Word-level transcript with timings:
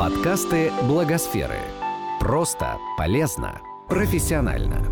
Подкасты 0.00 0.72
Благосферы. 0.84 1.58
Просто, 2.20 2.78
полезно, 2.96 3.60
профессионально. 3.86 4.82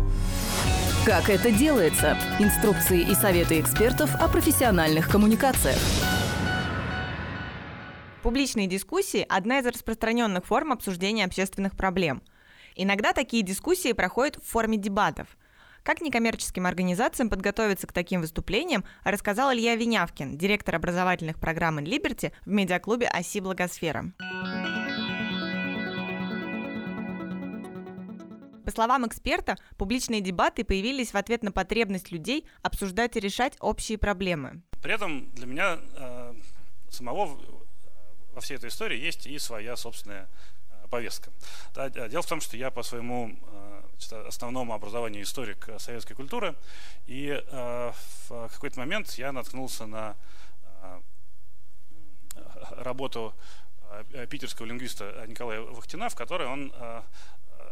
Как 1.03 1.31
это 1.31 1.49
делается? 1.49 2.15
Инструкции 2.37 3.01
и 3.01 3.15
советы 3.15 3.59
экспертов 3.59 4.13
о 4.13 4.27
профессиональных 4.27 5.09
коммуникациях. 5.09 5.79
Публичные 8.21 8.67
дискуссии– 8.67 9.25
одна 9.29 9.57
из 9.57 9.65
распространенных 9.65 10.45
форм 10.45 10.73
обсуждения 10.73 11.25
общественных 11.25 11.75
проблем. 11.75 12.21
Иногда 12.75 13.11
такие 13.11 13.41
дискуссии 13.41 13.93
проходят 13.93 14.35
в 14.35 14.47
форме 14.47 14.77
дебатов. 14.77 15.39
Как 15.81 16.01
некоммерческим 16.01 16.67
организациям 16.67 17.31
подготовиться 17.31 17.87
к 17.87 17.93
таким 17.93 18.21
выступлениям, 18.21 18.85
рассказал 19.03 19.51
Илья 19.51 19.75
Винявкин, 19.75 20.37
директор 20.37 20.75
образовательных 20.75 21.39
программ 21.39 21.79
«Инлиберти» 21.79 22.31
в 22.45 22.51
медиаклубе 22.51 23.07
«Оси 23.07 23.39
Благосфера». 23.39 24.13
По 28.69 28.73
словам 28.73 29.07
эксперта, 29.07 29.57
публичные 29.77 30.21
дебаты 30.21 30.63
появились 30.63 31.11
в 31.11 31.17
ответ 31.17 31.41
на 31.41 31.51
потребность 31.51 32.11
людей 32.11 32.45
обсуждать 32.61 33.17
и 33.17 33.19
решать 33.19 33.57
общие 33.61 33.97
проблемы. 33.97 34.61
При 34.83 34.93
этом 34.93 35.31
для 35.31 35.47
меня 35.47 35.79
э, 35.95 36.35
самого 36.91 37.41
во 38.35 38.41
всей 38.41 38.57
этой 38.57 38.69
истории 38.69 38.99
есть 38.99 39.25
и 39.25 39.39
своя 39.39 39.75
собственная 39.75 40.29
э, 40.69 40.87
повестка. 40.87 41.31
Да, 41.73 41.89
дело 41.89 42.21
в 42.21 42.27
том, 42.27 42.41
что 42.41 42.57
я 42.57 42.69
по 42.69 42.83
своему 42.83 43.31
э, 43.41 43.81
значит, 43.93 44.13
основному 44.27 44.75
образованию 44.75 45.23
историк 45.23 45.67
советской 45.79 46.13
культуры, 46.13 46.55
и 47.07 47.43
э, 47.43 47.91
в 48.29 48.49
какой-то 48.49 48.77
момент 48.77 49.09
я 49.13 49.31
наткнулся 49.31 49.87
на 49.87 50.15
э, 50.83 51.01
работу 52.77 53.33
э, 54.13 54.27
питерского 54.27 54.67
лингвиста 54.67 55.25
Николая 55.25 55.61
Вахтина, 55.61 56.09
в 56.09 56.15
которой 56.15 56.47
он 56.47 56.71
э, 56.75 57.01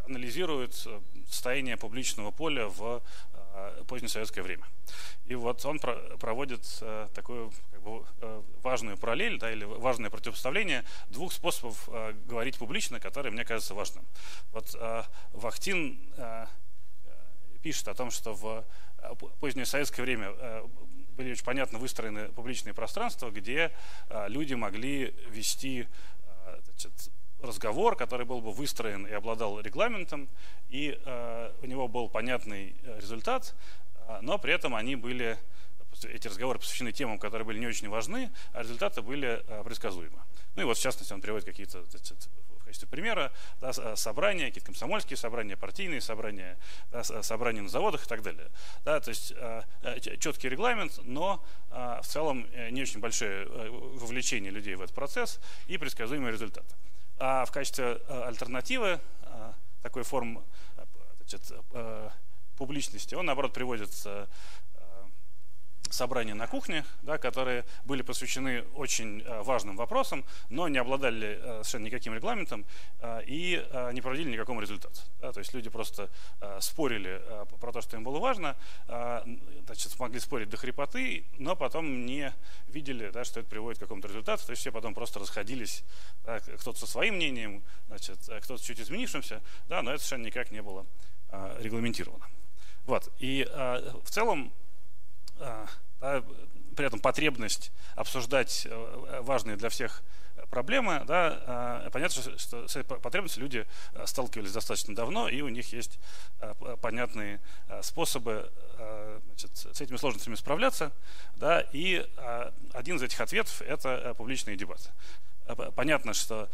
анализирует 0.07 0.83
э, 0.85 0.99
состояние 1.29 1.77
публичного 1.77 2.31
поля 2.31 2.67
в 2.67 3.03
э, 3.33 3.83
позднесоветское 3.87 4.43
время. 4.43 4.65
И 5.25 5.35
вот 5.35 5.63
он 5.65 5.79
проводит 5.79 6.65
э, 6.81 7.07
такую 7.13 7.51
как 7.71 7.81
бы, 7.81 8.05
важную 8.61 8.97
параллель 8.97 9.37
да, 9.37 9.51
или 9.51 9.65
важное 9.65 10.09
противопоставление 10.09 10.83
двух 11.09 11.33
способов 11.33 11.87
говорить 12.25 12.57
публично, 12.57 12.99
которые 12.99 13.31
мне 13.31 13.45
кажется 13.45 13.73
важным. 13.73 14.05
Вот 14.51 14.75
Вахтин 15.31 15.99
пишет 17.61 17.87
о 17.87 17.93
том, 17.93 18.11
что 18.11 18.33
в 18.33 18.65
позднее 19.39 19.65
советское 19.65 20.01
время 20.01 20.33
были 21.11 21.31
очень 21.31 21.45
понятно 21.45 21.79
выстроены 21.79 22.29
публичные 22.29 22.73
пространства, 22.73 23.29
где 23.29 23.71
люди 24.27 24.53
могли 24.53 25.15
вести 25.29 25.87
значит, 26.65 27.09
разговор, 27.41 27.95
который 27.95 28.25
был 28.25 28.41
бы 28.41 28.51
выстроен 28.51 29.05
и 29.05 29.11
обладал 29.11 29.59
регламентом, 29.59 30.27
и 30.69 30.99
э, 31.03 31.51
у 31.61 31.65
него 31.65 31.87
был 31.87 32.09
понятный 32.09 32.75
э, 32.83 32.99
результат, 32.99 33.55
э, 34.07 34.19
но 34.21 34.37
при 34.37 34.53
этом 34.53 34.75
они 34.75 34.95
были, 34.95 35.37
эти 36.03 36.27
разговоры 36.27 36.59
посвящены 36.59 36.91
темам, 36.91 37.19
которые 37.19 37.45
были 37.45 37.59
не 37.59 37.67
очень 37.67 37.89
важны, 37.89 38.31
а 38.53 38.61
результаты 38.61 39.01
были 39.01 39.43
э, 39.47 39.63
предсказуемы. 39.63 40.19
Ну 40.55 40.63
и 40.63 40.65
вот 40.65 40.77
в 40.77 40.81
частности 40.81 41.13
он 41.13 41.21
приводит 41.21 41.45
какие-то 41.45 41.83
в 41.83 42.65
качестве 42.65 42.87
примера 42.87 43.31
да, 43.61 43.71
э, 43.77 43.95
собрания, 43.95 44.47
какие-то 44.47 44.65
комсомольские 44.65 45.17
собрания, 45.17 45.55
партийные 45.55 46.01
собрания, 46.01 46.57
да, 46.91 47.03
собрания 47.03 47.61
на 47.61 47.69
заводах 47.69 48.05
и 48.05 48.07
так 48.07 48.21
далее. 48.23 48.49
Да, 48.83 48.99
то 48.99 49.09
есть 49.09 49.33
э, 49.35 49.61
э 49.83 49.99
четкий 50.17 50.49
регламент, 50.49 50.99
но 51.03 51.43
э, 51.71 51.99
в 52.01 52.07
целом 52.07 52.47
не 52.71 52.81
очень 52.81 52.99
большое 52.99 53.47
вовлечение 53.47 54.51
людей 54.51 54.75
в 54.75 54.81
этот 54.81 54.95
процесс 54.95 55.39
и 55.67 55.77
предсказуемые 55.77 56.31
результаты. 56.31 56.75
А 57.19 57.45
в 57.45 57.51
качестве 57.51 57.99
э, 58.07 58.23
альтернативы 58.23 58.99
э, 59.23 59.51
такой 59.81 60.03
формы 60.03 60.43
э, 61.73 62.09
публичности 62.55 63.15
он, 63.15 63.25
наоборот, 63.25 63.53
приводит 63.53 63.91
собрания 65.93 66.33
на 66.33 66.47
кухне, 66.47 66.85
да, 67.01 67.17
которые 67.17 67.65
были 67.85 68.01
посвящены 68.01 68.63
очень 68.75 69.21
э, 69.21 69.41
важным 69.43 69.75
вопросам, 69.75 70.25
но 70.49 70.67
не 70.67 70.77
обладали 70.77 71.39
э, 71.39 71.63
совершенно 71.63 71.85
никаким 71.85 72.13
регламентом 72.13 72.65
э, 72.99 73.21
и 73.25 73.65
не 73.93 74.01
проводили 74.01 74.31
никакого 74.31 74.61
результата. 74.61 74.99
Да, 75.21 75.31
то 75.31 75.39
есть 75.39 75.53
люди 75.53 75.69
просто 75.69 76.09
спорили 76.59 77.21
про 77.59 77.71
то, 77.71 77.81
что 77.81 77.97
им 77.97 78.03
было 78.03 78.19
важно, 78.19 78.55
значит, 78.85 79.97
могли 79.99 80.19
спорить 80.19 80.49
до 80.49 80.57
хрипоты, 80.57 81.25
но 81.37 81.55
потом 81.55 82.05
не 82.05 82.33
видели, 82.67 83.09
да, 83.09 83.23
что 83.23 83.39
это 83.39 83.49
приводит 83.49 83.79
к 83.79 83.81
какому-то 83.81 84.07
результату, 84.07 84.45
то 84.45 84.51
есть 84.51 84.61
все 84.61 84.71
потом 84.71 84.93
просто 84.93 85.19
расходились, 85.19 85.83
да, 86.23 86.39
кто-то 86.39 86.79
со 86.79 86.87
своим 86.87 87.15
мнением, 87.15 87.63
значит, 87.87 88.19
кто-то 88.43 88.63
чуть 88.63 88.79
изменившимся, 88.79 89.41
да, 89.67 89.81
но 89.81 89.91
это 89.91 89.99
совершенно 89.99 90.25
никак 90.25 90.51
не 90.51 90.61
было 90.61 90.85
регламентировано. 91.59 92.25
Вот. 92.85 93.11
И 93.19 93.47
в 93.51 94.09
целом 94.09 94.53
да, 95.39 96.23
при 96.77 96.85
этом 96.85 96.99
потребность 96.99 97.71
обсуждать 97.95 98.67
э, 98.69 99.21
важные 99.21 99.57
для 99.57 99.69
всех 99.69 100.03
проблемы, 100.51 101.03
да, 101.07 101.83
э, 101.85 101.89
понятно, 101.89 102.37
что 102.37 102.67
с 102.67 102.75
этой 102.75 102.83
потребностью 102.83 103.41
люди 103.41 103.65
э, 103.93 104.05
сталкивались 104.05 104.51
достаточно 104.51 104.95
давно, 104.95 105.27
и 105.27 105.41
у 105.41 105.49
них 105.49 105.73
есть 105.73 105.99
понятные 106.81 107.41
способы 107.81 108.51
значит, 109.25 109.57
с 109.57 109.81
этими 109.81 109.97
сложностями 109.97 110.35
справляться, 110.35 110.91
да, 111.35 111.61
и 111.71 112.07
один 112.73 112.97
из 112.97 113.01
этих 113.01 113.19
ответов– 113.19 113.61
это 113.63 114.13
публичные 114.15 114.55
дебаты. 114.55 114.91
Понятно, 115.75 116.13
что 116.13 116.49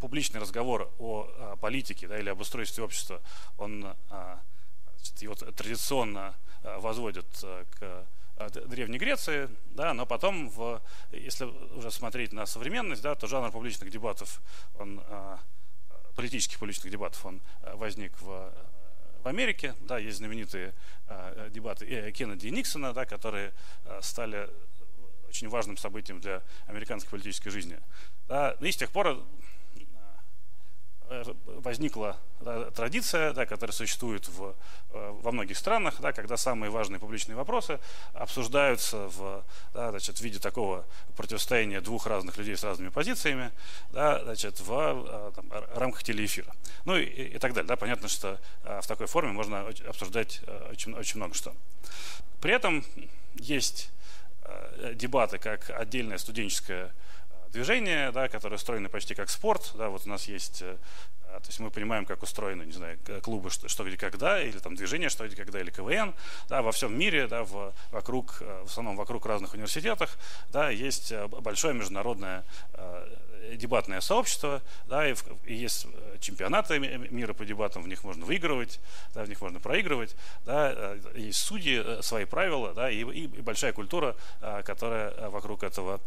публичный 0.00 0.40
разговор 0.40 0.92
о 0.98 1.56
политике 1.60 2.08
да, 2.08 2.18
или 2.18 2.28
об 2.28 2.40
устройстве 2.40 2.82
общества, 2.82 3.20
он 3.56 3.94
значит, 4.96 5.22
его 5.22 5.34
традиционно 5.34 6.34
возводят 6.62 7.26
к 7.78 8.06
Древней 8.48 8.98
Греции, 8.98 9.48
да, 9.66 9.92
но 9.94 10.06
потом, 10.06 10.48
в, 10.48 10.82
если 11.12 11.44
уже 11.44 11.90
смотреть 11.90 12.32
на 12.32 12.46
современность, 12.46 13.02
да, 13.02 13.14
то 13.14 13.26
жанр 13.26 13.50
публичных 13.50 13.90
дебатов, 13.90 14.40
он, 14.78 15.02
а, 15.08 15.38
политических 16.16 16.58
публичных 16.58 16.90
дебатов, 16.90 17.24
он 17.26 17.42
а, 17.62 17.76
возник 17.76 18.12
в, 18.20 18.52
в 19.22 19.28
Америке, 19.28 19.74
да, 19.80 19.98
есть 19.98 20.18
знаменитые 20.18 20.74
а, 21.06 21.50
дебаты 21.50 22.12
Кеннеди 22.12 22.46
и 22.46 22.50
Никсона, 22.50 22.94
да, 22.94 23.04
которые 23.04 23.52
стали 24.00 24.48
очень 25.28 25.48
важным 25.48 25.76
событием 25.76 26.20
для 26.20 26.42
американской 26.66 27.10
политической 27.10 27.50
жизни. 27.50 27.78
Да, 28.26 28.56
и 28.60 28.72
с 28.72 28.76
тех 28.76 28.90
пор 28.90 29.08
Э, 29.08 29.22
возникла 31.46 32.16
да, 32.40 32.70
традиция, 32.70 33.32
да, 33.32 33.44
которая 33.46 33.74
существует 33.74 34.28
в, 34.28 34.54
э, 34.90 35.10
во 35.22 35.32
многих 35.32 35.58
странах, 35.58 36.00
да, 36.00 36.12
когда 36.12 36.36
самые 36.36 36.70
важные 36.70 37.00
публичные 37.00 37.36
вопросы 37.36 37.80
обсуждаются 38.12 39.08
в, 39.08 39.44
да, 39.74 39.90
значит, 39.90 40.18
в 40.18 40.20
виде 40.20 40.38
такого 40.38 40.86
противостояния 41.16 41.80
двух 41.80 42.06
разных 42.06 42.38
людей 42.38 42.56
с 42.56 42.62
разными 42.62 42.90
позициями 42.90 43.50
да, 43.92 44.22
значит, 44.22 44.60
в 44.60 44.72
э, 44.72 45.32
там, 45.34 45.50
рамках 45.74 46.04
телеэфира. 46.04 46.52
Ну 46.84 46.96
и, 46.96 47.04
и 47.04 47.38
так 47.38 47.52
далее. 47.54 47.68
Да. 47.68 47.76
Понятно, 47.76 48.08
что 48.08 48.38
в 48.62 48.86
такой 48.86 49.06
форме 49.06 49.32
можно 49.32 49.66
обсуждать 49.88 50.40
очень, 50.70 50.94
очень 50.94 51.16
много 51.16 51.34
что. 51.34 51.54
При 52.40 52.52
этом 52.52 52.84
есть 53.34 53.90
дебаты 54.94 55.38
как 55.38 55.70
отдельная 55.70 56.18
студенческая 56.18 56.92
движения, 57.52 58.12
да, 58.12 58.28
которые 58.28 58.56
устроены 58.56 58.88
почти 58.88 59.14
как 59.14 59.30
спорт. 59.30 59.72
Да, 59.74 59.88
вот 59.88 60.06
у 60.06 60.08
нас 60.08 60.26
есть, 60.26 60.62
э, 60.62 60.76
то 61.24 61.46
есть 61.46 61.60
мы 61.60 61.70
понимаем, 61.70 62.04
как 62.06 62.22
устроены, 62.22 62.64
не 62.64 62.72
знаю, 62.72 62.98
клубы 63.22 63.50
что, 63.50 63.68
что 63.68 63.84
где 63.84 63.96
когда, 63.96 64.42
или 64.42 64.58
там 64.58 64.74
движение 64.74 65.08
что 65.08 65.26
где 65.26 65.36
когда, 65.36 65.60
или 65.60 65.70
КВН. 65.70 66.14
Да, 66.48 66.62
во 66.62 66.72
всем 66.72 66.98
мире, 66.98 67.26
да, 67.26 67.44
в, 67.44 67.72
вокруг, 67.90 68.38
э, 68.40 68.62
в 68.64 68.70
основном 68.70 68.96
вокруг 68.96 69.26
разных 69.26 69.54
университетах, 69.54 70.18
да, 70.50 70.70
есть 70.70 71.12
э, 71.12 71.26
большое 71.28 71.74
международное 71.74 72.44
дебатное 73.56 74.00
сообщество, 74.00 74.62
да, 74.86 75.08
и, 75.08 75.14
и 75.44 75.54
есть 75.54 75.86
чемпионаты 76.20 76.78
мира 76.78 77.32
по 77.32 77.44
дебатам, 77.44 77.82
в 77.82 77.88
них 77.88 78.04
можно 78.04 78.24
выигрывать, 78.24 78.78
да, 79.14 79.24
в 79.24 79.28
них 79.28 79.40
можно 79.40 79.58
проигрывать, 79.58 80.14
да, 80.44 80.94
есть 81.14 81.40
судьи, 81.40 82.02
свои 82.02 82.26
правила, 82.26 82.74
да, 82.74 82.90
и, 82.90 83.00
и 83.00 83.26
большая 83.26 83.72
культура, 83.72 84.14
которая 84.64 85.30
вокруг 85.30 85.62
этого 85.62 86.00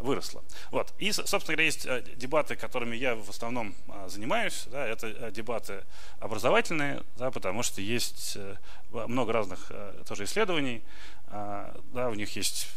выросла. 0.00 0.42
Вот. 0.70 0.92
И, 0.98 1.12
собственно 1.12 1.40
говоря, 1.44 1.64
есть 1.64 1.86
дебаты, 2.16 2.56
которыми 2.56 2.96
я 2.96 3.14
в 3.14 3.28
основном 3.28 3.74
занимаюсь, 4.06 4.66
да, 4.70 4.86
это 4.86 5.30
дебаты 5.30 5.84
образовательные, 6.20 7.02
да, 7.16 7.30
потому 7.30 7.62
что 7.62 7.80
есть 7.80 8.36
много 8.90 9.32
разных 9.32 9.70
тоже 10.06 10.24
исследований, 10.24 10.82
да, 11.30 12.08
у 12.08 12.14
них 12.14 12.34
есть 12.36 12.68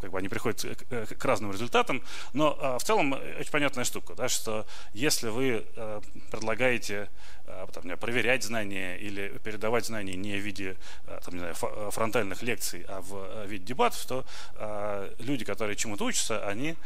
как 0.00 0.10
бы 0.10 0.18
они 0.18 0.28
приходят 0.28 0.64
к, 0.88 1.24
разным 1.24 1.52
результатам, 1.52 2.02
но 2.32 2.56
а, 2.60 2.78
в 2.78 2.84
целом 2.84 3.12
очень 3.12 3.50
понятная 3.50 3.84
штука, 3.84 4.14
да, 4.14 4.28
что 4.28 4.66
если 4.92 5.28
вы 5.28 5.66
а, 5.76 6.00
предлагаете 6.30 7.08
там, 7.72 7.98
проверять 7.98 8.44
знания 8.44 8.96
или 8.96 9.36
передавать 9.42 9.84
знания 9.84 10.14
не 10.14 10.36
в 10.36 10.40
виде 10.40 10.76
там, 11.24 11.34
не 11.34 11.40
знаю, 11.40 11.54
фронтальных 11.90 12.42
лекций, 12.42 12.84
а 12.88 13.00
в 13.00 13.44
виде 13.46 13.64
дебатов, 13.64 14.06
то 14.06 14.24
люди, 15.18 15.44
которые 15.44 15.74
чему-то 15.74 16.04
учатся, 16.04 16.46
они 16.46 16.76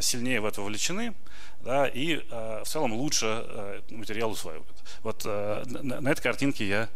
сильнее 0.00 0.40
в 0.40 0.46
это 0.46 0.62
вовлечены, 0.62 1.12
да, 1.60 1.86
и 1.86 2.16
в 2.30 2.64
целом 2.64 2.94
лучше 2.94 3.82
материал 3.90 4.30
усваивают. 4.30 4.82
Вот 5.02 5.26
на 5.26 6.08
этой 6.10 6.22
картинке 6.22 6.66
я 6.66 6.88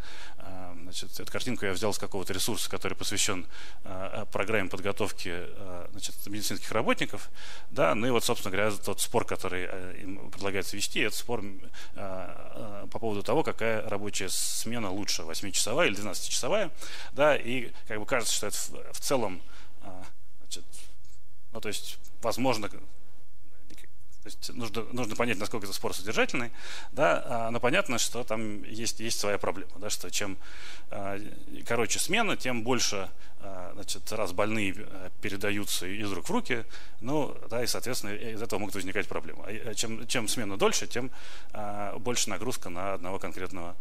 Значит, 0.90 1.20
эту 1.20 1.30
картинку 1.30 1.66
я 1.66 1.72
взял 1.72 1.92
с 1.92 1.98
какого-то 1.98 2.32
ресурса, 2.32 2.68
который 2.68 2.94
посвящен 2.94 3.46
э, 3.84 4.26
программе 4.32 4.68
подготовки 4.68 5.30
э, 5.32 5.86
значит, 5.92 6.16
медицинских 6.26 6.72
работников. 6.72 7.30
Да, 7.70 7.94
ну 7.94 8.08
и 8.08 8.10
вот, 8.10 8.24
собственно 8.24 8.50
говоря, 8.50 8.72
тот 8.76 9.00
спор, 9.00 9.24
который 9.24 9.68
э, 9.70 9.98
им 10.02 10.30
предлагается 10.32 10.76
вести, 10.76 10.98
это 10.98 11.14
спор 11.14 11.44
э, 11.44 11.60
э, 11.94 12.86
по 12.90 12.98
поводу 12.98 13.22
того, 13.22 13.44
какая 13.44 13.88
рабочая 13.88 14.28
смена 14.30 14.90
лучше, 14.90 15.22
8-часовая 15.22 15.86
или 15.86 15.96
12-часовая. 15.96 16.72
Да, 17.12 17.36
и 17.36 17.70
как 17.86 18.00
бы 18.00 18.04
кажется, 18.04 18.34
что 18.34 18.48
это 18.48 18.56
в, 18.56 18.94
в 18.94 18.98
целом, 18.98 19.42
э, 19.82 20.02
значит, 20.40 20.64
ну 21.52 21.60
то 21.60 21.68
есть, 21.68 22.00
возможно, 22.20 22.68
то 24.22 24.26
есть 24.26 24.52
нужно, 24.52 24.84
нужно 24.92 25.16
понять, 25.16 25.38
насколько 25.38 25.66
это 25.66 25.74
спор 25.74 25.94
содержательный, 25.94 26.50
да, 26.92 27.22
а, 27.24 27.50
но 27.50 27.58
понятно, 27.58 27.98
что 27.98 28.22
там 28.22 28.62
есть, 28.64 29.00
есть 29.00 29.18
своя 29.18 29.38
проблема, 29.38 29.72
да, 29.78 29.88
что 29.88 30.10
чем 30.10 30.36
а, 30.90 31.18
короче 31.66 31.98
смена, 31.98 32.36
тем 32.36 32.62
больше 32.62 33.08
а, 33.40 33.70
значит, 33.74 34.12
раз 34.12 34.32
больные 34.32 34.74
передаются 35.22 35.86
из 35.86 36.12
рук 36.12 36.28
в 36.28 36.30
руки, 36.30 36.66
ну, 37.00 37.34
да, 37.48 37.62
и, 37.62 37.66
соответственно, 37.66 38.14
из 38.14 38.42
этого 38.42 38.60
могут 38.60 38.74
возникать 38.74 39.08
проблемы. 39.08 39.42
А 39.46 39.74
чем, 39.74 40.06
чем 40.06 40.28
смена 40.28 40.58
дольше, 40.58 40.86
тем 40.86 41.10
больше 42.00 42.28
нагрузка 42.28 42.68
на 42.68 42.94
одного 42.94 43.18
конкретного 43.18 43.74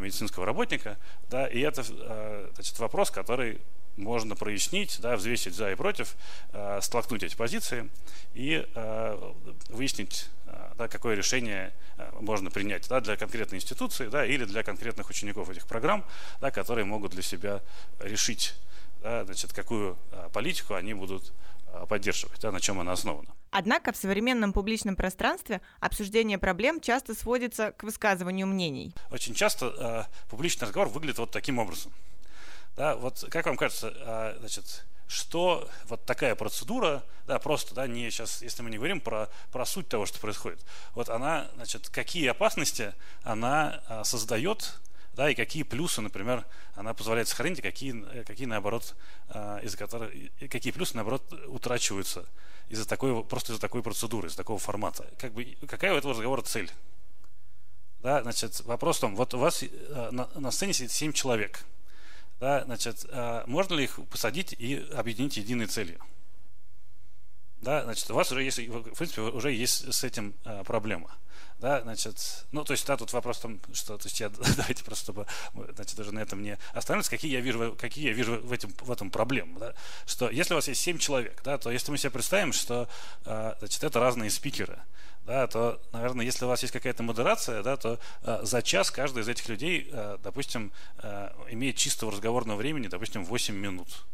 медицинского 0.00 0.44
работника, 0.44 0.98
да, 1.30 1.46
и 1.46 1.60
это, 1.60 1.84
значит, 1.84 2.76
вопрос, 2.80 3.12
который 3.12 3.60
можно 3.98 4.34
прояснить, 4.34 4.98
да, 5.00 5.16
взвесить 5.16 5.54
за 5.54 5.70
и 5.72 5.74
против, 5.74 6.14
э, 6.52 6.80
столкнуть 6.80 7.22
эти 7.22 7.36
позиции 7.36 7.90
и 8.34 8.66
э, 8.74 9.32
выяснить, 9.68 10.28
э, 10.46 10.72
да, 10.76 10.88
какое 10.88 11.14
решение 11.14 11.72
э, 11.96 12.10
можно 12.20 12.50
принять 12.50 12.88
да, 12.88 13.00
для 13.00 13.16
конкретной 13.16 13.58
институции 13.58 14.08
да, 14.08 14.24
или 14.24 14.44
для 14.44 14.62
конкретных 14.62 15.10
учеников 15.10 15.50
этих 15.50 15.66
программ, 15.66 16.04
да, 16.40 16.50
которые 16.50 16.84
могут 16.84 17.12
для 17.12 17.22
себя 17.22 17.62
решить, 17.98 18.54
да, 19.02 19.24
значит, 19.24 19.52
какую 19.52 19.98
э, 20.12 20.28
политику 20.32 20.74
они 20.74 20.94
будут 20.94 21.32
э, 21.66 21.86
поддерживать, 21.88 22.40
да, 22.40 22.52
на 22.52 22.60
чем 22.60 22.80
она 22.80 22.92
основана. 22.92 23.28
Однако 23.50 23.92
в 23.92 23.96
современном 23.96 24.52
публичном 24.52 24.94
пространстве 24.94 25.60
обсуждение 25.80 26.38
проблем 26.38 26.80
часто 26.80 27.14
сводится 27.14 27.72
к 27.72 27.82
высказыванию 27.82 28.46
мнений. 28.46 28.94
Очень 29.10 29.34
часто 29.34 30.08
э, 30.10 30.28
публичный 30.28 30.66
разговор 30.66 30.88
выглядит 30.88 31.18
вот 31.18 31.30
таким 31.30 31.58
образом. 31.58 31.92
Да, 32.78 32.94
вот 32.94 33.24
как 33.28 33.46
вам 33.46 33.56
кажется, 33.56 33.92
а, 34.02 34.36
значит, 34.38 34.86
что 35.08 35.68
вот 35.88 36.06
такая 36.06 36.36
процедура, 36.36 37.02
да, 37.26 37.40
просто, 37.40 37.74
да, 37.74 37.88
не 37.88 38.08
сейчас, 38.08 38.40
если 38.40 38.62
мы 38.62 38.70
не 38.70 38.76
говорим 38.76 39.00
про, 39.00 39.28
про 39.50 39.66
суть 39.66 39.88
того, 39.88 40.06
что 40.06 40.20
происходит, 40.20 40.64
вот 40.94 41.08
она, 41.08 41.50
значит, 41.56 41.88
какие 41.88 42.28
опасности 42.28 42.94
она 43.24 43.82
а, 43.88 44.04
создает, 44.04 44.78
да, 45.14 45.28
и 45.28 45.34
какие 45.34 45.64
плюсы, 45.64 46.00
например, 46.00 46.46
она 46.76 46.94
позволяет 46.94 47.26
сохранить, 47.26 47.60
какие, 47.60 48.22
какие 48.22 48.46
наоборот, 48.46 48.94
а, 49.30 49.58
из-за 49.58 49.76
которых, 49.76 50.12
какие 50.48 50.72
плюсы, 50.72 50.94
наоборот, 50.94 51.32
утрачиваются 51.48 52.26
из-за 52.68 52.86
такой, 52.86 53.24
просто 53.24 53.50
из-за 53.50 53.60
такой 53.60 53.82
процедуры, 53.82 54.28
из-за 54.28 54.36
такого 54.36 54.60
формата. 54.60 55.04
Как 55.18 55.32
бы, 55.32 55.56
какая 55.66 55.94
у 55.94 55.96
этого 55.96 56.14
разговора 56.14 56.42
цель? 56.42 56.70
Да, 58.04 58.22
значит, 58.22 58.60
вопрос 58.60 58.98
в 58.98 59.00
том, 59.00 59.16
вот 59.16 59.34
у 59.34 59.38
вас 59.38 59.64
на, 60.12 60.28
на 60.32 60.50
сцене 60.52 60.72
сидит 60.74 60.92
7 60.92 61.12
человек– 61.12 61.64
да, 62.40 62.64
значит, 62.64 63.04
а, 63.10 63.44
можно 63.46 63.74
ли 63.74 63.84
их 63.84 63.98
посадить 64.10 64.54
и 64.58 64.76
объединить 64.94 65.36
единой 65.36 65.66
целью? 65.66 66.00
Да, 67.68 67.84
значит, 67.84 68.10
у 68.10 68.14
вас 68.14 68.32
уже 68.32 68.44
есть, 68.44 68.58
в 68.58 68.94
принципе, 68.94 69.20
уже 69.20 69.52
есть 69.52 69.92
с 69.92 70.02
этим 70.02 70.32
а, 70.46 70.64
проблема. 70.64 71.10
Да, 71.58 71.82
значит, 71.82 72.46
ну, 72.50 72.64
то 72.64 72.72
есть, 72.72 72.86
да, 72.86 72.96
тут 72.96 73.12
вопрос 73.12 73.40
там, 73.40 73.60
что, 73.74 73.98
то 73.98 74.06
есть, 74.06 74.18
я, 74.20 74.30
давайте 74.56 74.82
просто, 74.82 75.04
чтобы, 75.04 75.26
значит, 75.74 75.98
уже 75.98 76.10
на 76.12 76.20
этом 76.20 76.42
не 76.42 76.56
остановиться, 76.72 77.10
какие 77.10 77.30
я 77.30 77.40
вижу, 77.40 77.76
какие 77.78 78.06
я 78.06 78.14
вижу 78.14 78.40
в, 78.40 78.54
этом, 78.54 78.72
в 78.80 78.90
этом 78.90 79.10
проблемы, 79.10 79.60
да, 79.60 79.74
что 80.06 80.30
если 80.30 80.54
у 80.54 80.56
вас 80.56 80.68
есть 80.68 80.80
7 80.80 80.96
человек, 80.96 81.42
да, 81.44 81.58
то 81.58 81.70
если 81.70 81.90
мы 81.90 81.98
себе 81.98 82.10
представим, 82.10 82.54
что, 82.54 82.88
а, 83.26 83.54
значит, 83.58 83.84
это 83.84 84.00
разные 84.00 84.30
спикеры, 84.30 84.78
да, 85.26 85.46
то, 85.46 85.78
наверное, 85.92 86.24
если 86.24 86.46
у 86.46 86.48
вас 86.48 86.62
есть 86.62 86.72
какая-то 86.72 87.02
модерация, 87.02 87.62
да, 87.62 87.76
то 87.76 87.98
э, 88.22 88.40
за 88.44 88.62
час 88.62 88.90
каждый 88.90 89.24
из 89.24 89.28
этих 89.28 89.46
людей, 89.50 89.90
э, 89.92 90.16
допустим, 90.22 90.72
э, 91.02 91.30
имеет 91.50 91.76
чистого 91.76 92.12
разговорного 92.12 92.56
времени, 92.56 92.86
допустим, 92.86 93.26
8 93.26 93.54
минут. 93.54 94.06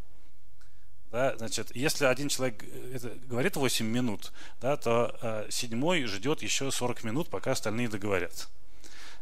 Да, 1.15 1.33
значит, 1.37 1.77
если 1.77 2.07
один 2.07 2.29
человек 2.29 2.65
э, 2.65 2.99
говорит 3.29 3.55
8 3.55 3.87
минут, 3.87 4.33
да, 4.61 4.77
то 4.77 5.17
э, 5.23 5.47
седьмой 5.49 6.07
ждет 6.07 6.43
еще 6.43 6.73
40 6.73 7.05
минут, 7.05 7.29
пока 7.29 7.53
остальные 7.53 7.89
договорят. 7.89 8.49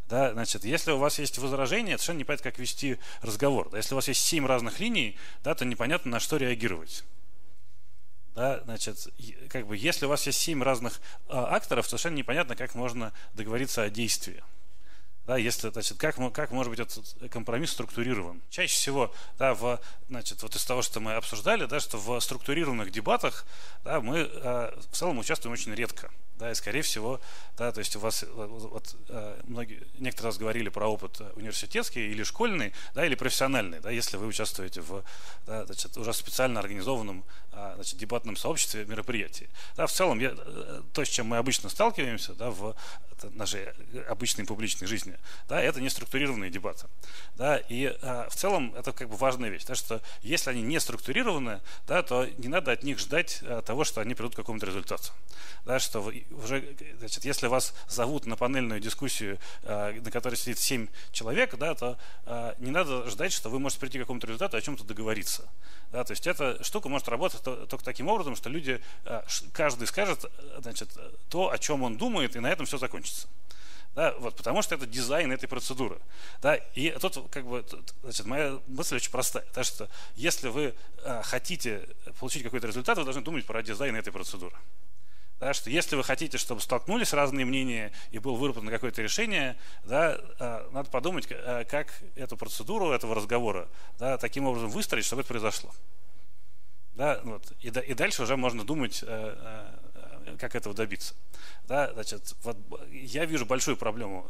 Да, 0.08 0.32
значит, 0.32 0.64
если 0.64 0.92
у 0.92 0.96
вас 0.96 1.18
есть 1.18 1.36
возражение, 1.36 1.98
совершенно 1.98 2.20
непонятно, 2.20 2.50
как 2.50 2.58
вести 2.58 2.96
разговор. 3.20 3.68
Да, 3.68 3.76
если 3.76 3.92
у 3.92 3.96
вас 3.96 4.08
есть 4.08 4.22
7 4.22 4.46
разных 4.46 4.80
линий, 4.80 5.18
да, 5.44 5.54
то 5.54 5.66
непонятно, 5.66 6.12
на 6.12 6.18
что 6.18 6.38
реагировать. 6.38 7.04
Да, 8.34 8.62
значит, 8.64 9.08
как 9.50 9.66
бы, 9.66 9.76
если 9.76 10.06
у 10.06 10.08
вас 10.08 10.26
есть 10.26 10.40
семь 10.40 10.62
разных 10.62 10.98
э, 11.28 11.34
акторов, 11.34 11.86
совершенно 11.86 12.14
непонятно, 12.14 12.56
как 12.56 12.74
можно 12.74 13.12
договориться 13.34 13.82
о 13.82 13.90
действии. 13.90 14.42
Да, 15.26 15.36
если, 15.36 15.70
значит, 15.70 15.98
как, 15.98 16.16
как 16.32 16.50
может 16.50 16.70
быть 16.70 16.80
этот 16.80 17.30
компромисс 17.30 17.70
структурирован? 17.70 18.42
Чаще 18.50 18.74
всего, 18.74 19.14
да, 19.38 19.54
в, 19.54 19.80
значит, 20.08 20.42
вот 20.42 20.56
из 20.56 20.64
того, 20.64 20.82
что 20.82 20.98
мы 20.98 21.14
обсуждали, 21.14 21.66
да, 21.66 21.78
что 21.78 21.96
в 21.98 22.18
структурированных 22.18 22.90
дебатах 22.90 23.46
да, 23.84 24.00
мы 24.00 24.18
э, 24.18 24.80
в 24.90 24.96
целом 24.96 25.18
участвуем 25.18 25.52
очень 25.52 25.74
редко 25.74 26.10
да, 26.42 26.50
и 26.50 26.54
скорее 26.54 26.82
всего, 26.82 27.20
да, 27.56 27.70
то 27.70 27.78
есть 27.78 27.94
у 27.94 28.00
вас 28.00 28.24
вот, 28.34 28.96
э, 29.08 29.40
многие, 29.44 29.86
некоторые 29.98 30.30
раз 30.30 30.38
говорили 30.38 30.70
про 30.70 30.88
опыт 30.88 31.20
университетский 31.36 32.10
или 32.10 32.24
школьный, 32.24 32.72
да, 32.94 33.06
или 33.06 33.14
профессиональный, 33.14 33.78
да, 33.78 33.90
если 33.90 34.16
вы 34.16 34.26
участвуете 34.26 34.80
в 34.80 35.04
да, 35.46 35.64
значит, 35.66 35.96
уже 35.96 36.12
специально 36.12 36.58
организованном 36.58 37.24
а, 37.52 37.74
значит, 37.76 37.98
дебатном 37.98 38.36
сообществе 38.36 38.84
мероприятии. 38.84 39.48
Да, 39.76 39.86
в 39.86 39.92
целом, 39.92 40.18
я, 40.18 40.34
э, 40.36 40.82
то, 40.92 41.04
с 41.04 41.08
чем 41.08 41.26
мы 41.26 41.36
обычно 41.36 41.68
сталкиваемся 41.68 42.34
да, 42.34 42.50
в 42.50 42.74
нашей 43.30 43.68
обычной 44.08 44.44
публичной 44.44 44.88
жизни, 44.88 45.11
да, 45.48 45.60
это 45.60 45.80
не 45.80 45.88
структурированные 45.88 46.50
дебаты. 46.50 46.86
Да, 47.36 47.56
и 47.56 47.96
а, 48.02 48.28
в 48.30 48.36
целом 48.36 48.74
это 48.76 48.92
как 48.92 49.08
бы 49.08 49.16
важная 49.16 49.50
вещь, 49.50 49.64
да, 49.64 49.74
что 49.74 50.00
если 50.22 50.50
они 50.50 50.62
не 50.62 50.78
структурированы, 50.80 51.60
да, 51.86 52.02
то 52.02 52.26
не 52.38 52.48
надо 52.48 52.72
от 52.72 52.82
них 52.82 52.98
ждать 52.98 53.40
а, 53.42 53.62
того, 53.62 53.84
что 53.84 54.00
они 54.00 54.14
придут 54.14 54.34
к 54.34 54.36
какому-то 54.36 54.66
результату. 54.66 55.12
Да, 55.64 55.78
что 55.78 56.00
вы, 56.00 56.26
уже, 56.30 56.74
значит, 56.98 57.24
если 57.24 57.46
вас 57.46 57.74
зовут 57.88 58.26
на 58.26 58.36
панельную 58.36 58.80
дискуссию, 58.80 59.38
а, 59.62 59.92
на 59.92 60.10
которой 60.10 60.34
сидит 60.34 60.58
7 60.58 60.88
человек, 61.12 61.56
да, 61.56 61.74
то 61.74 61.98
а, 62.26 62.54
не 62.58 62.70
надо 62.70 63.08
ждать, 63.08 63.32
что 63.32 63.48
вы 63.48 63.58
можете 63.58 63.80
прийти 63.80 63.98
к 63.98 64.02
какому-то 64.02 64.26
результату, 64.26 64.56
о 64.56 64.60
чем-то 64.60 64.84
договориться. 64.84 65.48
Да, 65.92 66.04
то 66.04 66.12
есть 66.12 66.26
эта 66.26 66.62
штука 66.64 66.88
может 66.88 67.08
работать 67.08 67.42
только 67.42 67.84
таким 67.84 68.08
образом, 68.08 68.34
что 68.34 68.48
люди, 68.48 68.80
каждый 69.52 69.86
скажет 69.86 70.24
значит, 70.58 70.88
то, 71.28 71.50
о 71.50 71.58
чем 71.58 71.82
он 71.82 71.96
думает, 71.96 72.34
и 72.34 72.40
на 72.40 72.50
этом 72.50 72.66
все 72.66 72.78
закончится. 72.78 73.28
Да, 73.94 74.14
вот, 74.18 74.36
потому 74.36 74.62
что 74.62 74.74
это 74.74 74.86
дизайн 74.86 75.32
этой 75.32 75.48
процедуры. 75.48 75.98
Да, 76.40 76.54
и 76.54 76.90
тут, 76.98 77.30
как 77.30 77.46
бы, 77.46 77.64
значит, 78.02 78.24
моя 78.24 78.58
мысль 78.66 78.96
очень 78.96 79.10
простая. 79.10 79.44
Да, 79.54 79.62
что 79.64 79.88
если 80.14 80.48
вы 80.48 80.74
а, 81.04 81.22
хотите 81.22 81.86
получить 82.18 82.42
какой-то 82.42 82.66
результат, 82.66 82.96
вы 82.96 83.04
должны 83.04 83.22
думать 83.22 83.44
про 83.44 83.62
дизайн 83.62 83.94
этой 83.94 84.10
процедуры. 84.10 84.56
Да, 85.40 85.52
что 85.52 85.68
если 85.68 85.96
вы 85.96 86.04
хотите, 86.04 86.38
чтобы 86.38 86.60
столкнулись 86.60 87.12
разные 87.12 87.44
мнения 87.44 87.92
и 88.12 88.18
было 88.18 88.34
выработано 88.36 88.70
какое-то 88.70 89.02
решение, 89.02 89.58
да, 89.84 90.18
а, 90.38 90.70
надо 90.70 90.88
подумать, 90.88 91.26
а, 91.30 91.64
как 91.64 91.92
эту 92.14 92.38
процедуру 92.38 92.92
этого 92.92 93.14
разговора 93.14 93.68
да, 93.98 94.16
таким 94.16 94.46
образом 94.46 94.70
выстроить, 94.70 95.04
чтобы 95.04 95.20
это 95.20 95.28
произошло. 95.28 95.70
Да, 96.94 97.20
вот, 97.24 97.52
и, 97.60 97.68
и 97.68 97.94
дальше 97.94 98.22
уже 98.22 98.36
можно 98.36 98.64
думать, 98.64 99.02
а, 99.06 99.81
как 100.38 100.54
этого 100.54 100.74
добиться. 100.74 101.14
Да, 101.68 101.92
значит, 101.92 102.34
вот 102.42 102.56
я 102.90 103.24
вижу 103.24 103.46
большую 103.46 103.76
проблему 103.76 104.26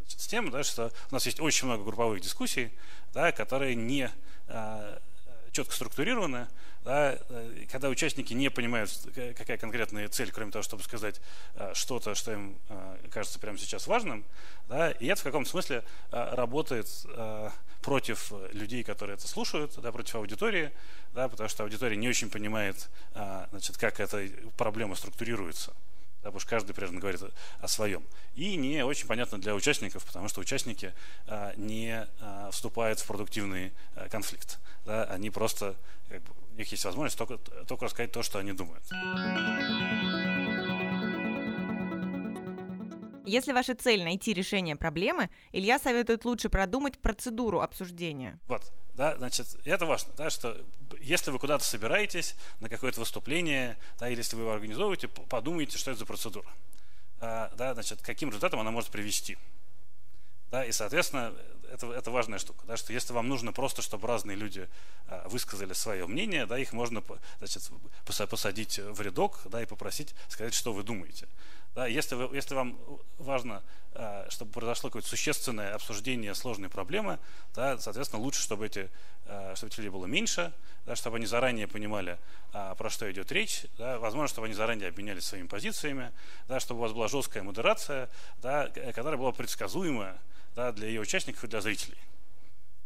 значит, 0.00 0.20
с 0.20 0.26
тем, 0.26 0.50
да, 0.50 0.64
что 0.64 0.92
у 1.10 1.14
нас 1.14 1.26
есть 1.26 1.40
очень 1.40 1.66
много 1.66 1.84
групповых 1.84 2.20
дискуссий, 2.20 2.72
да, 3.12 3.32
которые 3.32 3.74
не 3.74 4.10
четко 5.54 5.72
структурированы, 5.72 6.48
да, 6.84 7.16
э, 7.28 7.64
когда 7.70 7.88
участники 7.88 8.34
не 8.34 8.50
понимают, 8.50 8.90
какая 9.36 9.56
конкретная 9.56 10.08
цель, 10.08 10.30
кроме 10.32 10.50
того, 10.50 10.62
чтобы 10.62 10.82
сказать 10.82 11.20
э, 11.54 11.72
что-то, 11.74 12.14
что 12.14 12.32
им 12.32 12.58
э, 12.68 12.96
кажется 13.10 13.38
прямо 13.38 13.56
сейчас 13.56 13.86
важным, 13.86 14.24
да, 14.68 14.90
и 14.90 15.06
это 15.06 15.20
в 15.20 15.24
каком-то 15.24 15.48
смысле 15.48 15.84
работает 16.10 16.88
против 17.84 18.32
людей, 18.52 18.82
которые 18.82 19.14
это 19.14 19.28
слушают, 19.28 19.74
да, 19.76 19.92
против 19.92 20.14
аудитории, 20.16 20.72
да, 21.12 21.28
потому 21.28 21.48
что 21.48 21.64
аудитория 21.64 21.96
не 21.96 22.08
очень 22.08 22.30
понимает, 22.30 22.88
значит, 23.50 23.76
как 23.76 24.00
эта 24.00 24.26
проблема 24.56 24.94
структурируется. 24.94 25.72
да, 26.24 26.30
потому 26.30 26.40
что 26.40 26.48
каждый 26.48 26.72
примерно 26.72 27.00
говорит 27.00 27.20
о 27.60 27.68
своем. 27.68 28.02
И 28.34 28.56
не 28.56 28.82
очень 28.82 29.06
понятно 29.06 29.38
для 29.38 29.54
участников, 29.54 30.04
потому 30.04 30.28
что 30.28 30.40
участники 30.40 30.94
а, 31.26 31.52
не 31.56 32.06
а, 32.20 32.50
вступают 32.50 32.98
в 33.00 33.06
продуктивный 33.06 33.72
а, 33.94 34.08
конфликт. 34.08 34.58
Да, 34.86 35.04
они 35.04 35.28
просто, 35.30 35.76
как 36.08 36.22
бы, 36.22 36.32
у 36.54 36.56
них 36.56 36.70
есть 36.72 36.84
возможность 36.86 37.18
только, 37.18 37.36
только 37.66 37.84
рассказать 37.84 38.12
то, 38.12 38.22
что 38.22 38.38
они 38.38 38.52
думают. 38.52 38.82
Если 43.24 43.52
ваша 43.52 43.74
цель 43.74 44.04
найти 44.04 44.34
решение 44.34 44.76
проблемы, 44.76 45.30
Илья 45.52 45.78
советует 45.78 46.24
лучше 46.24 46.50
продумать 46.50 46.98
процедуру 46.98 47.60
обсуждения. 47.60 48.38
Вот, 48.46 48.70
да, 48.94 49.16
значит, 49.16 49.46
это 49.64 49.86
важно, 49.86 50.12
да, 50.16 50.30
что 50.30 50.56
если 51.00 51.30
вы 51.30 51.38
куда-то 51.38 51.64
собираетесь 51.64 52.36
на 52.60 52.68
какое-то 52.68 53.00
выступление, 53.00 53.78
да, 53.98 54.08
или 54.08 54.18
если 54.18 54.36
вы 54.36 54.42
его 54.42 54.52
организовываете, 54.52 55.08
подумайте, 55.08 55.78
что 55.78 55.90
это 55.90 56.00
за 56.00 56.06
процедура. 56.06 56.48
А, 57.20 57.50
да, 57.56 57.72
значит, 57.72 58.02
каким 58.02 58.28
результатом 58.28 58.60
она 58.60 58.70
может 58.70 58.90
привести. 58.90 59.38
Да, 60.50 60.64
и, 60.64 60.72
соответственно, 60.72 61.34
это, 61.74 61.92
это 61.92 62.10
важная 62.10 62.38
штука, 62.38 62.64
да, 62.66 62.76
что 62.76 62.92
если 62.92 63.12
вам 63.12 63.28
нужно 63.28 63.52
просто, 63.52 63.82
чтобы 63.82 64.06
разные 64.06 64.36
люди 64.36 64.68
а, 65.08 65.28
высказали 65.28 65.72
свое 65.72 66.06
мнение, 66.06 66.46
да, 66.46 66.58
их 66.58 66.72
можно 66.72 67.02
значит, 67.38 67.68
посадить 68.04 68.78
в 68.78 69.00
рядок 69.00 69.40
да, 69.46 69.62
и 69.62 69.66
попросить 69.66 70.14
сказать, 70.28 70.54
что 70.54 70.72
вы 70.72 70.84
думаете. 70.84 71.28
Да, 71.74 71.88
если, 71.88 72.14
вы, 72.14 72.36
если 72.36 72.54
вам 72.54 72.78
важно, 73.18 73.64
а, 73.94 74.26
чтобы 74.30 74.52
произошло 74.52 74.88
какое-то 74.90 75.08
существенное 75.08 75.74
обсуждение 75.74 76.34
сложной 76.36 76.68
проблемы, 76.68 77.18
да, 77.54 77.76
соответственно, 77.78 78.22
лучше, 78.22 78.40
чтобы 78.40 78.66
эти, 78.66 78.88
а, 79.26 79.54
чтобы 79.56 79.68
этих 79.70 79.78
людей 79.78 79.90
было 79.90 80.06
меньше, 80.06 80.52
да, 80.86 80.94
чтобы 80.94 81.16
они 81.16 81.26
заранее 81.26 81.66
понимали, 81.66 82.18
про 82.52 82.88
что 82.88 83.10
идет 83.10 83.32
речь, 83.32 83.66
да, 83.78 83.98
возможно, 83.98 84.28
чтобы 84.28 84.46
они 84.46 84.54
заранее 84.54 84.90
обменялись 84.90 85.24
своими 85.24 85.48
позициями, 85.48 86.12
да, 86.46 86.60
чтобы 86.60 86.78
у 86.78 86.82
вас 86.84 86.92
была 86.92 87.08
жесткая 87.08 87.42
модерация, 87.42 88.08
да, 88.42 88.68
которая 88.68 89.16
была 89.16 89.32
предсказуемая 89.32 90.16
да, 90.54 90.72
для 90.72 90.88
ее 90.88 91.00
участников 91.00 91.44
и 91.44 91.48
для 91.48 91.60
зрителей. 91.60 91.98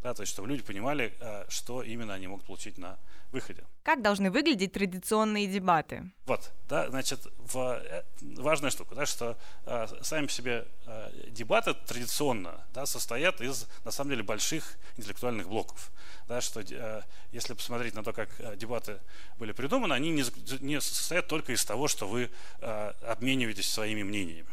Да, 0.02 0.14
то 0.14 0.22
есть, 0.22 0.32
чтобы 0.32 0.48
люди 0.48 0.62
понимали, 0.62 1.12
что 1.48 1.82
именно 1.82 2.14
они 2.14 2.28
могут 2.28 2.46
получить 2.46 2.78
на 2.78 2.98
выходе. 3.32 3.64
Как 3.82 4.02
должны 4.02 4.30
выглядеть 4.30 4.72
традиционные 4.72 5.46
дебаты? 5.46 6.10
Вот, 6.26 6.52
да, 6.68 6.88
значит, 6.88 7.26
в, 7.38 7.80
э, 7.82 8.02
важная 8.36 8.70
штука, 8.70 8.94
да, 8.94 9.06
что 9.06 9.36
э, 9.66 9.86
сами 10.02 10.26
по 10.26 10.32
себе 10.32 10.66
э, 10.86 11.10
дебаты 11.30 11.74
традиционно 11.74 12.64
да, 12.74 12.86
состоят 12.86 13.40
из, 13.40 13.66
на 13.84 13.90
самом 13.90 14.10
деле, 14.10 14.22
больших 14.22 14.76
интеллектуальных 14.96 15.48
блоков. 15.48 15.90
Да, 16.26 16.40
что 16.40 16.60
э, 16.60 17.02
если 17.32 17.54
посмотреть 17.54 17.94
на 17.94 18.02
то, 18.02 18.12
как 18.12 18.28
э, 18.38 18.56
дебаты 18.56 19.00
были 19.38 19.52
придуманы, 19.52 19.94
они 19.94 20.10
не, 20.10 20.24
не 20.60 20.80
состоят 20.80 21.28
только 21.28 21.52
из 21.52 21.64
того, 21.64 21.88
что 21.88 22.06
вы 22.06 22.30
э, 22.60 22.92
обмениваетесь 23.06 23.70
своими 23.70 24.02
мнениями. 24.02 24.48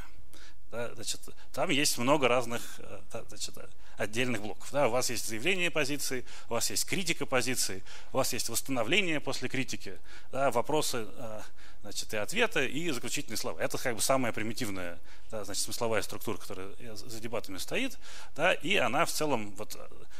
Да, 0.71 0.93
значит, 0.95 1.21
там 1.53 1.69
есть 1.69 1.97
много 1.97 2.27
разных 2.27 2.61
э, 2.79 3.21
значит, 3.29 3.55
отдельных 3.97 4.41
блоков. 4.41 4.71
Да, 4.71 4.87
у 4.87 4.91
вас 4.91 5.09
есть 5.09 5.27
заявление 5.27 5.71
позиции, 5.71 6.25
у 6.49 6.53
вас 6.53 6.69
есть 6.69 6.85
критика 6.85 7.25
позиции, 7.25 7.83
у 8.11 8.17
вас 8.17 8.33
есть 8.33 8.49
восстановление 8.49 9.19
после 9.19 9.47
критики, 9.47 9.99
да, 10.31 10.51
вопросы 10.51 11.07
э, 11.09 11.41
значит, 11.81 12.13
и 12.13 12.17
ответы, 12.17 12.67
и 12.67 12.89
заключительные 12.89 13.37
слова. 13.37 13.59
Это 13.59 13.77
как 13.77 13.95
бы 13.95 14.01
самая 14.01 14.33
примитивная 14.33 14.99
да, 15.29 15.43
значит, 15.43 15.63
смысловая 15.63 16.01
структура, 16.01 16.37
которая 16.37 16.69
за 16.95 17.19
дебатами 17.19 17.57
стоит, 17.57 17.97
да, 18.35 18.53
и 18.53 18.75
она 18.75 19.05
в 19.05 19.11
целом, 19.11 19.53
вот, 19.55 19.77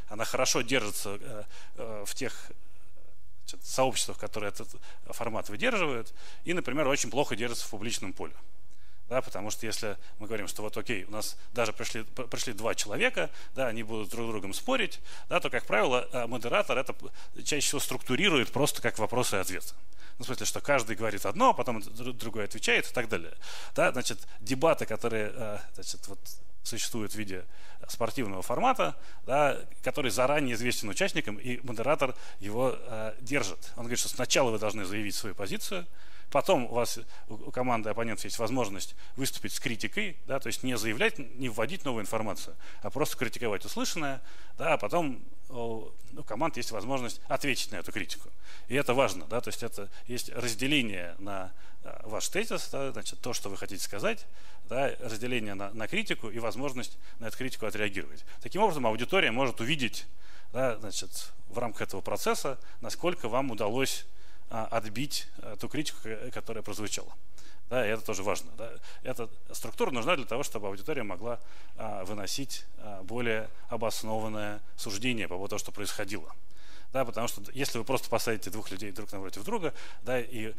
она 0.08 0.26
хорошо 0.26 0.62
держится 0.62 1.20
э, 1.78 2.04
в 2.06 2.14
тех 2.14 2.52
значит, 3.46 3.66
сообществах, 3.66 4.18
которые 4.18 4.50
этот 4.50 4.70
формат 5.08 5.50
выдерживают, 5.50 6.14
и, 6.44 6.54
например, 6.54 6.88
очень 6.88 7.10
плохо 7.10 7.36
держится 7.36 7.66
в 7.66 7.70
публичном 7.70 8.14
поле. 8.14 8.34
Да, 9.10 9.22
потому 9.22 9.52
что 9.52 9.68
если 9.68 9.98
мы 10.18 10.26
говорим, 10.26 10.48
что 10.48 10.64
вот 10.64 10.76
окей, 10.78 11.04
у 11.04 11.12
нас 11.12 11.38
даже 11.54 11.74
пришли, 11.74 12.04
пришли 12.04 12.54
два 12.54 12.74
человека, 12.74 13.30
да, 13.54 13.68
они 13.68 13.84
будут 13.84 14.10
друг 14.10 14.26
с 14.26 14.30
другом 14.32 14.54
спорить, 14.54 15.00
да, 15.30 15.40
то, 15.40 15.52
как 15.52 15.66
правило, 15.66 16.08
э, 16.12 16.26
модератор 16.26 16.78
это 16.78 16.96
чаще 17.44 17.68
всего 17.68 17.80
структурирует 17.80 18.52
просто 18.52 18.82
как 18.82 18.98
вопросы 18.98 19.36
и 19.36 19.40
ответы. 19.40 19.74
Ну, 20.18 20.24
в 20.24 20.26
смысле, 20.26 20.46
что 20.46 20.60
каждый 20.60 20.96
говорит 20.96 21.26
одно, 21.26 21.50
а 21.50 21.54
потом 21.54 21.82
другой 21.82 22.46
отвечает 22.46 22.90
и 22.90 22.94
так 22.94 23.08
далее. 23.10 23.34
Да, 23.76 23.92
значит, 23.92 24.20
дебаты, 24.40 24.86
которые 24.86 25.32
э, 25.36 25.60
значит, 25.76 26.08
вот, 26.08 26.20
существуют 26.64 27.12
в 27.12 27.16
виде 27.16 27.46
спортивного 27.88 28.42
формата, 28.42 28.96
да, 29.26 29.60
который 29.84 30.10
заранее 30.10 30.56
известен 30.56 30.90
участникам, 30.90 31.36
и 31.36 31.60
модератор 31.64 32.16
его 32.40 32.76
э, 32.76 33.14
держит. 33.20 33.72
Он 33.76 33.84
говорит, 33.84 34.00
что 34.00 34.10
сначала 34.10 34.50
вы 34.50 34.58
должны 34.58 34.86
заявить 34.86 35.16
свою 35.16 35.36
позицию, 35.36 35.86
Потом 36.36 36.66
у 36.66 36.74
вас, 36.74 37.00
у 37.30 37.50
команды 37.50 37.90
оппонентов 37.90 38.26
есть 38.26 38.40
возможность 38.40 38.94
выступить 39.16 39.54
с 39.54 39.60
критикой, 39.62 40.18
да, 40.28 40.38
то 40.38 40.48
есть 40.48 40.64
не 40.64 40.78
заявлять, 40.78 41.18
не 41.18 41.48
вводить 41.48 41.86
новую 41.86 42.02
информацию, 42.02 42.58
а 42.82 42.90
просто 42.90 43.16
критиковать 43.16 43.64
услышанное, 43.64 44.22
да, 44.58 44.74
а 44.74 44.78
потом 44.78 45.24
у 45.48 45.94
команд 46.28 46.58
есть 46.58 46.72
возможность 46.72 47.22
ответить 47.30 47.72
на 47.72 47.78
эту 47.78 47.94
критику. 47.94 48.28
И 48.68 48.76
это 48.76 48.94
важно, 48.94 49.26
да, 49.28 49.40
то 49.40 49.48
есть 49.48 49.64
это 49.64 49.90
есть 50.08 50.28
разделение 50.28 51.16
на 51.20 51.54
а, 51.86 52.02
ваш 52.06 52.28
тезис, 52.28 52.68
да, 52.70 52.92
значит, 52.92 53.22
то, 53.22 53.32
что 53.32 53.48
вы 53.48 53.56
хотите 53.56 53.82
сказать, 53.82 54.28
да, 54.68 54.94
разделение 55.00 55.54
на, 55.54 55.72
на 55.72 55.88
критику 55.88 56.30
и 56.30 56.40
возможность 56.40 56.98
на 57.20 57.28
эту 57.28 57.38
критику 57.38 57.66
отреагировать. 57.66 58.26
Таким 58.42 58.62
образом, 58.62 58.86
аудитория 58.86 59.32
может 59.32 59.62
увидеть 59.62 60.06
да, 60.52 60.78
значит, 60.80 61.32
в 61.48 61.58
рамках 61.58 61.84
этого 61.84 62.02
процесса, 62.02 62.60
насколько 62.82 63.30
вам 63.30 63.52
удалось 63.52 64.06
отбить 64.50 65.28
а, 65.40 65.56
ту 65.56 65.68
критику, 65.68 66.00
которая 66.32 66.64
прозвучала. 66.64 67.14
Да, 67.70 67.86
и 67.86 67.90
это 67.90 68.04
тоже 68.04 68.22
важно. 68.22 68.52
Да. 68.58 68.72
Эта 69.04 69.30
структура 69.52 69.90
нужна 69.90 70.16
для 70.16 70.26
того, 70.26 70.44
чтобы 70.44 70.68
аудитория 70.68 71.04
могла 71.04 71.40
а, 71.78 72.04
выносить 72.06 72.66
а, 72.78 73.02
более 73.04 73.50
обоснованное 73.70 74.62
суждение 74.76 75.28
по 75.28 75.36
поводу 75.36 75.52
того, 75.52 75.60
что 75.60 75.72
происходило. 75.72 76.32
Да, 76.94 77.04
потому 77.04 77.28
что 77.28 77.42
если 77.54 77.78
вы 77.78 77.84
просто 77.84 78.08
посадите 78.08 78.50
двух 78.50 78.72
людей 78.72 78.92
друг 78.92 79.12
напротив 79.12 79.44
друга, 79.44 79.74
да, 80.04 80.18
и 80.18 80.54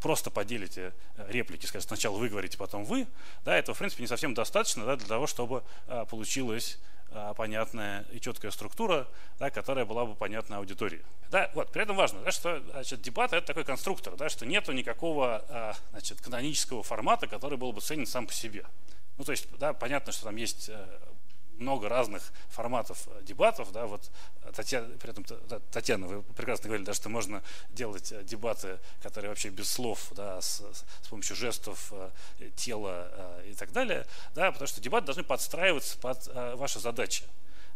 просто 0.00 0.30
поделите 0.30 0.94
э, 1.16 1.30
реплики, 1.30 1.66
скажем, 1.66 1.86
сначала 1.86 2.16
вы 2.16 2.30
говорите, 2.30 2.56
потом 2.56 2.86
вы, 2.86 3.06
да, 3.44 3.54
этого, 3.58 3.74
в 3.74 3.78
принципе, 3.78 4.02
не 4.02 4.06
совсем 4.06 4.32
достаточно 4.32 4.86
да, 4.86 4.96
для 4.96 5.06
того, 5.06 5.26
чтобы 5.26 5.62
а, 5.86 6.06
получилось 6.06 6.78
а, 6.78 7.01
понятная 7.36 8.04
и 8.12 8.20
четкая 8.20 8.50
структура, 8.50 9.06
да, 9.38 9.50
которая 9.50 9.84
была 9.84 10.04
бы 10.04 10.14
понятна 10.14 10.58
аудитории. 10.58 11.02
Да, 11.30 11.50
вот, 11.54 11.70
при 11.72 11.82
этом 11.82 11.96
важно, 11.96 12.20
да, 12.22 12.30
что 12.30 12.62
значит, 12.72 13.02
дебат 13.02 13.32
это 13.32 13.46
такой 13.46 13.64
конструктор, 13.64 14.16
да, 14.16 14.28
что 14.28 14.46
нету 14.46 14.72
никакого 14.72 15.44
а, 15.48 15.74
значит, 15.90 16.20
канонического 16.20 16.82
формата, 16.82 17.26
который 17.26 17.56
был 17.58 17.72
бы 17.72 17.80
ценен 17.80 18.06
сам 18.06 18.26
по 18.26 18.32
себе. 18.32 18.64
Ну, 19.18 19.24
то 19.24 19.32
есть, 19.32 19.46
да, 19.58 19.72
понятно, 19.72 20.12
что 20.12 20.24
там 20.24 20.36
есть 20.36 20.68
э, 20.68 20.86
много 21.62 21.88
разных 21.88 22.32
форматов 22.48 23.08
э, 23.08 23.22
дебатов, 23.22 23.72
да, 23.72 23.86
вот 23.86 24.10
э, 24.42 24.52
Татьяна, 24.54 24.88
при 24.98 25.10
этом 25.10 25.24
Татьяна, 25.70 26.06
вы 26.06 26.22
прекрасно 26.22 26.66
говорили, 26.66 26.84
да, 26.84 26.94
что 26.94 27.08
можно 27.08 27.42
делать 27.70 28.12
э, 28.12 28.22
дебаты, 28.24 28.78
которые 29.02 29.30
вообще 29.30 29.48
без 29.48 29.70
слов, 29.70 30.08
да, 30.10 30.40
с, 30.40 30.60
с 31.02 31.08
помощью 31.08 31.36
жестов, 31.36 31.92
тела 32.56 33.40
и 33.46 33.54
так 33.54 33.72
далее, 33.72 34.06
да, 34.34 34.52
потому 34.52 34.66
что 34.66 34.80
дебаты 34.80 35.06
должны 35.06 35.22
подстраиваться 35.22 35.98
под 35.98 36.26
ваши 36.56 36.78
задачи. 36.78 37.24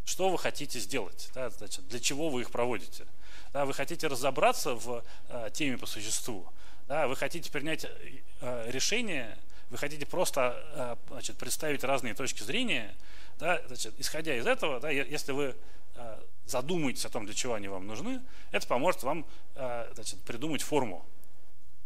Что 0.05 0.29
вы 0.29 0.39
хотите 0.39 0.79
сделать, 0.79 1.31
да, 1.35 1.51
значит, 1.51 1.89
для 1.89 1.99
чего 1.99 2.29
вы 2.29 2.43
их 2.43 2.51
проводите. 2.51 3.07
Да, 3.53 3.65
вы 3.65 3.75
хотите 3.75 4.07
разобраться 4.07 4.75
в 4.75 5.03
теме 5.53 5.79
по 5.79 5.87
существу, 5.87 6.47
да, 6.87 7.09
вы 7.09 7.17
хотите 7.17 7.51
принять 7.51 7.87
решение, 8.41 9.37
вы 9.71 9.79
хотите 9.79 10.07
просто 10.07 10.97
значит, 11.11 11.37
представить 11.39 11.83
разные 11.83 12.15
точки 12.15 12.43
зрения, 12.43 12.95
да, 13.39 13.61
значит, 13.67 13.95
исходя 13.99 14.37
из 14.37 14.47
этого, 14.47 14.81
да, 14.81 14.91
если 14.91 15.33
вы 15.33 15.57
э, 15.95 16.21
задумаетесь 16.47 17.05
о 17.05 17.11
том, 17.11 17.27
для 17.27 17.35
чего 17.35 17.55
они 17.55 17.69
вам 17.69 17.87
нужны, 17.87 18.23
это 18.51 18.67
поможет 18.67 19.03
вам 19.03 19.27
э, 19.55 19.91
значит, 19.95 20.21
придумать 20.23 20.63
форму. 20.63 21.05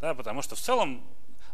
Да, 0.00 0.14
потому 0.14 0.42
что 0.42 0.54
в 0.54 0.60
целом 0.60 1.06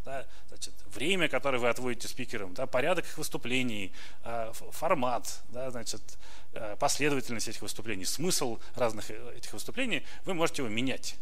да, 0.05 0.25
значит, 0.49 0.73
время, 0.87 1.29
которое 1.29 1.59
вы 1.59 1.69
отводите 1.69 2.07
спикерам, 2.07 2.55
да, 2.55 2.67
порядок 2.67 3.07
их 3.07 3.19
выступлений, 3.19 3.93
э, 4.23 4.53
формат, 4.71 5.43
да, 5.49 5.71
значит, 5.71 6.03
последовательность 6.79 7.49
этих 7.49 7.61
выступлений, 7.61 8.05
смысл 8.05 8.59
разных 8.75 9.11
этих 9.11 9.53
выступлений, 9.53 10.05
вы 10.25 10.33
можете 10.35 10.63
его 10.63 10.71
менять. 10.71 11.17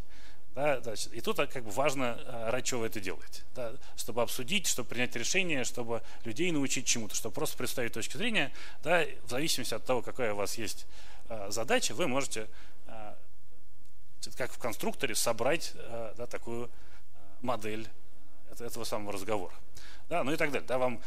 Да, 0.54 0.80
значит, 0.80 1.12
и 1.12 1.20
тут 1.20 1.36
как 1.36 1.64
бы 1.64 1.70
важно, 1.70 2.16
а, 2.26 2.50
ради 2.52 2.68
чего 2.68 2.80
вы 2.80 2.86
это 2.86 3.00
делаете. 3.00 3.42
Да, 3.56 3.72
чтобы 3.96 4.22
обсудить, 4.22 4.68
чтобы 4.68 4.88
принять 4.88 5.16
решение, 5.16 5.64
чтобы 5.64 6.02
людей 6.24 6.52
научить 6.52 6.86
чему-то, 6.86 7.16
чтобы 7.16 7.34
просто 7.34 7.56
представить 7.56 7.92
точки 7.92 8.16
зрения. 8.16 8.52
Да, 8.84 9.04
в 9.24 9.30
зависимости 9.30 9.74
от 9.74 9.84
того, 9.84 10.00
какая 10.00 10.32
у 10.32 10.36
вас 10.36 10.56
есть 10.56 10.86
а, 11.28 11.50
задача, 11.50 11.92
вы 11.94 12.06
можете, 12.06 12.48
а, 12.86 13.18
как 14.36 14.52
в 14.52 14.58
конструкторе, 14.58 15.16
собрать 15.16 15.72
а, 15.74 16.14
да, 16.16 16.26
такую 16.26 16.66
а, 16.66 17.18
модель 17.40 17.88
этого 18.60 18.84
самого 18.84 19.12
разговора. 19.12 19.54
Да, 20.08 20.22
ну 20.22 20.32
и 20.32 20.36
так 20.36 20.52
далее. 20.52 20.68
Да, 20.68 20.78
вам, 20.78 21.00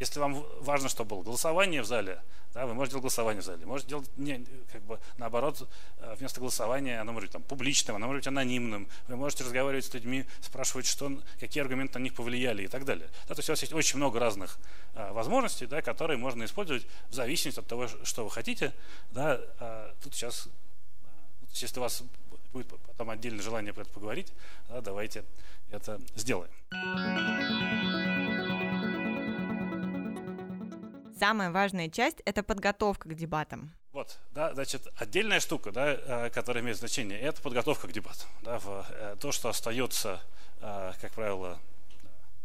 если 0.00 0.18
вам 0.18 0.44
важно, 0.60 0.88
чтобы 0.88 1.10
было 1.10 1.22
голосование 1.22 1.82
в 1.82 1.86
зале, 1.86 2.20
да, 2.54 2.66
вы 2.66 2.74
можете 2.74 2.92
делать 2.94 3.02
голосование 3.02 3.42
в 3.42 3.44
зале. 3.44 3.64
Можете 3.64 3.90
делать, 3.90 4.10
не, 4.16 4.44
как 4.72 4.82
бы, 4.82 4.98
наоборот, 5.18 5.68
э, 5.98 6.14
вместо 6.18 6.40
голосования 6.40 7.00
оно 7.00 7.12
может 7.12 7.28
быть 7.28 7.32
там, 7.32 7.42
публичным, 7.42 7.94
оно 7.94 8.06
может 8.06 8.20
быть 8.20 8.26
анонимным. 8.26 8.88
Вы 9.06 9.16
можете 9.16 9.44
разговаривать 9.44 9.84
с 9.84 9.94
людьми, 9.94 10.24
спрашивать, 10.40 10.86
что, 10.86 11.12
какие 11.38 11.62
аргументы 11.62 11.98
на 11.98 12.02
них 12.02 12.14
повлияли 12.14 12.64
и 12.64 12.66
так 12.66 12.84
далее. 12.84 13.08
Да, 13.28 13.34
то 13.34 13.38
есть 13.38 13.50
у 13.50 13.52
вас 13.52 13.60
есть 13.60 13.72
очень 13.72 13.98
много 13.98 14.18
разных 14.18 14.58
а, 14.94 15.12
возможностей, 15.12 15.66
да, 15.66 15.80
которые 15.80 16.16
можно 16.16 16.44
использовать 16.44 16.86
в 17.10 17.14
зависимости 17.14 17.60
от 17.60 17.66
того, 17.68 17.86
что 18.02 18.24
вы 18.24 18.30
хотите. 18.30 18.74
Да, 19.12 19.38
а, 19.60 19.94
тут 20.02 20.14
сейчас, 20.14 20.48
а, 21.04 21.08
если 21.52 21.78
у 21.78 21.82
вас 21.82 22.02
будет 22.52 22.66
потом 22.66 23.10
отдельное 23.10 23.42
желание 23.42 23.72
про 23.72 23.82
это 23.82 23.92
поговорить, 23.92 24.32
да, 24.68 24.80
давайте 24.80 25.24
это 25.70 26.00
сделаем. 26.16 26.50
Самая 31.20 31.50
важная 31.50 31.90
часть– 31.90 32.22
это 32.24 32.42
подготовка 32.42 33.06
к 33.06 33.14
дебатам. 33.14 33.74
Вот, 33.92 34.18
да, 34.30 34.54
значит, 34.54 34.88
отдельная 34.96 35.38
штука, 35.38 35.70
да, 35.70 35.92
э, 35.92 36.30
которая 36.30 36.64
имеет 36.64 36.78
значение, 36.78 37.20
это 37.20 37.42
подготовка 37.42 37.88
к 37.88 37.92
дебатам. 37.92 38.26
Да, 38.40 38.58
в, 38.58 38.86
э, 38.88 39.16
то, 39.20 39.30
что 39.30 39.50
остается, 39.50 40.18
э, 40.62 40.92
как 40.98 41.12
правило, 41.12 41.58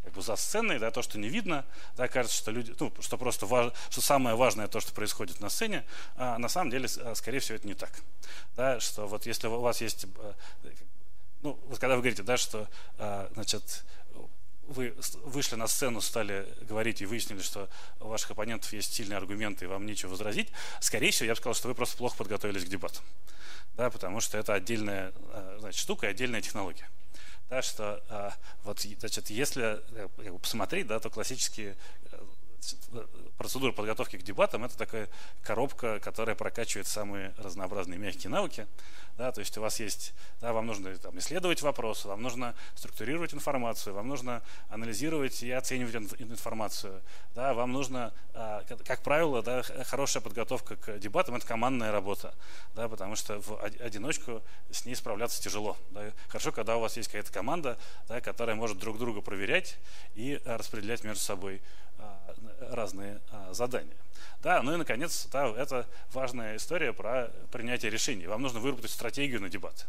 как 0.03 0.11
бы 0.11 0.21
за 0.21 0.35
сценой, 0.35 0.77
да, 0.77 0.91
то, 0.91 1.01
что 1.01 1.17
не 1.17 1.29
видно, 1.29 1.63
да, 1.95 2.09
кажется, 2.09 2.37
что 2.37 2.51
люди, 2.51 2.75
ну, 2.77 2.91
что 2.99 3.17
просто 3.17 3.45
важ, 3.45 3.71
что 3.89 4.01
самое 4.01 4.35
важное 4.35 4.67
то, 4.67 4.81
что 4.81 4.91
происходит 4.93 5.39
на 5.39 5.47
сцене, 5.47 5.85
а 6.17 6.37
на 6.37 6.49
самом 6.49 6.69
деле, 6.69 6.89
скорее 6.89 7.39
всего, 7.39 7.55
это 7.55 7.67
не 7.67 7.75
так. 7.75 8.01
Да, 8.57 8.81
что 8.81 9.07
вот 9.07 9.25
если 9.25 9.47
у 9.47 9.61
вас 9.61 9.79
есть, 9.79 10.05
ну, 11.43 11.57
вот 11.67 11.79
когда 11.79 11.95
вы 11.95 12.01
говорите, 12.01 12.23
да, 12.23 12.35
что, 12.35 12.67
значит, 13.35 13.85
вы 14.67 14.95
вышли 15.23 15.55
на 15.55 15.67
сцену, 15.67 16.01
стали 16.01 16.47
говорить 16.61 17.01
и 17.01 17.05
выяснили, 17.05 17.41
что 17.41 17.69
у 17.99 18.07
ваших 18.07 18.31
оппонентов 18.31 18.71
есть 18.73 18.93
сильные 18.93 19.17
аргументы 19.17 19.65
и 19.65 19.67
вам 19.67 19.85
нечего 19.85 20.11
возразить, 20.11 20.49
скорее 20.79 21.11
всего, 21.11 21.27
я 21.27 21.33
бы 21.33 21.37
сказал, 21.37 21.53
что 21.55 21.67
вы 21.67 21.75
просто 21.75 21.97
плохо 21.97 22.17
подготовились 22.17 22.65
к 22.65 22.67
дебатам. 22.67 23.03
Да, 23.75 23.89
потому 23.89 24.21
что 24.21 24.37
это 24.37 24.53
отдельная 24.53 25.11
э, 25.33 25.57
значит, 25.59 25.81
штука 25.81 26.07
и 26.07 26.09
отдельная 26.09 26.41
технология. 26.41 26.89
Да, 27.49 27.61
что 27.61 28.03
а, 28.09 28.33
вот, 28.63 28.79
значит, 28.99 29.29
если 29.29 29.81
э, 29.93 30.37
посмотреть, 30.39 30.87
да, 30.87 30.99
то 30.99 31.09
классические 31.09 31.75
процедура 33.37 33.71
подготовки 33.71 34.17
к 34.17 34.23
дебатам– 34.23 34.63
это 34.65 34.77
такая 34.77 35.09
коробка, 35.43 35.99
которая 35.99 36.35
прокачивает 36.35 36.87
самые 36.87 37.33
разнообразные 37.37 37.99
мягкие 37.99 38.29
навыки. 38.29 38.67
Да, 39.17 39.31
то 39.31 39.39
есть 39.39 39.57
у 39.57 39.61
вас 39.61 39.79
есть, 39.79 40.13
да, 40.41 40.51
вам 40.51 40.65
нужно 40.65 40.93
там, 40.97 41.17
исследовать 41.19 41.61
вопросы, 41.61 42.09
вам 42.09 42.21
нужно 42.21 42.53
структурировать 42.75 43.33
информацию, 43.33 43.93
вам 43.93 44.09
нужно 44.09 44.41
анализировать 44.67 45.41
и 45.41 45.51
оценивать 45.51 45.95
информацию. 46.19 47.01
Да, 47.33 47.53
вам 47.53 47.71
нужно, 47.71 48.11
а, 48.33 48.63
как 48.85 49.03
правило, 49.03 49.41
да, 49.41 49.63
хорошая 49.85 50.21
подготовка 50.21 50.75
к 50.75 50.99
дебатам– 50.99 51.35
это 51.37 51.47
командная 51.47 51.93
работа, 51.93 52.33
да, 52.75 52.89
потому 52.89 53.15
что 53.15 53.39
в 53.39 53.57
одиночку 53.79 54.43
с 54.69 54.85
ней 54.85 54.95
справляться 54.95 55.41
тяжело. 55.41 55.77
Да. 55.91 56.11
Хорошо, 56.27 56.51
когда 56.51 56.75
у 56.75 56.81
вас 56.81 56.97
есть 56.97 57.07
какая-то 57.07 57.31
команда, 57.31 57.77
да, 58.09 58.19
которая 58.19 58.57
может 58.57 58.79
друг 58.79 58.97
друга 58.97 59.21
проверять 59.21 59.77
и 60.15 60.41
распределять 60.43 61.05
между 61.05 61.23
собой 61.23 61.61
а, 61.61 61.84
разные 62.59 63.21
а, 63.31 63.53
задания. 63.53 63.95
Да, 64.41 64.61
ну 64.61 64.73
и, 64.73 64.77
наконец, 64.77 65.27
да, 65.31 65.47
это 65.47 65.87
важная 66.11 66.57
история 66.57 66.93
про 66.93 67.31
принятие 67.51 67.91
решений. 67.91 68.27
Вам 68.27 68.41
нужно 68.41 68.59
выработать 68.59 68.91
стратегию 68.91 69.41
на 69.41 69.49
дебат. 69.49 69.87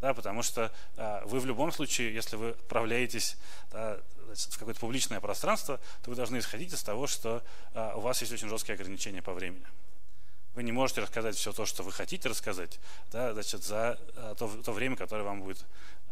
Да, 0.00 0.12
потому 0.12 0.42
что 0.42 0.70
а, 0.96 1.24
вы 1.26 1.40
в 1.40 1.46
любом 1.46 1.72
случае, 1.72 2.14
если 2.14 2.36
вы 2.36 2.50
отправляетесь 2.50 3.36
да, 3.72 3.98
в 4.34 4.58
какое-то 4.58 4.80
публичное 4.80 5.20
пространство, 5.20 5.80
то 6.02 6.10
вы 6.10 6.16
должны 6.16 6.38
исходить 6.38 6.72
из 6.72 6.82
того, 6.82 7.06
что 7.06 7.42
а, 7.72 7.96
у 7.96 8.00
вас 8.00 8.20
есть 8.20 8.32
очень 8.32 8.48
жесткие 8.48 8.74
ограничения 8.74 9.22
по 9.22 9.32
времени. 9.32 9.64
Вы 10.54 10.62
не 10.62 10.72
можете 10.72 11.00
рассказать 11.00 11.36
все 11.36 11.52
то, 11.52 11.64
что 11.66 11.82
вы 11.82 11.92
хотите 11.92 12.28
рассказать, 12.28 12.78
да, 13.10 13.32
значит, 13.32 13.62
за 13.62 13.98
а, 14.16 14.34
то, 14.34 14.48
то 14.62 14.72
время, 14.72 14.96
которое 14.96 15.22
вам 15.22 15.40
будет 15.40 15.64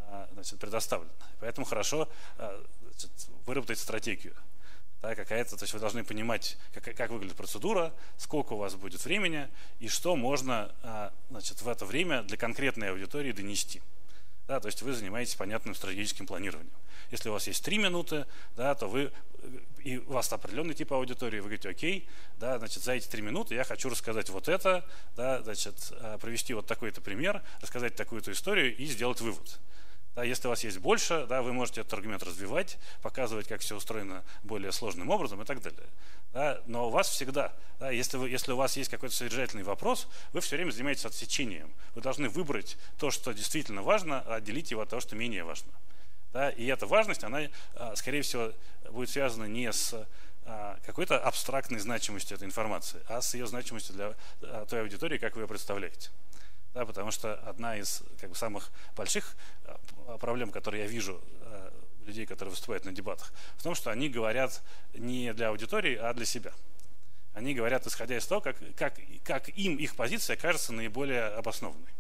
а, 0.09 0.29
значит, 0.33 0.59
предоставлено. 0.59 1.13
Поэтому 1.41 1.67
хорошо 1.67 2.09
а, 2.39 2.63
значит, 2.93 3.11
выработать 3.45 3.79
стратегию 3.79 4.35
да, 5.05 5.15
какая-то, 5.15 5.57
то 5.57 5.65
есть 5.65 5.75
вы 5.75 5.81
должны 5.81 6.03
понимать, 6.03 6.57
как, 6.73 6.85
как 6.97 7.11
выглядит 7.11 7.37
процедура, 7.37 7.93
сколько 8.17 8.55
у 8.55 8.57
вас 8.57 8.75
будет 8.75 9.05
времени 9.05 9.49
и 9.79 9.89
что 9.89 10.17
можно 10.17 10.75
а, 10.83 11.13
значит, 11.29 11.61
в 11.61 11.69
это 11.69 11.85
время 11.85 12.23
для 12.23 12.39
конкретной 12.39 12.91
аудитории 12.91 13.33
донести. 13.33 13.83
Да, 14.49 14.61
то 14.61 14.67
есть 14.67 14.81
вы 14.81 14.95
занимаетесь 14.95 15.35
понятным 15.35 15.75
стратегическим 15.75 16.27
планированием. 16.27 16.73
Если 17.11 17.29
у 17.29 17.33
вас 17.33 17.47
есть 17.47 17.63
три 17.63 17.77
минуты, 17.77 18.25
да, 18.57 18.75
то 18.75 18.89
вы 18.89 19.13
и 19.83 19.99
у 19.99 20.13
вас 20.13 20.33
определенный 20.33 20.73
тип 20.73 20.91
аудитории, 20.95 21.37
вы 21.37 21.49
говорите, 21.49 21.69
окей, 21.69 22.09
да, 22.39 22.59
значит, 22.59 22.83
за 22.83 22.93
эти 22.93 23.07
три 23.07 23.21
минуты 23.21 23.55
я 23.55 23.65
хочу 23.65 23.91
рассказать 23.91 24.31
вот 24.31 24.49
это, 24.49 24.87
да, 25.17 25.43
значит, 25.43 25.93
а, 26.01 26.17
провести 26.17 26.55
вот 26.55 26.67
такой-то 26.67 27.03
пример, 27.03 27.43
рассказать 27.61 27.95
такую-то 27.95 28.33
историю 28.33 28.75
и 28.75 28.87
сделать 28.87 29.21
вывод. 29.21 29.61
Да, 30.15 30.23
если 30.23 30.47
у 30.47 30.51
вас 30.51 30.63
есть 30.63 30.79
больше, 30.79 31.27
да, 31.29 31.43
вы 31.43 31.53
можете 31.53 31.81
этот 31.81 31.95
аргумент 31.95 32.23
развивать, 32.23 32.79
показывать, 33.03 33.49
как 33.49 33.63
все 33.63 33.77
устроено 33.77 34.23
более 34.45 34.71
сложным 34.71 35.11
образом 35.11 35.43
и 35.43 35.45
так 35.45 35.61
далее. 35.61 35.89
Да, 36.33 36.61
но 36.67 36.87
у 36.87 36.91
вас 36.91 37.09
всегда, 37.09 37.53
да, 37.81 37.91
если, 37.91 38.17
вы, 38.17 38.29
если 38.29 38.53
у 38.53 38.57
вас 38.57 38.77
есть 38.77 38.91
какой-то 38.91 39.15
содержательный 39.15 39.65
вопрос, 39.65 40.07
вы 40.33 40.41
все 40.41 40.55
время 40.55 40.71
занимаетесь 40.71 41.05
отсечением. 41.05 41.73
Вы 41.97 42.03
должны 42.03 42.29
выбрать 42.29 42.77
то, 42.97 43.11
что 43.11 43.33
действительно 43.33 43.83
важно, 43.83 44.21
а 44.27 44.37
отделить 44.37 44.71
его 44.71 44.83
от 44.83 44.89
того, 44.89 45.01
что 45.01 45.17
менее 45.17 45.43
важно. 45.43 45.73
Да, 46.33 46.51
и 46.51 46.65
эта 46.67 46.87
важность, 46.87 47.25
она, 47.25 47.49
а, 47.75 47.97
скорее 47.97 48.23
всего, 48.23 48.53
будет 48.91 49.11
связана 49.11 49.45
не 49.45 49.73
с 49.73 50.07
а, 50.45 50.79
какой-то 50.87 51.19
абстрактной 51.19 51.81
значимостью 51.81 52.37
этой 52.37 52.45
информации, 52.45 53.01
а 53.09 53.21
с 53.21 53.35
ее 53.35 53.49
значимостью 53.49 53.95
для 53.95 54.15
а, 54.43 54.65
той 54.67 54.83
аудитории, 54.83 55.19
как 55.19 55.35
вы 55.35 55.43
ее 55.43 55.49
представляете 55.49 56.11
да, 56.75 56.85
потому 56.85 57.11
что 57.13 57.35
одна 57.49 57.77
из 57.77 58.03
как 58.21 58.31
бы, 58.31 58.37
самых 58.37 58.71
больших 58.97 59.37
э, 59.65 60.19
проблем, 60.19 60.51
которые 60.51 60.83
я 60.83 60.89
вижу 60.89 61.21
э, 61.43 61.71
людей, 62.05 62.27
которые 62.27 62.51
выступают 62.51 62.85
на 62.85 62.93
дебатах, 62.93 63.33
в 63.57 63.63
том, 63.63 63.75
что 63.75 63.91
они 63.91 64.09
говорят 64.09 64.63
не 64.93 65.33
для 65.33 65.49
аудитории, 65.49 65.95
а 65.95 66.13
для 66.13 66.27
себя. 66.27 66.53
Они 67.33 67.55
говорят, 67.55 67.87
исходя 67.87 68.17
из 68.17 68.27
того, 68.27 68.41
как, 68.41 68.57
как, 68.77 68.99
как 69.25 69.49
им 69.51 69.77
их 69.77 69.97
позиция 69.97 70.37
кажется 70.37 70.73
наиболее 70.73 71.27
обоснованной. 71.27 71.91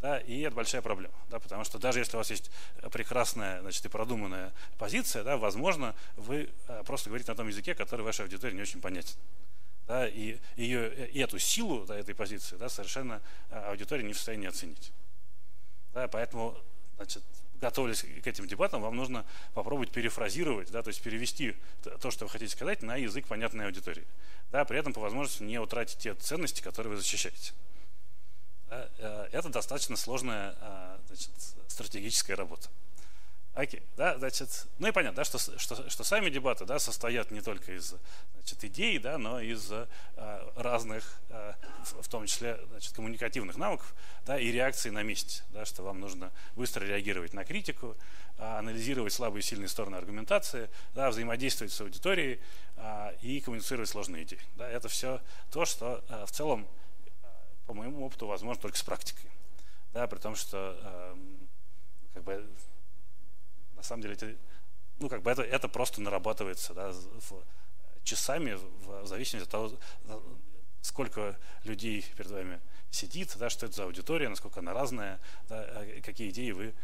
Да, 0.00 0.18
и 0.18 0.40
это 0.40 0.56
большая 0.56 0.80
проблема, 0.80 1.14
да, 1.28 1.38
потому 1.38 1.62
что 1.64 1.78
даже 1.78 1.98
если 1.98 2.16
у 2.16 2.20
вас 2.20 2.30
есть 2.30 2.50
прекрасная 2.90 3.60
значит, 3.60 3.84
и 3.84 3.88
продуманная 3.90 4.54
позиция, 4.78 5.22
да, 5.22 5.36
возможно, 5.36 5.94
вы 6.16 6.48
э, 6.68 6.82
просто 6.86 7.10
говорите 7.10 7.30
на 7.30 7.36
том 7.36 7.48
языке, 7.48 7.74
который 7.74 8.00
вашей 8.00 8.22
аудитории 8.22 8.54
не 8.54 8.62
очень 8.62 8.80
понятен 8.80 9.16
да, 9.90 10.06
и, 10.06 10.38
ее, 10.54 11.08
и 11.08 11.18
эту 11.18 11.40
силу 11.40 11.84
да, 11.84 11.96
этой 11.96 12.14
позиции 12.14 12.54
да, 12.54 12.68
совершенно 12.68 13.20
а, 13.50 13.70
аудитория 13.70 14.04
не 14.04 14.12
в 14.12 14.16
состоянии 14.16 14.46
оценить. 14.46 14.92
Да, 15.92 16.06
поэтому, 16.06 16.56
значит, 16.94 17.24
готовясь 17.54 18.02
к 18.02 18.24
этим 18.24 18.46
дебатам, 18.46 18.82
вам 18.82 18.94
нужно 18.94 19.26
попробовать 19.52 19.90
перефразировать, 19.90 20.70
да, 20.70 20.84
то 20.84 20.88
есть 20.90 21.02
перевести 21.02 21.56
то, 22.00 22.12
что 22.12 22.24
вы 22.24 22.30
хотите 22.30 22.52
сказать, 22.52 22.82
на 22.82 22.94
язык 22.94 23.26
понятной 23.26 23.66
аудитории. 23.66 24.06
Да, 24.52 24.64
при 24.64 24.78
этом 24.78 24.92
по 24.92 25.00
возможности 25.00 25.42
не 25.42 25.58
утратить 25.58 25.98
те 25.98 26.14
ценности, 26.14 26.62
которые 26.62 26.92
вы 26.92 26.96
защищаете. 26.96 27.52
Да, 28.68 28.88
э, 28.98 29.28
это 29.32 29.48
достаточно 29.48 29.96
сложная 29.96 30.54
а, 30.60 31.00
значит, 31.08 31.30
стратегическая 31.66 32.36
работа. 32.36 32.68
Окей, 33.60 33.82
да, 33.94 34.16
значит, 34.16 34.68
ну 34.78 34.88
и 34.88 34.90
понятно, 34.90 35.16
да, 35.16 35.24
что, 35.24 35.36
что, 35.38 35.90
что 35.90 36.02
сами 36.02 36.30
дебаты 36.30 36.64
да, 36.64 36.78
состоят 36.78 37.30
не 37.30 37.42
только 37.42 37.76
из 37.76 37.94
значит, 38.32 38.64
идей, 38.64 38.98
да, 38.98 39.18
но 39.18 39.38
из 39.38 39.70
а, 39.70 39.88
разных, 40.56 41.20
а, 41.28 41.54
в, 41.84 42.02
в 42.02 42.08
том 42.08 42.24
числе 42.24 42.58
значит, 42.70 42.94
коммуникативных 42.94 43.58
навыков 43.58 43.94
да, 44.24 44.40
и 44.40 44.50
реакции 44.50 44.88
на 44.88 45.02
месте, 45.02 45.42
да, 45.50 45.66
что 45.66 45.82
вам 45.82 46.00
нужно 46.00 46.32
быстро 46.56 46.86
реагировать 46.86 47.34
на 47.34 47.44
критику, 47.44 47.98
а, 48.38 48.60
анализировать 48.60 49.12
слабые 49.12 49.40
и 49.40 49.44
сильные 49.44 49.68
стороны 49.68 49.96
аргументации, 49.96 50.70
да, 50.94 51.10
взаимодействовать 51.10 51.74
с 51.74 51.80
аудиторией 51.82 52.40
а, 52.78 53.12
и 53.20 53.42
коммуницировать 53.42 53.90
сложные 53.90 54.22
идеи. 54.22 54.40
Да, 54.56 54.70
это 54.70 54.88
все 54.88 55.20
то, 55.50 55.66
что 55.66 56.02
а, 56.08 56.24
в 56.24 56.30
целом, 56.30 56.66
по 57.66 57.74
моему 57.74 58.06
опыту, 58.06 58.26
возможно 58.26 58.62
только 58.62 58.78
с 58.78 58.82
практикой. 58.82 59.30
Да, 59.92 60.06
при 60.06 60.18
том, 60.18 60.34
что 60.34 60.78
а, 60.82 61.18
как 62.14 62.24
бы 62.24 62.48
на 63.80 63.84
самом 63.84 64.02
деле, 64.02 64.14
это, 64.14 64.36
ну, 64.98 65.08
как 65.08 65.22
бы 65.22 65.30
это, 65.30 65.42
это 65.42 65.68
просто 65.68 66.02
нарабатывается 66.02 66.74
да, 66.74 66.92
в, 66.92 67.44
часами 68.04 68.58
в 68.84 69.06
зависимости 69.06 69.46
от 69.46 69.50
того, 69.50 69.72
сколько 70.82 71.38
людей 71.64 72.04
перед 72.16 72.30
вами 72.30 72.60
сидит, 72.90 73.34
да, 73.38 73.48
что 73.50 73.66
это 73.66 73.76
за 73.76 73.84
аудитория, 73.84 74.28
насколько 74.28 74.60
она 74.60 74.72
разная, 74.72 75.18
да, 75.48 75.62
а 75.62 76.00
какие 76.02 76.30
идеи 76.30 76.50
вы 76.50 76.74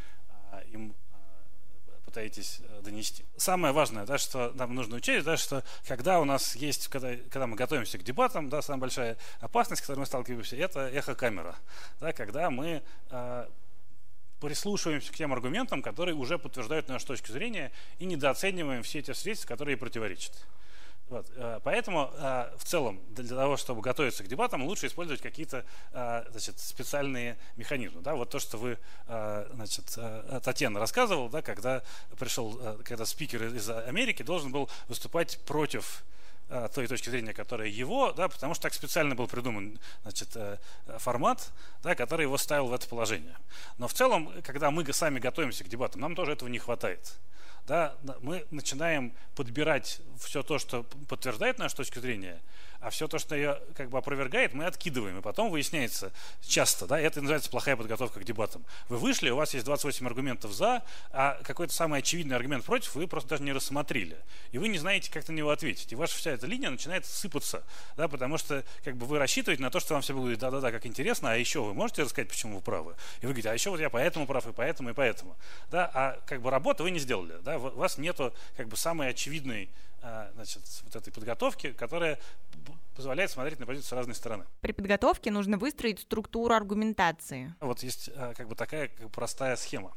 а, 0.53 0.61
им 0.73 0.95
а, 1.13 2.01
пытаетесь 2.05 2.61
а, 2.69 2.81
донести. 2.83 3.25
Самое 3.37 3.75
важное, 3.75 4.07
да, 4.07 4.17
что 4.17 4.53
нам 4.55 4.75
нужно 4.75 4.97
учесть, 4.97 5.25
да, 5.25 5.37
что 5.37 5.65
когда 5.87 6.21
у 6.21 6.25
нас 6.25 6.57
есть, 6.57 6.89
когда, 6.89 7.17
когда 7.17 7.47
мы 7.47 7.57
готовимся 7.57 7.99
к 7.99 8.05
дебатам, 8.05 8.49
да, 8.49 8.63
самая 8.63 8.81
большая 8.81 9.19
опасность, 9.41 9.83
с 9.83 9.87
которой 9.87 10.01
мы 10.01 10.07
сталкиваемся, 10.07 10.57
это 10.57 10.89
эхокамера. 10.89 11.57
Да, 12.01 12.13
когда 12.13 12.51
мы 12.51 12.83
а, 13.11 13.51
прислушиваемся 14.41 15.13
к 15.13 15.17
тем 15.17 15.33
аргументам, 15.33 15.83
которые 15.83 16.15
уже 16.15 16.39
подтверждают 16.39 16.89
нашу 16.89 17.07
точку 17.07 17.33
зрения, 17.33 17.73
и 17.99 18.05
недооцениваем 18.05 18.83
все 18.83 19.01
эти 19.01 19.13
свидетельства, 19.13 19.49
которые 19.49 19.77
противоречат. 19.77 20.33
Вот. 21.09 21.31
Э, 21.37 21.61
поэтому 21.63 22.11
э, 22.15 22.51
в 22.59 22.65
целом 22.65 23.01
для 23.11 23.37
того, 23.37 23.57
чтобы 23.57 23.81
готовиться 23.81 24.25
к 24.25 24.29
дебатам, 24.29 24.65
лучше 24.65 24.89
использовать 24.89 25.23
какие-то 25.23 25.65
э, 25.93 26.25
значит, 26.31 26.59
специальные 26.59 27.39
механизмы. 27.57 28.03
Да? 28.03 28.15
Вот 28.17 28.31
то, 28.31 28.41
что 28.41 28.59
вы, 28.59 28.79
значит, 29.07 29.99
Татьяна 30.43 30.81
рассказывала, 30.81 31.29
да, 31.29 31.43
когда 31.43 31.83
пришел, 32.19 32.59
когда 32.85 33.07
спикер 33.07 33.45
из 33.45 33.69
Америки 33.71 34.23
должен 34.23 34.51
был 34.51 34.69
выступать 34.89 35.39
против 35.47 36.05
той 36.75 36.87
точки 36.87 37.11
зрения, 37.11 37.33
которая 37.33 37.69
его, 37.69 38.13
да, 38.13 38.29
потому 38.29 38.55
что 38.55 38.63
так 38.63 38.75
специально 38.75 39.15
был 39.15 39.27
придуман 39.27 39.79
значит, 40.03 40.37
формат, 40.99 41.53
да, 41.83 41.95
который 41.95 42.23
его 42.23 42.39
ставил 42.39 42.69
в 42.69 42.73
это 42.73 42.89
положение. 42.89 43.37
Но 43.79 43.89
в 43.89 43.95
целом, 43.95 44.31
когда 44.45 44.71
мы 44.71 44.85
сами 44.93 45.19
готовимся 45.19 45.65
к 45.65 45.69
дебатам, 45.69 46.01
нам 46.01 46.15
тоже 46.15 46.33
этого 46.33 46.49
не 46.49 46.59
хватает 46.59 47.19
да, 47.67 47.97
мы 48.21 48.47
начинаем 48.51 49.13
подбирать 49.35 50.01
все 50.19 50.43
то, 50.43 50.59
что 50.59 50.85
подтверждает 51.09 51.59
нашу 51.59 51.77
точку 51.77 52.01
зрения, 52.01 52.41
а 52.81 52.91
все 52.91 53.09
то, 53.09 53.19
что 53.19 53.35
ее 53.35 53.61
как 53.75 53.91
бы 53.91 53.99
опровергает, 53.99 54.55
мы 54.55 54.65
откидываем. 54.67 55.19
И 55.19 55.23
потом 55.23 55.51
выясняется 55.51 56.13
часто, 56.41 56.87
да, 56.87 56.99
это 57.01 57.21
называется 57.21 57.51
плохая 57.51 57.77
подготовка 57.77 58.21
к 58.21 58.25
дебатам. 58.25 58.65
Вы 58.89 58.99
вышли, 58.99 59.31
у 59.31 59.37
вас 59.37 59.55
есть 59.55 59.67
28 59.67 60.07
аргументов 60.07 60.53
за, 60.53 60.83
а 61.11 61.41
какой-то 61.43 61.73
самый 61.73 62.01
очевидный 62.01 62.37
аргумент 62.37 62.65
против 62.65 62.95
вы 62.95 63.07
просто 63.07 63.31
даже 63.31 63.43
не 63.43 63.53
рассмотрели. 63.53 64.17
И 64.53 64.59
вы 64.59 64.69
не 64.69 64.79
знаете, 64.79 65.11
как 65.11 65.27
на 65.29 65.33
него 65.33 65.51
ответить. 65.51 65.93
И 65.93 65.97
ваша 65.97 66.17
вся 66.17 66.31
эта 66.31 66.47
линия 66.47 66.71
начинает 66.71 67.07
сыпаться, 67.07 67.65
да, 67.97 68.09
потому 68.09 68.39
что 68.39 68.65
как 68.85 68.97
бы 68.97 69.07
вы 69.07 69.19
рассчитываете 69.19 69.63
на 69.63 69.71
то, 69.71 69.81
что 69.81 69.95
вам 69.95 70.03
все 70.03 70.15
будет 70.15 70.39
да-да-да, 70.39 70.71
как 70.71 70.87
интересно, 70.87 71.33
а 71.33 71.37
еще 71.37 71.63
вы 71.63 71.75
можете 71.75 72.03
рассказать, 72.03 72.29
почему 72.29 72.57
вы 72.57 72.63
правы. 72.63 72.95
И 73.21 73.27
вы 73.27 73.33
говорите, 73.33 73.51
а 73.51 73.55
еще 73.55 73.71
вот 73.71 73.81
я 73.81 73.91
поэтому 73.91 74.27
прав, 74.27 74.47
и 74.47 74.53
поэтому, 74.53 74.91
и 74.91 74.93
поэтому. 74.93 75.37
Да, 75.71 75.91
а 75.93 76.21
как 76.27 76.41
бы 76.41 76.51
работу 76.51 76.85
вы 76.85 76.91
не 76.91 76.99
сделали, 76.99 77.35
да, 77.43 77.59
у 77.59 77.77
вас 77.77 77.99
нету 77.99 78.35
как 78.57 78.69
бы 78.69 78.77
самой 78.77 79.09
очевидной 79.09 79.69
а, 80.03 80.31
значит, 80.35 80.63
вот 80.85 80.95
этой 80.95 81.13
подготовки, 81.13 81.73
которая 81.73 82.19
позволяет 82.97 83.31
смотреть 83.31 83.61
на 83.61 83.67
позицию 83.67 83.89
с 83.89 83.93
разной 83.93 84.15
стороны. 84.15 84.47
При 84.61 84.73
подготовке 84.73 85.31
нужно 85.31 85.59
выстроить 85.59 86.01
структуру 86.01 86.55
аргументации. 86.55 87.55
Вот 87.61 87.83
есть 87.83 88.11
а, 88.17 88.35
как 88.35 88.49
бы 88.49 88.55
такая 88.55 88.89
как 88.89 89.01
бы 89.01 89.09
простая 89.11 89.57
схема. 89.57 89.95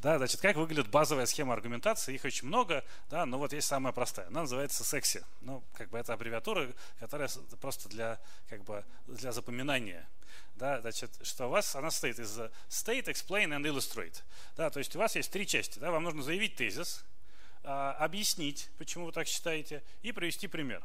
Да, 0.00 0.16
значит, 0.16 0.40
как 0.40 0.56
выглядит 0.56 0.88
базовая 0.88 1.26
схема 1.26 1.52
аргументации? 1.52 2.14
Их 2.14 2.24
очень 2.24 2.48
много, 2.48 2.84
да, 3.10 3.26
но 3.26 3.38
вот 3.38 3.52
есть 3.52 3.68
самая 3.68 3.92
простая. 3.92 4.28
Она 4.28 4.42
называется 4.42 4.82
секси. 4.82 5.24
Ну, 5.42 5.62
как 5.74 5.90
бы 5.90 5.98
это 5.98 6.14
аббревиатура, 6.14 6.68
которая 6.98 7.28
просто 7.60 7.88
для, 7.90 8.18
как 8.48 8.64
бы, 8.64 8.84
для 9.06 9.30
запоминания. 9.32 10.08
Да, 10.56 10.80
значит, 10.80 11.10
что 11.22 11.46
у 11.46 11.50
вас 11.50 11.76
она 11.76 11.90
состоит 11.90 12.18
из 12.18 12.38
state, 12.68 13.06
explain 13.06 13.48
and 13.50 13.62
illustrate. 13.62 14.22
Да, 14.56 14.70
то 14.70 14.78
есть 14.78 14.96
у 14.96 14.98
вас 14.98 15.14
есть 15.16 15.30
три 15.30 15.46
части. 15.46 15.78
Да, 15.78 15.90
вам 15.90 16.02
нужно 16.02 16.22
заявить 16.22 16.56
тезис, 16.56 17.04
а, 17.62 17.92
объяснить, 17.92 18.70
почему 18.78 19.06
вы 19.06 19.12
так 19.12 19.26
считаете, 19.26 19.82
и 20.02 20.12
привести 20.12 20.48
пример. 20.48 20.82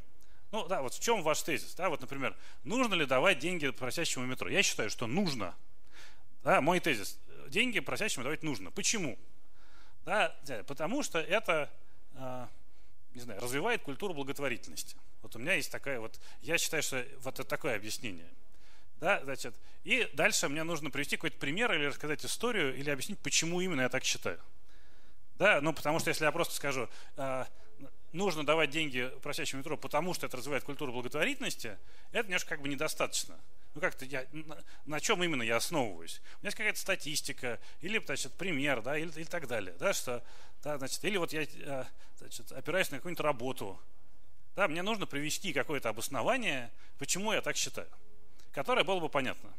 Ну 0.53 0.67
да, 0.67 0.83
вот 0.83 0.93
в 0.93 0.99
чем 0.99 1.23
ваш 1.23 1.41
тезис? 1.41 1.73
Да, 1.73 1.89
вот, 1.89 2.01
например, 2.01 2.37
нужно 2.63 2.93
ли 2.93 3.07
давать 3.07 3.39
деньги 3.39 3.71
просящему 3.71 4.27
метро? 4.27 4.47
Я 4.47 4.61
считаю, 4.61 4.91
что 4.91 5.07
нужно. 5.07 5.55
Да, 6.43 6.61
мой 6.61 6.79
тезис. 6.79 7.17
Деньги 7.47 7.79
просящему 7.79 8.23
давать 8.23 8.43
нужно. 8.43 8.69
Почему? 8.69 9.17
Да, 10.05 10.35
потому 10.67 11.01
что 11.01 11.19
это, 11.19 11.71
а, 12.13 12.47
не 13.15 13.21
знаю, 13.21 13.41
развивает 13.41 13.81
культуру 13.81 14.13
благотворительности. 14.13 14.95
Вот 15.23 15.35
у 15.35 15.39
меня 15.39 15.55
есть 15.55 15.71
такая 15.71 15.99
вот, 15.99 16.19
я 16.43 16.59
считаю, 16.59 16.83
что 16.83 17.03
вот 17.21 17.39
это 17.39 17.49
такое 17.49 17.75
объяснение. 17.75 18.29
Да, 18.97 19.21
значит, 19.23 19.55
и 19.83 20.07
дальше 20.13 20.49
мне 20.49 20.61
нужно 20.61 20.91
привести 20.91 21.15
какой-то 21.15 21.39
пример 21.39 21.73
или 21.73 21.85
рассказать 21.85 22.23
историю, 22.23 22.75
или 22.75 22.91
объяснить, 22.91 23.17
почему 23.17 23.59
именно 23.59 23.81
я 23.81 23.89
так 23.89 24.03
считаю. 24.03 24.39
Да, 25.39 25.61
ну 25.61 25.73
потому 25.73 25.97
что 25.97 26.09
если 26.09 26.25
я 26.25 26.31
просто 26.31 26.53
скажу, 26.53 26.87
э, 27.17 27.45
нужно 28.13 28.45
давать 28.45 28.69
деньги 28.69 29.11
просящему 29.21 29.59
метро, 29.59 29.75
потому 29.75 30.13
что 30.13 30.25
это 30.25 30.37
развивает 30.37 30.63
культуру 30.63 30.93
благотворительности, 30.93 31.77
это 32.11 32.27
немножко 32.27 32.51
как 32.51 32.61
бы 32.61 32.69
недостаточно. 32.69 33.37
Ну 33.73 33.81
как-то 33.81 34.05
я, 34.05 34.25
на, 34.31 34.63
на 34.85 34.99
чем 34.99 35.23
именно 35.23 35.41
я 35.41 35.57
основываюсь? 35.57 36.21
У 36.35 36.39
меня 36.39 36.47
есть 36.47 36.57
какая-то 36.57 36.79
статистика, 36.79 37.59
или 37.81 37.99
значит, 38.05 38.33
пример, 38.33 38.81
да, 38.81 38.97
или, 38.97 39.11
или 39.11 39.25
так 39.25 39.47
далее. 39.47 39.75
Да, 39.79 39.93
что, 39.93 40.23
да, 40.63 40.77
значит, 40.77 41.03
или 41.03 41.17
вот 41.17 41.33
я 41.33 41.41
э, 41.41 41.85
значит, 42.19 42.51
опираюсь 42.51 42.91
на 42.91 42.97
какую-нибудь 42.97 43.23
работу. 43.23 43.81
Да, 44.55 44.67
мне 44.67 44.83
нужно 44.83 45.07
привести 45.07 45.51
какое-то 45.51 45.89
обоснование, 45.89 46.71
почему 46.99 47.33
я 47.33 47.41
так 47.41 47.57
считаю, 47.57 47.89
которое 48.51 48.83
было 48.83 48.99
бы 48.99 49.09
понятно. 49.09 49.51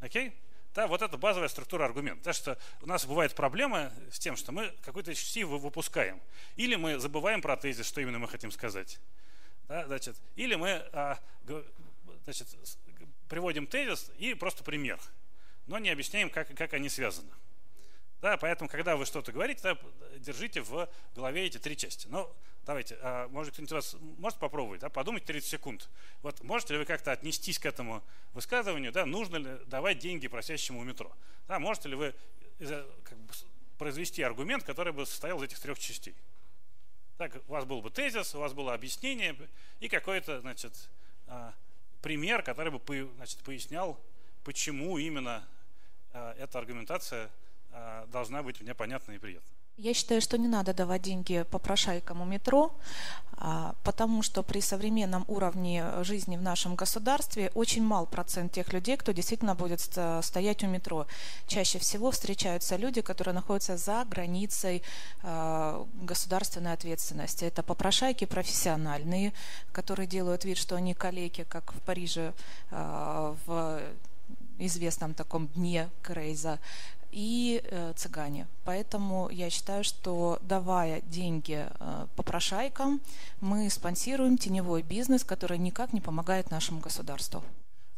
Окей? 0.00 0.28
Okay? 0.28 0.32
Да, 0.74 0.86
вот 0.86 1.02
это 1.02 1.18
базовая 1.18 1.48
структура 1.48 1.84
аргумента. 1.84 2.24
Так 2.24 2.34
что 2.34 2.58
у 2.80 2.86
нас 2.86 3.04
бывает 3.04 3.34
проблема 3.34 3.92
с 4.10 4.18
тем, 4.18 4.36
что 4.36 4.52
мы 4.52 4.72
какой-то 4.82 5.14
части 5.14 5.42
выпускаем. 5.42 6.20
Или 6.56 6.76
мы 6.76 6.98
забываем 6.98 7.42
про 7.42 7.56
тезис, 7.56 7.86
что 7.86 8.00
именно 8.00 8.18
мы 8.18 8.28
хотим 8.28 8.50
сказать. 8.50 8.98
Да, 9.68 9.86
значит, 9.86 10.16
или 10.34 10.54
мы 10.54 10.70
а, 10.92 11.18
значит, 12.24 12.48
приводим 13.28 13.66
тезис 13.66 14.10
и 14.18 14.34
просто 14.34 14.64
пример, 14.64 14.98
но 15.66 15.78
не 15.78 15.90
объясняем, 15.90 16.30
как, 16.30 16.54
как 16.54 16.72
они 16.72 16.88
связаны. 16.88 17.30
Да, 18.22 18.36
поэтому, 18.36 18.70
когда 18.70 18.96
вы 18.96 19.04
что-то 19.04 19.32
говорите, 19.32 19.60
да, 19.64 19.78
держите 20.18 20.62
в 20.62 20.88
голове 21.16 21.44
эти 21.44 21.58
три 21.58 21.76
части. 21.76 22.06
Ну, 22.08 22.30
давайте, 22.64 22.96
а, 23.02 23.26
может 23.28 23.52
кто-нибудь 23.52 23.72
вас 23.72 23.96
может 24.18 24.38
попробовать, 24.38 24.80
да, 24.80 24.88
подумать 24.88 25.24
30 25.24 25.50
секунд. 25.50 25.90
Вот 26.22 26.40
можете 26.44 26.74
ли 26.74 26.78
вы 26.78 26.84
как-то 26.84 27.10
отнестись 27.10 27.58
к 27.58 27.66
этому 27.66 28.00
высказыванию, 28.32 28.92
да, 28.92 29.06
нужно 29.06 29.38
ли 29.38 29.58
давать 29.66 29.98
деньги 29.98 30.28
просящему 30.28 30.78
у 30.78 30.84
метро? 30.84 31.12
Да, 31.48 31.58
можете 31.58 31.88
ли 31.88 31.96
вы 31.96 32.14
как 32.60 33.18
бы, 33.18 33.34
произвести 33.76 34.22
аргумент, 34.22 34.62
который 34.62 34.92
бы 34.92 35.04
состоял 35.04 35.38
из 35.38 35.42
этих 35.42 35.58
трех 35.58 35.80
частей? 35.80 36.14
Так, 37.18 37.42
у 37.48 37.52
вас 37.52 37.64
был 37.64 37.82
бы 37.82 37.90
тезис, 37.90 38.36
у 38.36 38.38
вас 38.38 38.52
было 38.52 38.72
объяснение 38.72 39.36
и 39.80 39.88
какой-то, 39.88 40.40
значит, 40.40 40.88
а, 41.26 41.52
пример, 42.02 42.44
который 42.44 42.70
бы 42.70 43.10
значит, 43.16 43.40
пояснял, 43.40 44.00
почему 44.44 44.96
именно 44.96 45.44
а, 46.12 46.36
эта 46.38 46.60
аргументация 46.60 47.28
должна 48.12 48.42
быть 48.42 48.60
мне 48.60 48.74
понятна 48.74 49.12
и 49.12 49.18
приятна. 49.18 49.48
Я 49.78 49.94
считаю, 49.94 50.20
что 50.20 50.36
не 50.36 50.48
надо 50.48 50.74
давать 50.74 51.02
деньги 51.02 51.44
попрошайкам 51.50 52.20
у 52.20 52.24
метро, 52.26 52.74
а, 53.38 53.74
потому 53.84 54.22
что 54.22 54.42
при 54.42 54.60
современном 54.60 55.24
уровне 55.28 55.84
жизни 56.04 56.36
в 56.36 56.42
нашем 56.42 56.76
государстве 56.76 57.50
очень 57.54 57.82
мал 57.82 58.06
процент 58.06 58.52
тех 58.52 58.72
людей, 58.72 58.98
кто 58.98 59.12
действительно 59.12 59.54
будет 59.54 59.80
стоять 59.80 60.62
у 60.62 60.66
метро. 60.66 61.06
Чаще 61.46 61.78
всего 61.78 62.10
встречаются 62.10 62.76
люди, 62.76 63.00
которые 63.00 63.34
находятся 63.34 63.78
за 63.78 64.04
границей 64.04 64.82
а, 65.22 65.86
государственной 65.94 66.74
ответственности. 66.74 67.46
Это 67.46 67.62
попрошайки 67.62 68.26
профессиональные, 68.26 69.32
которые 69.72 70.06
делают 70.06 70.44
вид, 70.44 70.58
что 70.58 70.76
они 70.76 70.92
коллеги, 70.92 71.46
как 71.48 71.72
в 71.72 71.80
Париже 71.80 72.34
в 72.70 73.80
известном 74.58 75.14
таком 75.14 75.48
дне 75.48 75.88
Крейза 76.02 76.58
и 77.12 77.62
э, 77.64 77.92
цыгане. 77.94 78.48
Поэтому 78.64 79.28
я 79.30 79.50
считаю, 79.50 79.84
что 79.84 80.38
давая 80.42 81.02
деньги 81.02 81.66
э, 81.68 82.06
попрошайкам, 82.16 83.00
мы 83.40 83.70
спонсируем 83.70 84.38
теневой 84.38 84.82
бизнес, 84.82 85.22
который 85.22 85.58
никак 85.58 85.92
не 85.92 86.00
помогает 86.00 86.50
нашему 86.50 86.80
государству. 86.80 87.44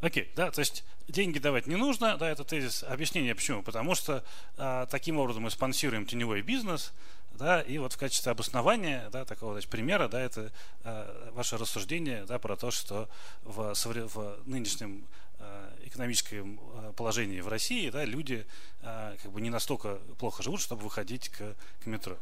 Окей, 0.00 0.24
okay, 0.24 0.28
да, 0.36 0.50
то 0.50 0.58
есть 0.58 0.84
деньги 1.08 1.38
давать 1.38 1.66
не 1.66 1.76
нужно, 1.76 2.18
да, 2.18 2.28
это 2.28 2.44
тезис. 2.44 2.82
Объяснение 2.82 3.34
почему? 3.34 3.62
Потому 3.62 3.94
что 3.94 4.22
а, 4.58 4.84
таким 4.86 5.18
образом 5.18 5.44
мы 5.44 5.50
спонсируем 5.50 6.04
теневой 6.04 6.42
бизнес, 6.42 6.92
да, 7.38 7.62
и 7.62 7.78
вот 7.78 7.94
в 7.94 7.96
качестве 7.96 8.32
обоснования, 8.32 9.08
да, 9.10 9.24
такого 9.24 9.52
значит, 9.52 9.70
примера, 9.70 10.08
да, 10.08 10.20
это 10.20 10.52
а, 10.82 11.30
ваше 11.32 11.56
рассуждение, 11.56 12.26
да, 12.26 12.38
про 12.38 12.54
то, 12.56 12.70
что 12.70 13.08
в, 13.44 13.74
в 13.74 14.38
нынешнем 14.44 15.06
Э, 15.44 15.70
экономическом 15.86 16.58
э, 16.58 16.92
положении 16.96 17.40
в 17.40 17.48
России, 17.48 17.90
да, 17.90 18.04
люди 18.04 18.46
э, 18.80 19.16
как 19.22 19.30
бы 19.30 19.40
не 19.40 19.50
настолько 19.50 19.96
плохо 20.18 20.42
живут, 20.42 20.60
чтобы 20.60 20.82
выходить 20.82 21.28
к, 21.28 21.54
к 21.80 21.86
метро 21.86 22.16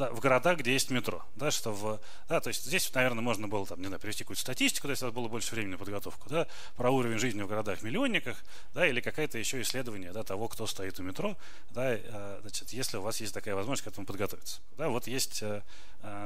да, 0.00 0.10
в 0.10 0.20
городах, 0.20 0.58
где 0.58 0.72
есть 0.72 0.90
метро. 0.90 1.22
Да, 1.36 1.50
что 1.50 1.72
в, 1.72 2.00
да, 2.28 2.40
то 2.40 2.48
есть 2.48 2.64
здесь, 2.64 2.92
наверное, 2.94 3.22
можно 3.22 3.48
было 3.48 3.66
там, 3.66 3.80
не 3.80 3.86
знаю, 3.86 4.00
привести 4.00 4.24
какую-то 4.24 4.40
статистику, 4.40 4.88
если 4.88 5.04
у 5.04 5.08
вас 5.08 5.14
было 5.14 5.28
больше 5.28 5.54
времени 5.54 5.72
на 5.72 5.78
подготовку, 5.78 6.28
да, 6.30 6.46
про 6.76 6.90
уровень 6.90 7.18
жизни 7.18 7.42
в 7.42 7.46
городах-миллионниках, 7.46 8.38
да, 8.72 8.86
или 8.86 9.00
какое-то 9.00 9.38
еще 9.38 9.60
исследование 9.60 10.12
да, 10.12 10.22
того, 10.22 10.48
кто 10.48 10.66
стоит 10.66 10.98
у 10.98 11.02
метро, 11.02 11.36
да, 11.70 11.98
значит, 12.40 12.70
если 12.70 12.96
у 12.96 13.02
вас 13.02 13.20
есть 13.20 13.34
такая 13.34 13.54
возможность 13.54 13.84
к 13.84 13.88
этому 13.88 14.06
подготовиться. 14.06 14.60
Да, 14.78 14.88
вот 14.88 15.06
есть 15.06 15.44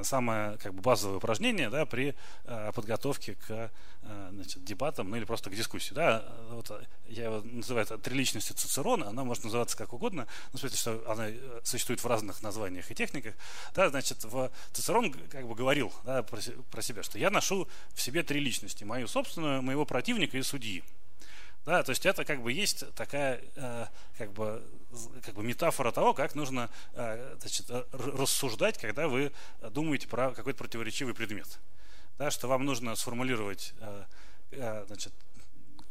самое 0.02 0.56
как 0.58 0.72
бы, 0.72 0.82
базовое 0.82 1.16
упражнение 1.16 1.68
да, 1.68 1.84
при 1.84 2.14
подготовке 2.74 3.34
к 3.34 3.72
значит, 4.30 4.64
дебатам, 4.64 5.10
ну 5.10 5.16
или 5.16 5.24
просто 5.24 5.50
к 5.50 5.54
дискуссии. 5.54 5.94
Да. 5.94 6.24
Вот 6.50 6.70
я 7.08 7.24
его 7.24 7.40
называю 7.40 7.84
это 7.84 7.98
три 7.98 8.16
личности 8.16 8.52
Цицерона, 8.52 9.08
она 9.08 9.24
может 9.24 9.42
называться 9.42 9.76
как 9.76 9.92
угодно, 9.92 10.28
но 10.52 10.58
в 10.58 10.60
смысле, 10.60 10.78
что 10.78 11.10
она 11.10 11.28
существует 11.64 12.04
в 12.04 12.06
разных 12.06 12.40
названиях 12.42 12.88
и 12.90 12.94
техниках. 12.94 13.34
Да, 13.74 13.88
значит, 13.88 14.24
в 14.24 14.50
Цицерон 14.72 15.12
как 15.12 15.46
бы 15.46 15.54
говорил 15.54 15.92
да, 16.04 16.22
про, 16.22 16.40
про 16.70 16.82
себя, 16.82 17.02
что 17.02 17.18
я 17.18 17.30
ношу 17.30 17.68
в 17.94 18.00
себе 18.00 18.22
три 18.22 18.40
личности. 18.40 18.84
Мою 18.84 19.06
собственную, 19.06 19.62
моего 19.62 19.84
противника 19.84 20.36
и 20.36 20.42
судьи. 20.42 20.82
Да, 21.64 21.82
то 21.82 21.90
есть 21.90 22.04
это 22.04 22.24
как 22.24 22.42
бы 22.42 22.52
есть 22.52 22.84
такая 22.94 23.40
э, 23.56 23.86
как 24.18 24.32
бы 24.32 24.62
как 25.24 25.34
бы 25.34 25.42
метафора 25.42 25.92
того, 25.92 26.12
как 26.12 26.34
нужно 26.34 26.68
э, 26.92 27.36
значит, 27.40 27.70
рассуждать, 27.92 28.78
когда 28.78 29.08
вы 29.08 29.32
думаете 29.70 30.06
про 30.06 30.32
какой-то 30.32 30.58
противоречивый 30.58 31.14
предмет. 31.14 31.58
Да, 32.18 32.30
что 32.30 32.48
вам 32.48 32.64
нужно 32.64 32.94
сформулировать 32.96 33.72
э, 33.80 34.04
э, 34.52 34.84
значит, 34.86 35.12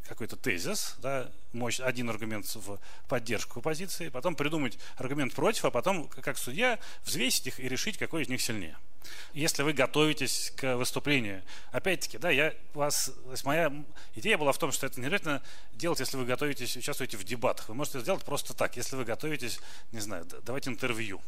какой-то 0.08 0.36
тезис, 0.36 0.96
да, 0.98 1.30
мощь, 1.52 1.80
один 1.80 2.10
аргумент 2.10 2.46
в 2.54 2.78
поддержку 3.08 3.60
позиции, 3.60 4.08
потом 4.08 4.34
придумать 4.34 4.78
аргумент 4.96 5.34
против, 5.34 5.64
а 5.64 5.70
потом, 5.70 6.08
как 6.08 6.38
судья, 6.38 6.78
взвесить 7.04 7.46
их 7.46 7.60
и 7.60 7.68
решить, 7.68 7.98
какой 7.98 8.22
из 8.22 8.28
них 8.28 8.42
сильнее. 8.42 8.76
Если 9.32 9.62
вы 9.62 9.72
готовитесь 9.72 10.52
к 10.56 10.76
выступлению, 10.76 11.42
опять-таки, 11.72 12.18
да, 12.18 12.30
я 12.30 12.54
вас, 12.72 13.12
то 13.24 13.30
есть 13.30 13.44
моя 13.44 13.72
идея 14.14 14.38
была 14.38 14.52
в 14.52 14.58
том, 14.58 14.72
что 14.72 14.86
это 14.86 15.00
не 15.00 15.06
обязательно 15.06 15.42
делать, 15.74 16.00
если 16.00 16.16
вы 16.16 16.24
готовитесь, 16.24 16.76
участвуете 16.76 17.16
в 17.16 17.24
дебатах. 17.24 17.68
Вы 17.68 17.74
можете 17.74 18.00
сделать 18.00 18.24
просто 18.24 18.54
так, 18.54 18.76
если 18.76 18.96
вы 18.96 19.04
готовитесь, 19.04 19.60
не 19.92 20.00
знаю, 20.00 20.24
давать 20.42 20.68
интервью 20.68 21.20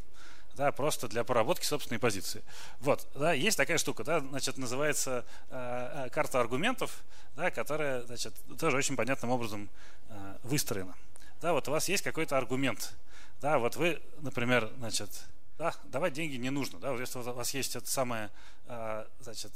да, 0.56 0.72
просто 0.72 1.06
для 1.06 1.22
проработки 1.22 1.64
собственной 1.64 1.98
позиции. 1.98 2.42
Вот, 2.80 3.06
да, 3.14 3.32
есть 3.32 3.56
такая 3.56 3.78
штука, 3.78 4.04
да, 4.04 4.20
значит, 4.20 4.56
называется 4.56 5.24
э, 5.50 6.06
э, 6.06 6.10
карта 6.10 6.40
аргументов, 6.40 7.04
да, 7.36 7.50
которая, 7.50 8.02
значит, 8.02 8.34
тоже 8.58 8.78
очень 8.78 8.96
понятным 8.96 9.30
образом 9.30 9.68
э, 10.08 10.36
выстроена. 10.42 10.94
Да, 11.42 11.52
вот 11.52 11.68
у 11.68 11.70
вас 11.70 11.88
есть 11.88 12.02
какой-то 12.02 12.38
аргумент, 12.38 12.94
да, 13.42 13.58
вот 13.58 13.76
вы, 13.76 14.00
например, 14.22 14.72
значит, 14.78 15.10
да, 15.58 15.74
давать 15.84 16.14
деньги 16.14 16.36
не 16.36 16.50
нужно, 16.50 16.78
да, 16.78 16.92
вот 16.92 17.00
если 17.00 17.18
у 17.18 17.22
вас 17.22 17.52
есть 17.52 17.76
это 17.76 17.88
самая, 17.88 18.30
э, 18.64 19.06
значит, 19.20 19.52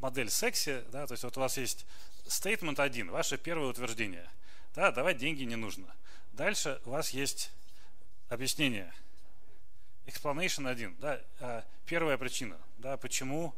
модель 0.00 0.30
секси, 0.30 0.82
да, 0.90 1.06
то 1.06 1.12
есть 1.12 1.22
вот 1.22 1.36
у 1.36 1.40
вас 1.40 1.56
есть 1.56 1.86
statement 2.26 2.80
один, 2.80 3.08
ваше 3.10 3.38
первое 3.38 3.68
утверждение, 3.68 4.28
да, 4.74 4.90
давать 4.90 5.18
деньги 5.18 5.44
не 5.44 5.56
нужно. 5.56 5.86
Дальше 6.32 6.80
у 6.86 6.90
вас 6.90 7.10
есть 7.10 7.52
объяснение– 8.28 8.92
explanation 10.06 10.68
один, 10.68 10.96
да, 10.98 11.20
а, 11.40 11.64
первая 11.86 12.18
причина, 12.18 12.56
да, 12.78 12.96
почему 12.96 13.54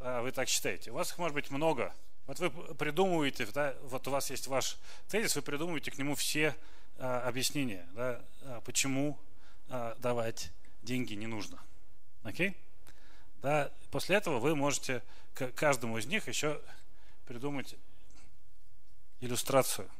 а, 0.00 0.22
вы 0.22 0.32
так 0.32 0.48
считаете. 0.48 0.90
У 0.90 0.94
вас 0.94 1.10
их 1.10 1.18
может 1.18 1.34
быть 1.34 1.50
много. 1.50 1.94
Вот 2.26 2.38
вы 2.40 2.50
придумываете, 2.50 3.46
да, 3.46 3.74
вот 3.84 4.06
у 4.06 4.10
вас 4.10 4.30
есть 4.30 4.46
ваш 4.46 4.78
тезис, 5.08 5.36
вы 5.36 5.42
придумываете 5.42 5.90
к 5.90 5.98
нему 5.98 6.14
все 6.14 6.54
а, 6.98 7.26
объяснения, 7.26 7.86
да, 7.94 8.20
почему 8.64 9.18
давать 9.98 10.50
деньги 10.80 11.12
не 11.12 11.26
нужно. 11.26 11.58
Окей? 12.22 12.56
Да, 13.42 13.70
после 13.90 14.16
этого 14.16 14.38
вы 14.38 14.56
можете 14.56 15.02
к 15.34 15.50
каждому 15.52 15.98
из 15.98 16.06
них 16.06 16.26
еще 16.26 16.58
придумать 17.26 17.76
иллюстрацию 19.20 19.90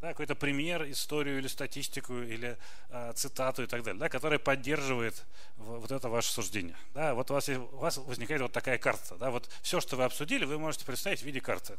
да, 0.00 0.08
какой-то 0.08 0.34
пример, 0.34 0.88
историю 0.90 1.38
или 1.38 1.46
статистику, 1.46 2.18
или 2.18 2.58
э, 2.90 3.12
цитату 3.14 3.62
и 3.62 3.66
так 3.66 3.82
далее, 3.82 3.98
да, 3.98 4.08
которая 4.08 4.38
поддерживает 4.38 5.24
вот 5.56 5.90
это 5.90 6.08
ваше 6.08 6.30
суждение. 6.32 6.76
Да, 6.94 7.14
вот 7.14 7.30
у 7.30 7.34
вас, 7.34 7.48
у 7.48 7.76
вас 7.76 7.96
возникает 7.96 8.42
вот 8.42 8.52
такая 8.52 8.78
карта. 8.78 9.16
Да, 9.16 9.30
вот 9.30 9.48
все, 9.62 9.80
что 9.80 9.96
вы 9.96 10.04
обсудили, 10.04 10.44
вы 10.44 10.58
можете 10.58 10.84
представить 10.84 11.20
в 11.20 11.24
виде 11.24 11.40
карты. 11.40 11.78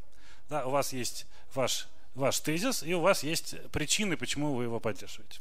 Да, 0.49 0.65
у 0.65 0.71
вас 0.71 0.93
есть 0.93 1.27
ваш, 1.53 1.87
ваш 2.15 2.39
тезис, 2.39 2.81
и 2.83 2.93
у 2.93 3.01
вас 3.01 3.23
есть 3.23 3.55
причины, 3.71 4.17
почему 4.17 4.53
вы 4.53 4.63
его 4.63 4.79
поддерживаете. 4.79 5.39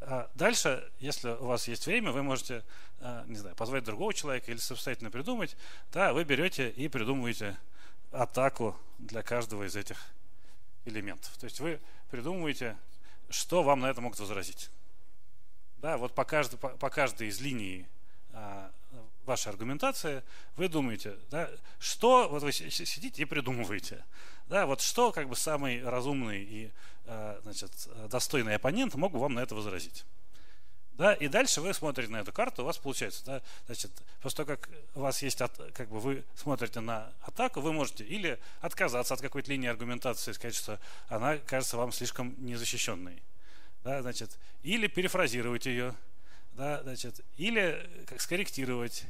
А 0.00 0.30
дальше, 0.34 0.88
если 1.00 1.30
у 1.30 1.46
вас 1.46 1.66
есть 1.66 1.86
время, 1.86 2.12
вы 2.12 2.22
можете, 2.22 2.64
а, 3.00 3.24
не 3.26 3.36
знаю, 3.36 3.56
позвать 3.56 3.84
другого 3.84 4.14
человека 4.14 4.50
или 4.52 4.58
самостоятельно 4.58 5.10
придумать. 5.10 5.56
Да, 5.92 6.12
вы 6.12 6.24
берете 6.24 6.70
и 6.70 6.88
придумываете 6.88 7.56
атаку 8.12 8.76
для 8.98 9.22
каждого 9.22 9.64
из 9.66 9.74
этих 9.76 9.98
элементов. 10.88 11.36
То 11.38 11.44
есть 11.44 11.60
вы 11.60 11.80
придумываете, 12.10 12.76
что 13.30 13.62
вам 13.62 13.80
на 13.80 13.86
это 13.86 14.00
могут 14.00 14.18
возразить. 14.18 14.70
Да, 15.78 15.96
вот 15.96 16.14
по 16.14 16.24
каждой, 16.24 16.58
по, 16.58 16.70
по 16.70 16.90
каждой 16.90 17.28
из 17.28 17.40
линий 17.40 17.86
а, 18.32 18.70
вашей 19.24 19.50
аргументации 19.50 20.24
вы 20.56 20.68
думаете, 20.68 21.16
да, 21.30 21.48
что, 21.78 22.28
вот 22.28 22.42
вы 22.42 22.50
сидите 22.52 23.22
и 23.22 23.24
придумываете, 23.24 24.04
да, 24.48 24.66
вот 24.66 24.80
что 24.80 25.12
как 25.12 25.28
бы 25.28 25.36
самый 25.36 25.82
разумный 25.84 26.42
и 26.42 26.72
а, 27.06 27.38
значит, 27.42 27.70
достойный 28.08 28.56
оппонент 28.56 28.94
мог 28.94 29.12
бы 29.12 29.18
вам 29.18 29.34
на 29.34 29.40
это 29.40 29.54
возразить. 29.54 30.04
Да, 30.98 31.14
и 31.14 31.28
дальше 31.28 31.60
вы 31.60 31.72
смотрите 31.72 32.10
на 32.10 32.16
эту 32.16 32.32
карту, 32.32 32.62
у 32.62 32.64
вас 32.64 32.76
получается, 32.76 33.24
да, 33.24 33.42
значит, 33.66 33.92
того, 34.20 34.44
как 34.44 34.68
у 34.96 35.00
вас 35.00 35.22
есть, 35.22 35.40
от, 35.40 35.56
как 35.72 35.88
бы 35.88 36.00
вы 36.00 36.24
смотрите 36.34 36.80
на 36.80 37.12
атаку, 37.22 37.60
вы 37.60 37.72
можете 37.72 38.02
или 38.02 38.36
отказаться 38.60 39.14
от 39.14 39.20
какой-то 39.20 39.48
линии 39.48 39.68
аргументации, 39.68 40.32
сказать, 40.32 40.56
что 40.56 40.80
она 41.08 41.36
кажется 41.38 41.76
вам 41.76 41.92
слишком 41.92 42.34
незащищенной, 42.38 43.22
да, 43.84 44.02
значит, 44.02 44.36
или 44.64 44.88
перефразировать 44.88 45.66
ее, 45.66 45.94
да, 46.54 46.82
значит, 46.82 47.20
или 47.36 48.04
как 48.08 48.20
скорректировать, 48.20 49.04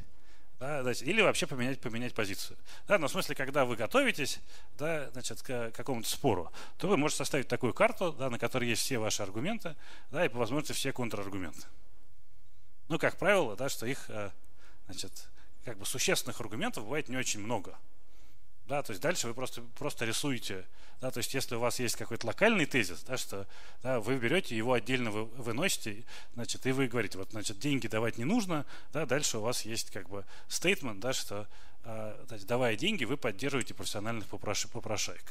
да, 0.60 0.82
значит, 0.82 1.06
или 1.06 1.20
вообще 1.22 1.46
поменять, 1.46 1.80
поменять 1.80 2.14
позицию. 2.14 2.58
Да, 2.88 2.98
но 2.98 3.06
в 3.06 3.10
смысле, 3.10 3.34
когда 3.34 3.64
вы 3.64 3.76
готовитесь 3.76 4.40
да, 4.76 5.08
значит, 5.10 5.40
к 5.42 5.70
какому-то 5.70 6.08
спору, 6.08 6.52
то 6.78 6.88
вы 6.88 6.96
можете 6.96 7.18
составить 7.18 7.48
такую 7.48 7.72
карту, 7.72 8.12
да, 8.12 8.28
на 8.28 8.38
которой 8.38 8.68
есть 8.68 8.82
все 8.82 8.98
ваши 8.98 9.22
аргументы, 9.22 9.76
да, 10.10 10.24
и 10.24 10.28
по 10.28 10.38
возможности 10.38 10.72
все 10.72 10.92
контраргументы. 10.92 11.62
Ну, 12.88 12.98
как 12.98 13.16
правило, 13.18 13.54
да, 13.54 13.68
что 13.68 13.86
их 13.86 14.06
э, 14.08 14.30
значит, 14.86 15.28
как 15.64 15.78
бы 15.78 15.86
существенных 15.86 16.40
аргументов 16.40 16.84
бывает 16.84 17.08
не 17.08 17.16
очень 17.16 17.40
много. 17.40 17.76
Да, 18.68 18.82
то 18.82 18.90
есть 18.90 19.02
дальше 19.02 19.26
вы 19.28 19.34
просто, 19.34 19.62
просто 19.78 20.04
рисуете, 20.04 20.66
да, 21.00 21.10
то 21.10 21.18
есть 21.18 21.32
если 21.32 21.54
у 21.54 21.58
вас 21.58 21.80
есть 21.80 21.96
какой-то 21.96 22.26
локальный 22.26 22.66
тезис, 22.66 23.02
да, 23.02 23.16
что 23.16 23.46
да, 23.82 23.98
вы 23.98 24.18
берете 24.18 24.54
его 24.54 24.74
отдельно 24.74 25.10
вы, 25.10 25.24
выносите, 25.24 26.04
значит, 26.34 26.66
и 26.66 26.72
вы 26.72 26.86
говорите, 26.86 27.16
вот, 27.16 27.30
значит, 27.30 27.58
деньги 27.58 27.86
давать 27.86 28.18
не 28.18 28.26
нужно, 28.26 28.66
да, 28.92 29.06
дальше 29.06 29.38
у 29.38 29.40
вас 29.40 29.62
есть 29.62 29.90
как 29.90 30.10
бы 30.10 30.26
стейтмент, 30.48 31.00
да, 31.00 31.14
что 31.14 31.48
э, 31.84 32.26
давая 32.46 32.76
деньги, 32.76 33.04
вы 33.06 33.16
поддерживаете 33.16 33.72
профессиональных 33.72 34.26
попрош, 34.26 34.66
попрошаек. 34.66 35.24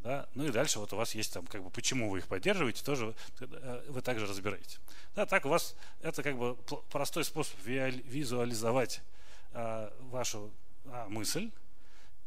Да? 0.00 0.28
Ну 0.34 0.44
и 0.44 0.50
дальше 0.50 0.80
вот 0.80 0.92
у 0.92 0.96
вас 0.96 1.14
есть 1.14 1.32
там, 1.32 1.46
как 1.46 1.62
бы, 1.62 1.70
почему 1.70 2.10
вы 2.10 2.18
их 2.18 2.26
поддерживаете, 2.26 2.84
тоже 2.84 3.14
э, 3.40 3.84
вы 3.88 4.02
также 4.02 4.26
разбираете. 4.26 4.76
Да, 5.16 5.24
так 5.24 5.46
у 5.46 5.48
вас 5.48 5.74
это 6.02 6.22
как 6.22 6.36
бы 6.36 6.56
простой 6.90 7.24
способ 7.24 7.58
визуализовать 7.64 9.00
а, 9.52 9.90
вашу 10.10 10.52
а, 10.86 11.08
мысль, 11.08 11.50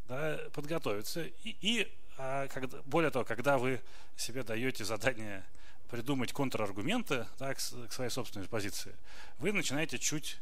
да, 0.08 0.40
подготовиться. 0.54 1.24
И, 1.44 1.56
и 1.62 1.92
а, 2.18 2.48
когда, 2.48 2.80
более 2.86 3.12
того, 3.12 3.26
когда 3.26 3.58
вы 3.58 3.82
себе 4.16 4.44
даете 4.44 4.86
задание 4.86 5.44
придумать 5.90 6.34
контраргументы 6.34 7.26
да, 7.40 7.54
к, 7.54 7.58
к 7.58 7.94
своей 7.94 8.10
собственной 8.10 8.48
позиции, 8.48 8.96
вы 9.40 9.52
начинаете 9.52 9.98
чуть 9.98 10.40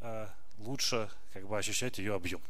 а, 0.00 0.30
лучше 0.58 1.08
как 1.32 1.46
бы 1.46 1.58
ощущать 1.58 1.98
ее 1.98 2.14
объем. 2.14 2.40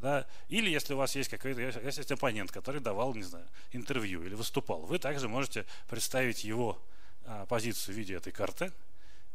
Да? 0.00 0.26
Или 0.48 0.70
если 0.70 0.94
у 0.94 0.98
вас 0.98 1.16
есть 1.16 1.30
какой-то 1.30 1.60
есть 1.60 2.12
оппонент, 2.12 2.52
который 2.52 2.80
давал, 2.80 3.14
не 3.14 3.22
знаю, 3.22 3.46
интервью 3.72 4.22
или 4.24 4.34
выступал, 4.34 4.80
вы 4.82 4.98
также 4.98 5.28
можете 5.28 5.64
представить 5.88 6.44
его 6.44 6.80
а, 7.24 7.46
позицию 7.46 7.94
в 7.94 7.98
виде 7.98 8.14
этой 8.14 8.32
карты 8.32 8.72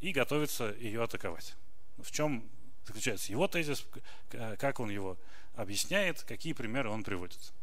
и 0.02 0.12
готовиться 0.12 0.76
ее 0.80 1.04
атаковать. 1.04 1.56
В 1.98 2.12
чем 2.12 2.50
заключается 2.86 3.32
его 3.32 3.48
тезис, 3.48 3.86
как 4.58 4.80
он 4.80 4.90
его 4.90 5.18
объясняет, 5.56 6.24
какие 6.24 6.54
примеры 6.54 6.90
он 6.90 7.04
приводит. 7.04 7.54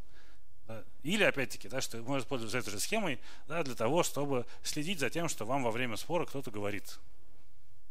Или, 1.03 1.25
опять-таки, 1.25 1.69
да, 1.69 1.81
что 1.81 1.99
можно 2.03 2.29
пользоваться 2.29 2.59
этой 2.59 2.71
же 2.71 2.81
схемой 2.81 3.19
да, 3.47 3.63
для 3.63 3.75
того, 3.75 4.03
чтобы 4.03 4.45
следить 4.63 4.99
за 4.99 5.09
тем, 5.09 5.29
что 5.29 5.47
вам 5.47 5.63
во 5.63 5.71
время 5.71 5.97
спора 5.97 6.27
кто-то 6.27 6.51
говорит. 6.51 6.99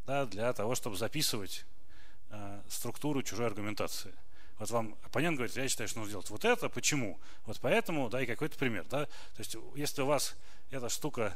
Да, 0.05 0.25
для 0.25 0.53
того, 0.53 0.75
чтобы 0.75 0.95
записывать 0.95 1.65
э, 2.29 2.61
структуру 2.69 3.23
чужой 3.23 3.47
аргументации. 3.47 4.13
Вот 4.59 4.69
вам 4.69 4.95
оппонент 5.03 5.37
говорит, 5.37 5.55
я 5.55 5.67
считаю, 5.67 5.87
что 5.87 5.99
нужно 5.99 6.11
сделать 6.11 6.29
вот 6.29 6.45
это, 6.45 6.69
почему? 6.69 7.19
Вот 7.45 7.59
поэтому, 7.59 8.09
да, 8.09 8.21
и 8.21 8.25
какой-то 8.25 8.57
пример. 8.57 8.85
Да? 8.89 9.05
То 9.05 9.39
есть, 9.39 9.55
если 9.75 10.01
у 10.03 10.05
вас 10.05 10.35
эта 10.69 10.89
штука 10.89 11.35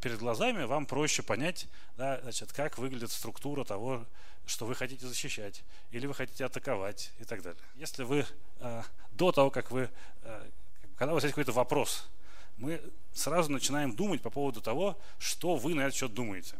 перед 0.00 0.18
глазами, 0.18 0.64
вам 0.64 0.86
проще 0.86 1.22
понять, 1.22 1.68
да, 1.96 2.20
значит, 2.22 2.52
как 2.52 2.78
выглядит 2.78 3.10
структура 3.12 3.64
того, 3.64 4.04
что 4.46 4.66
вы 4.66 4.74
хотите 4.74 5.06
защищать, 5.06 5.62
или 5.90 6.06
вы 6.06 6.14
хотите 6.14 6.44
атаковать 6.44 7.12
и 7.20 7.24
так 7.24 7.42
далее. 7.42 7.60
Если 7.76 8.02
вы 8.02 8.26
э, 8.58 8.82
до 9.12 9.32
того, 9.32 9.50
как 9.50 9.70
вы, 9.70 9.88
э, 10.22 10.50
когда 10.96 11.12
у 11.12 11.14
вас 11.14 11.24
есть 11.24 11.34
какой-то 11.34 11.52
вопрос, 11.52 12.08
мы 12.56 12.80
сразу 13.12 13.50
начинаем 13.50 13.94
думать 13.94 14.22
по 14.22 14.30
поводу 14.30 14.60
того, 14.60 14.98
что 15.18 15.56
вы 15.56 15.74
на 15.74 15.82
этот 15.82 15.94
счет 15.94 16.12
думаете. 16.12 16.56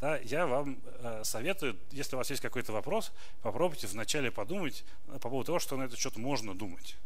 Да, 0.00 0.18
я 0.18 0.46
вам 0.46 0.78
э, 0.84 1.22
советую, 1.24 1.78
если 1.90 2.14
у 2.14 2.18
вас 2.18 2.30
есть 2.30 2.40
какой-то 2.40 2.72
вопрос, 2.72 3.12
попробуйте 3.42 3.86
вначале 3.86 4.30
подумать 4.30 4.84
по 5.06 5.28
поводу 5.28 5.46
того, 5.46 5.58
что 5.58 5.76
на 5.76 5.82
этот 5.82 5.98
счет 5.98 6.16
можно 6.16 6.54
думать. 6.54 6.96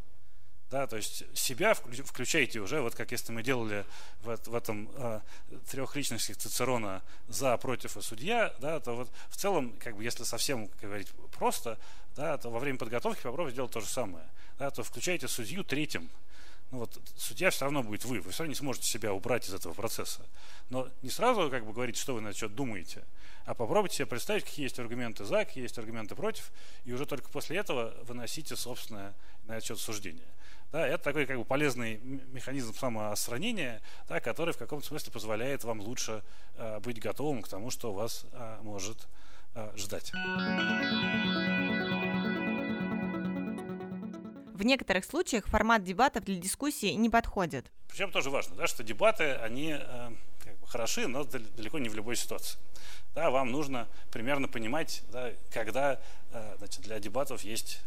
Да, 0.74 0.88
то 0.88 0.96
есть 0.96 1.22
себя 1.38 1.72
включайте 1.72 2.58
уже, 2.58 2.80
вот 2.80 2.96
как 2.96 3.12
если 3.12 3.30
мы 3.30 3.44
делали 3.44 3.84
в, 4.24 4.36
в 4.44 4.54
этом 4.56 4.90
э, 4.96 5.20
трех 5.70 5.94
личностях 5.94 6.36
Цицерона 6.36 7.00
за, 7.28 7.56
против 7.58 7.96
и 7.96 8.02
судья, 8.02 8.52
да, 8.58 8.80
то 8.80 8.96
вот 8.96 9.08
в 9.28 9.36
целом, 9.36 9.72
как 9.78 9.96
бы, 9.96 10.02
если 10.02 10.24
совсем 10.24 10.66
как 10.66 10.80
говорить 10.80 11.12
просто, 11.30 11.78
да, 12.16 12.36
то 12.38 12.50
во 12.50 12.58
время 12.58 12.76
подготовки 12.76 13.22
попробуйте 13.22 13.54
сделать 13.54 13.70
то 13.70 13.78
же 13.78 13.86
самое. 13.86 14.24
Да, 14.58 14.68
то 14.72 14.82
включайте 14.82 15.28
судью 15.28 15.62
третьим. 15.62 16.10
Ну 16.74 16.80
вот 16.80 17.00
судья 17.16 17.50
все 17.50 17.66
равно 17.66 17.84
будет 17.84 18.04
вы, 18.04 18.20
вы 18.20 18.32
все 18.32 18.42
равно 18.42 18.50
не 18.50 18.56
сможете 18.56 18.88
себя 18.88 19.12
убрать 19.12 19.48
из 19.48 19.54
этого 19.54 19.74
процесса. 19.74 20.22
Но 20.70 20.88
не 21.02 21.10
сразу 21.10 21.48
как 21.48 21.64
бы 21.64 21.72
говорить, 21.72 21.96
что 21.96 22.14
вы 22.14 22.20
на 22.20 22.32
счет 22.34 22.52
думаете, 22.56 23.04
а 23.44 23.54
попробуйте 23.54 23.98
себе 23.98 24.06
представить, 24.06 24.42
какие 24.42 24.64
есть 24.64 24.80
аргументы 24.80 25.24
за, 25.24 25.44
какие 25.44 25.62
есть 25.62 25.78
аргументы 25.78 26.16
против, 26.16 26.50
и 26.84 26.92
уже 26.92 27.06
только 27.06 27.28
после 27.28 27.58
этого 27.58 27.94
выносите 28.02 28.56
собственное 28.56 29.14
на 29.44 29.52
этот 29.52 29.68
счет 29.68 29.78
суждение. 29.78 30.26
Да, 30.72 30.84
это 30.84 31.04
такой 31.04 31.26
как 31.26 31.38
бы 31.38 31.44
полезный 31.44 31.98
механизм 31.98 32.74
самоостранения, 32.74 33.80
да, 34.08 34.18
который 34.18 34.52
в 34.52 34.58
каком-то 34.58 34.84
смысле 34.84 35.12
позволяет 35.12 35.62
вам 35.62 35.80
лучше 35.80 36.24
э, 36.56 36.80
быть 36.80 36.98
готовым 36.98 37.42
к 37.42 37.48
тому, 37.48 37.70
что 37.70 37.92
вас 37.92 38.26
э, 38.32 38.58
может 38.62 39.06
э, 39.54 39.70
ждать. 39.76 40.12
В 44.54 44.62
некоторых 44.62 45.04
случаях 45.04 45.48
формат 45.48 45.82
дебатов 45.82 46.24
для 46.24 46.36
дискуссии 46.36 46.92
не 46.92 47.10
подходит. 47.10 47.70
Причем 47.88 48.12
тоже 48.12 48.30
важно, 48.30 48.54
да, 48.54 48.68
что 48.68 48.84
дебаты, 48.84 49.32
они 49.32 49.76
э, 49.76 50.10
как 50.44 50.56
бы 50.60 50.66
хороши, 50.68 51.08
но 51.08 51.24
далеко 51.24 51.80
не 51.80 51.88
в 51.88 51.94
любой 51.96 52.14
ситуации. 52.14 52.56
Да, 53.16 53.30
вам 53.30 53.50
нужно 53.50 53.88
примерно 54.12 54.46
понимать, 54.46 55.02
да, 55.10 55.32
когда 55.52 56.00
э, 56.30 56.54
значит, 56.58 56.82
для 56.82 57.00
дебатов 57.00 57.42
есть 57.42 57.80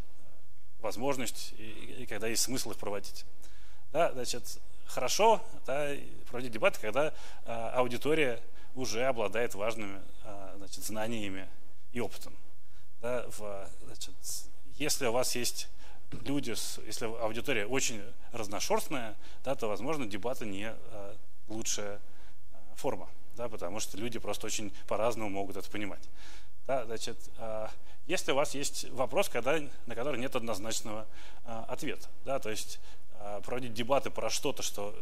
возможность 0.80 1.53
и, 1.58 2.01
и 2.01 2.06
когда 2.06 2.27
есть 2.27 2.43
смысл 2.43 2.71
их 2.71 2.77
проводить. 2.77 3.25
Да, 3.93 4.12
значит, 4.12 4.60
хорошо 4.88 5.41
да, 5.65 5.91
проводить 6.30 6.51
дебаты, 6.51 6.82
когда 6.82 7.13
а, 7.45 7.71
аудитория 7.75 8.41
уже 8.75 9.06
обладает 9.06 9.56
важными 9.56 10.01
а, 10.25 10.53
значит, 10.58 10.84
знаниями 10.84 11.47
и 11.93 12.01
опытом. 12.01 12.36
Да, 13.01 13.25
в, 13.30 13.69
значит, 13.86 14.15
если 14.75 15.06
у 15.06 15.13
вас 15.13 15.34
есть 15.36 15.69
люди, 16.12 16.54
с, 16.54 16.80
если 16.86 17.06
аудитория 17.06 17.65
очень 17.65 18.02
разношерстная, 18.32 19.15
да, 19.43 19.56
то, 19.56 19.67
возможно, 19.67 20.06
дебаты 20.06 20.46
не 20.46 20.65
а, 20.65 21.15
лучшая 21.48 22.00
а, 22.54 22.76
форма, 22.76 23.10
да, 23.36 23.50
потому 23.50 23.80
что 23.80 23.98
люди 23.98 24.20
просто 24.20 24.48
очень 24.48 24.72
по-разному 24.88 25.30
могут 25.30 25.58
это 25.58 25.70
понимать. 25.70 26.10
Да, 26.65 26.86
значит, 26.86 27.17
а, 27.38 27.70
если 28.06 28.32
у 28.32 28.36
вас 28.36 28.56
есть 28.56 28.89
вопрос, 28.91 29.30
когда, 29.30 29.60
на 29.86 29.96
который 29.96 30.20
нет 30.20 30.36
однозначного 30.36 31.08
ответа. 31.43 32.08
Да, 32.24 32.39
то 32.39 32.50
есть 32.50 32.80
проводить 33.43 33.74
дебаты 33.74 34.10
про 34.12 34.30
что-то, 34.30 34.63
что 34.63 34.96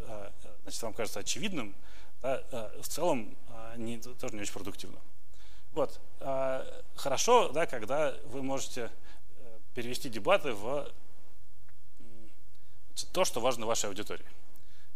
значит, 0.63 0.81
вам 0.81 0.93
кажется 0.93 1.19
очевидным, 1.19 1.75
да, 2.23 2.41
в 2.81 2.87
целом 2.87 3.37
не, 3.77 3.99
тоже 3.99 4.33
не 4.33 4.41
очень 4.41 4.53
продуктивно. 4.53 4.97
Вот. 5.73 6.01
Хорошо, 6.95 7.49
да, 7.49 7.67
когда 7.67 8.15
вы 8.25 8.41
можете 8.41 8.81
э, 8.83 8.89
перевести 9.75 10.09
дебаты 10.09 10.53
в 10.53 10.89
то, 13.11 13.25
что 13.25 13.41
важно 13.41 13.65
вашей 13.65 13.87
аудитории. 13.87 14.25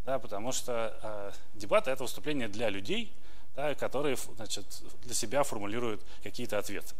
Да, 0.06 0.18
потому 0.18 0.52
что 0.52 0.98
а, 1.04 1.34
дебаты– 1.54 1.92
это 1.92 2.04
выступление 2.04 2.48
для 2.48 2.70
людей, 2.70 3.13
да, 3.56 3.76
которые 3.76 4.15
значит, 4.36 4.65
для 5.04 5.13
себя 5.13 5.44
формулируют 5.44 6.02
какие-то 6.24 6.58
ответы. 6.58 6.96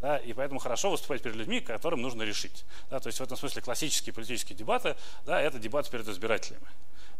Да, 0.00 0.18
и 0.18 0.32
поэтому 0.32 0.60
хорошо 0.60 0.90
выступать 0.90 1.22
перед 1.22 1.36
людьми, 1.36 1.60
которым 1.60 2.00
нужно 2.00 2.22
решить. 2.22 2.64
Да, 2.90 3.00
то 3.00 3.08
есть 3.08 3.18
в 3.18 3.22
этом 3.22 3.36
смысле 3.36 3.62
классические 3.62 4.12
политические 4.12 4.56
дебаты 4.56 4.94
да,– 5.24 5.40
это 5.42 5.58
дебаты 5.58 5.90
перед 5.90 6.06
избирателями. 6.08 6.66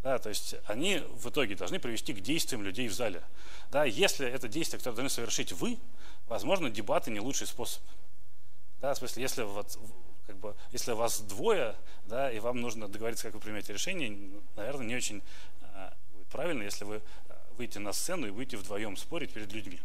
Да, 0.03 0.19
то 0.19 0.29
есть 0.29 0.55
они 0.67 0.99
в 0.99 1.29
итоге 1.29 1.57
должны 1.57 1.81
привести 1.81 2.13
к 2.15 2.21
действиям 2.21 2.63
людей 2.63 2.87
в 2.87 2.95
зале. 2.95 3.23
Да, 3.73 3.85
если 3.85 4.29
это 4.29 4.47
действие, 4.47 4.79
которое 4.79 4.97
должны 4.97 5.11
совершить 5.11 5.53
вы, 5.53 5.79
возможно, 6.29 6.71
дебаты 6.71 7.11
не 7.11 7.19
лучший 7.19 7.47
способ. 7.47 7.83
Да, 8.81 8.95
в 8.95 8.99
смысле, 8.99 9.23
если, 9.23 9.43
вот, 9.43 9.79
как 10.27 10.37
бы, 10.39 10.55
если 10.73 10.93
вас 10.93 11.21
двое, 11.21 11.75
да, 12.05 12.31
и 12.31 12.39
вам 12.39 12.61
нужно 12.61 12.89
договориться, 12.89 13.25
как 13.25 13.35
вы 13.35 13.41
примете 13.41 13.73
решение, 13.73 14.41
наверное, 14.55 14.87
не 14.87 14.97
очень 14.97 15.23
будет 16.27 16.29
правильно, 16.29 16.63
если 16.63 16.85
вы 16.85 17.03
а, 17.29 17.39
выйдете 17.57 17.81
на 17.81 17.93
сцену 17.93 18.27
и 18.27 18.31
будете 18.31 18.57
вдвоем 18.57 18.97
спорить 18.97 19.33
перед 19.33 19.53
людьми. 19.53 19.81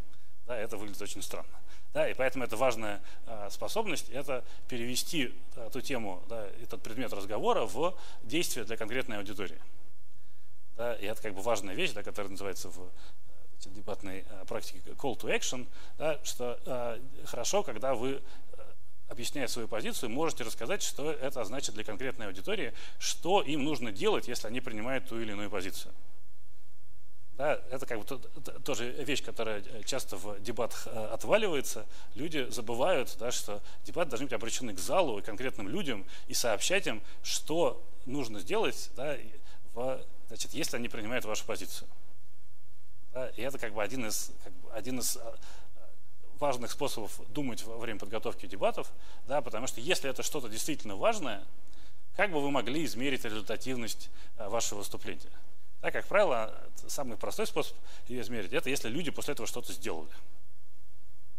Да, 0.47 0.57
это 0.57 0.77
выглядит 0.77 1.01
очень 1.01 1.21
странно. 1.21 1.49
Да, 1.93 2.09
и 2.09 2.13
поэтому 2.13 2.45
это 2.45 2.55
важная 2.55 3.01
э, 3.25 3.49
способность, 3.49 4.09
это 4.09 4.45
перевести 4.69 5.33
э, 5.55 5.67
эту 5.67 5.81
тему, 5.81 6.23
да, 6.29 6.47
этот 6.61 6.81
предмет 6.81 7.11
разговора 7.11 7.65
в 7.65 7.97
действие 8.23 8.65
для 8.65 8.77
конкретной 8.77 9.17
аудитории. 9.17 9.61
Да, 10.77 10.95
и 10.95 11.05
это 11.05 11.21
как 11.21 11.35
бы 11.35 11.41
важная 11.41 11.75
вещь, 11.75 11.91
да, 11.91 12.01
которая 12.01 12.31
называется 12.31 12.69
в 12.69 12.79
э, 12.81 13.69
дебатной 13.69 14.25
э, 14.27 14.45
практике 14.47 14.79
call 14.91 15.19
to 15.19 15.37
action, 15.37 15.67
да, 15.97 16.17
что 16.23 16.57
э, 16.65 17.01
хорошо, 17.25 17.61
когда 17.61 17.93
вы 17.93 18.13
э, 18.13 18.50
объясняя 19.11 19.47
свою 19.47 19.67
позицию, 19.67 20.09
можете 20.09 20.45
рассказать, 20.45 20.81
что 20.81 21.11
это 21.11 21.43
значит 21.43 21.75
для 21.75 21.83
конкретной 21.83 22.27
аудитории, 22.27 22.73
что 22.97 23.41
им 23.41 23.63
нужно 23.65 23.91
делать, 23.91 24.29
если 24.29 24.47
они 24.47 24.61
принимают 24.61 25.07
ту 25.07 25.19
или 25.19 25.31
иную 25.31 25.49
позицию. 25.49 25.93
Да, 27.37 27.59
это 27.71 27.85
как 27.85 27.99
бы 27.99 28.05
тоже 28.63 28.91
вещь, 28.91 29.23
которая 29.23 29.63
э, 29.63 29.83
часто 29.83 30.15
в 30.15 30.39
дебатах 30.41 30.87
э, 30.87 31.05
отваливается. 31.07 31.87
Люди 32.13 32.47
забывают, 32.49 33.15
да, 33.19 33.31
что 33.31 33.61
дебаты 33.83 34.11
должны 34.11 34.27
быть 34.27 34.33
обращены 34.33 34.73
к 34.73 34.79
залу 34.79 35.17
и 35.17 35.23
конкретным 35.23 35.67
людям 35.67 36.05
и 36.27 36.33
сообщать 36.33 36.87
им, 36.87 37.01
что 37.23 37.83
нужно 38.05 38.39
сделать, 38.39 38.91
да, 38.95 39.17
в, 39.73 40.05
значит, 40.27 40.53
если 40.53 40.77
они 40.77 40.87
принимают 40.87 41.25
вашу 41.25 41.45
позицию. 41.45 41.87
Да, 43.11 43.27
и 43.29 43.41
это 43.41 43.57
как 43.57 43.73
бы 43.73 43.81
один 43.81 44.05
из, 44.05 44.31
как 44.43 44.53
бы 44.53 44.71
один 44.71 44.99
из 44.99 45.17
э, 45.17 45.21
важных 46.41 46.71
способов 46.71 47.19
думать 47.29 47.63
во 47.63 47.77
время 47.77 47.99
подготовки 47.99 48.47
дебатов, 48.47 48.91
да, 49.27 49.41
потому 49.41 49.67
что 49.67 49.79
если 49.79 50.09
это 50.09 50.23
что-то 50.23 50.49
действительно 50.49 50.95
важное, 50.95 51.43
как 52.15 52.31
бы 52.31 52.41
вы 52.41 52.51
могли 52.51 52.83
измерить 52.83 53.23
результативность 53.23 54.09
вашего 54.37 54.79
выступления? 54.79 55.31
Да, 55.81 55.91
как 55.91 56.05
правило, 56.07 56.53
самый 56.87 57.17
простой 57.17 57.47
способ 57.47 57.75
ее 58.07 58.21
измерить, 58.21 58.53
это 58.53 58.69
если 58.69 58.89
люди 58.89 59.11
после 59.11 59.33
этого 59.33 59.47
что-то 59.47 59.71
сделали. 59.71 60.09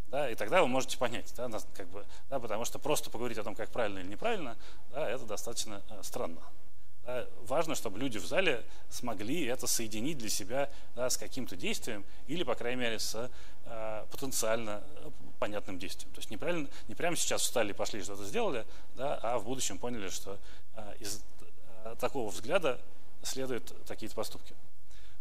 Да, 0.07 0.31
и 0.31 0.35
тогда 0.35 0.61
вы 0.61 0.69
можете 0.69 0.99
понять, 0.99 1.33
да, 1.37 1.49
как 1.75 1.89
бы, 1.89 2.05
да, 2.29 2.39
потому 2.39 2.65
что 2.65 2.79
просто 2.79 3.11
поговорить 3.11 3.39
о 3.39 3.45
том, 3.45 3.55
как 3.55 3.71
правильно 3.71 3.99
или 4.01 4.09
неправильно, 4.09 4.57
да, 4.91 5.09
это 5.09 5.25
достаточно 5.25 5.83
э, 5.89 6.03
странно. 6.03 6.41
Да, 7.05 7.27
важно, 7.43 7.75
чтобы 7.75 7.99
люди 7.99 8.19
в 8.19 8.27
зале 8.27 8.65
смогли 8.89 9.45
это 9.47 9.67
соединить 9.67 10.19
для 10.19 10.29
себя 10.29 10.71
да, 10.95 11.11
с 11.11 11.17
каким-то 11.17 11.57
действием 11.57 12.05
или, 12.29 12.45
по 12.45 12.55
крайней 12.55 12.81
мере, 12.81 13.01
с 13.01 13.29
э, 13.65 14.07
потенциально 14.11 14.85
понятным 15.41 15.81
действием. 15.81 16.13
То 16.13 16.21
есть 16.21 16.31
не, 16.31 16.37
правильно, 16.37 16.69
не 16.87 16.95
прямо 16.95 17.17
сейчас 17.17 17.43
встали 17.43 17.71
и 17.71 17.73
пошли 17.73 18.03
что-то 18.03 18.25
сделали, 18.25 18.65
да, 18.95 19.19
а 19.21 19.39
в 19.39 19.45
будущем 19.45 19.79
поняли, 19.79 20.09
что 20.11 20.39
э, 20.77 20.95
из 21.01 21.25
э, 21.85 21.97
такого 21.99 22.31
взгляда 22.31 22.81
следуют 23.23 23.75
такие 23.85 24.11
поступки. 24.13 24.55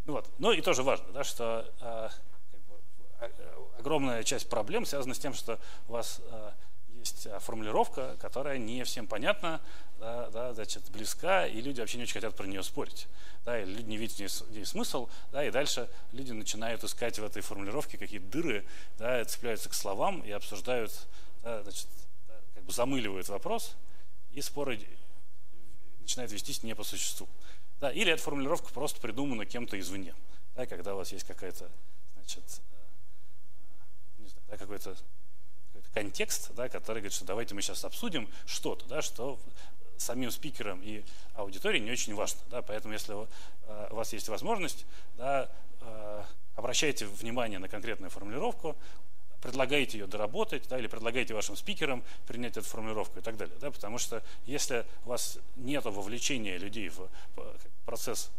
Ну 0.05 0.13
вот. 0.13 0.29
Ну 0.37 0.51
и 0.51 0.61
тоже 0.61 0.83
важно, 0.83 1.11
да, 1.13 1.23
что 1.23 1.67
э, 1.79 2.09
как 2.51 2.61
бы, 2.61 2.79
а, 3.19 3.69
огромная 3.79 4.23
часть 4.23 4.49
проблем 4.49 4.85
связана 4.85 5.15
с 5.15 5.19
тем, 5.19 5.33
что 5.33 5.59
у 5.87 5.93
вас 5.93 6.21
э, 6.23 6.51
есть 7.01 7.27
формулировка, 7.39 8.15
которая 8.19 8.57
не 8.57 8.83
всем 8.83 9.07
понятна, 9.07 9.61
да, 9.99 10.29
да, 10.29 10.53
значит, 10.53 10.89
близка, 10.91 11.45
и 11.45 11.59
люди 11.61 11.79
вообще 11.79 11.97
не 11.97 12.03
очень 12.03 12.13
хотят 12.13 12.35
про 12.35 12.45
нее 12.45 12.63
спорить. 12.63 13.07
Да, 13.43 13.59
и 13.59 13.65
люди 13.65 13.89
не 13.89 13.97
видят 13.97 14.17
в 14.17 14.51
ней 14.51 14.65
смысл, 14.65 15.09
да, 15.31 15.43
и 15.45 15.51
дальше 15.51 15.89
люди 16.11 16.31
начинают 16.31 16.83
искать 16.83 17.17
в 17.19 17.23
этой 17.23 17.41
формулировке 17.41 17.97
какие-то 17.97 18.27
дыры, 18.27 18.65
да, 18.97 19.23
цепляются 19.25 19.69
к 19.69 19.73
словам 19.73 20.21
и 20.21 20.31
обсуждают, 20.31 21.07
да, 21.43 21.63
значит, 21.63 21.87
как 22.53 22.63
бы 22.63 22.71
замыливают 22.71 23.27
вопрос, 23.29 23.75
и 24.31 24.41
споры 24.41 24.79
начинают 25.99 26.31
вестись 26.31 26.63
не 26.63 26.75
по 26.75 26.83
существу. 26.83 27.27
Да, 27.79 27.91
или 27.91 28.11
эта 28.11 28.21
формулировка 28.21 28.71
просто 28.71 29.01
придумана 29.01 29.45
кем-то 29.45 29.79
извне. 29.79 30.13
Да, 30.55 30.67
когда 30.67 30.93
у 30.93 30.97
вас 30.97 31.11
есть 31.11 31.25
какая-то, 31.25 31.69
значит, 32.15 32.43
э, 32.71 34.21
не 34.21 34.27
знаю, 34.27 34.45
да, 34.49 34.57
какой-то 34.57 34.89
какой 34.91 35.30
контекст, 35.93 36.51
да, 36.55 36.69
который 36.69 36.97
говорит, 36.97 37.13
что 37.13 37.25
давайте 37.25 37.55
мы 37.55 37.61
сейчас 37.61 37.83
обсудим 37.83 38.29
что-то, 38.45 38.85
да, 38.87 39.01
что 39.01 39.39
самим 39.97 40.31
спикерам 40.31 40.81
и 40.81 41.03
аудитории 41.35 41.79
не 41.79 41.91
очень 41.91 42.15
важно. 42.15 42.39
Да, 42.49 42.61
поэтому 42.61 42.93
если 42.93 43.13
у 43.13 43.27
э, 43.67 43.87
вас 43.91 44.13
есть 44.13 44.29
возможность, 44.29 44.85
да, 45.17 45.49
э, 45.81 46.23
обращайте 46.55 47.05
внимание 47.05 47.59
на 47.59 47.67
конкретную 47.67 48.09
формулировку, 48.09 48.75
предлагаете 49.41 49.97
ее 49.97 50.07
доработать, 50.07 50.67
да, 50.69 50.77
или 50.77 50.87
предлагаете 50.87 51.33
вашим 51.33 51.55
спикерам 51.55 52.03
принять 52.27 52.57
эту 52.57 52.67
формулировку 52.67 53.19
и 53.19 53.21
так 53.21 53.37
далее. 53.37 53.55
Да, 53.59 53.71
потому 53.71 53.97
что 53.97 54.23
если 54.45 54.85
у 55.05 55.09
вас 55.09 55.39
нет 55.55 55.83
вовлечения 55.85 56.57
людей 56.57 56.89
в 56.89 57.09
процесс 57.85 58.31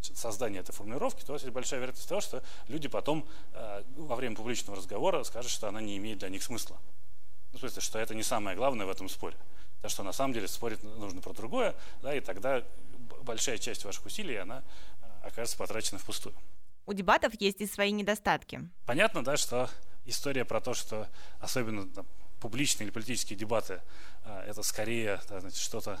создания 0.00 0.60
этой 0.60 0.72
формулировки, 0.72 1.24
то 1.24 1.34
есть 1.34 1.48
большая 1.48 1.80
вероятность 1.80 2.08
того, 2.08 2.20
что 2.20 2.42
люди 2.68 2.88
потом 2.88 3.26
э, 3.52 3.82
во 3.96 4.16
время 4.16 4.36
публичного 4.36 4.76
разговора 4.76 5.22
скажут, 5.24 5.50
что 5.50 5.68
она 5.68 5.80
не 5.80 5.96
имеет 5.96 6.18
для 6.18 6.28
них 6.28 6.42
смысла. 6.42 6.78
Ну, 7.52 7.58
в 7.58 7.60
смысле, 7.60 7.82
что 7.82 7.98
это 7.98 8.14
не 8.14 8.22
самое 8.22 8.56
главное 8.56 8.86
в 8.86 8.90
этом 8.90 9.08
споре. 9.08 9.36
Так 9.80 9.90
что 9.90 10.02
на 10.02 10.12
самом 10.12 10.34
деле 10.34 10.48
спорить 10.48 10.82
нужно 10.82 11.20
про 11.20 11.32
другое, 11.32 11.74
да, 12.02 12.14
и 12.14 12.20
тогда 12.20 12.62
большая 13.22 13.58
часть 13.58 13.84
ваших 13.84 14.06
усилий, 14.06 14.36
она 14.36 14.62
э, 15.00 15.26
окажется 15.26 15.56
потрачена 15.56 15.98
впустую. 15.98 16.34
У 16.86 16.92
дебатов 16.92 17.34
есть 17.38 17.60
и 17.60 17.66
свои 17.66 17.92
недостатки. 17.92 18.68
Понятно, 18.86 19.22
да, 19.22 19.36
что 19.36 19.68
история 20.04 20.44
про 20.44 20.60
то, 20.60 20.74
что 20.74 21.06
особенно 21.38 21.86
там, 21.88 22.06
публичные 22.40 22.86
или 22.86 22.92
политические 22.92 23.38
дебаты, 23.38 23.82
э, 24.24 24.44
это 24.48 24.62
скорее 24.62 25.20
да, 25.28 25.50
что-то 25.50 26.00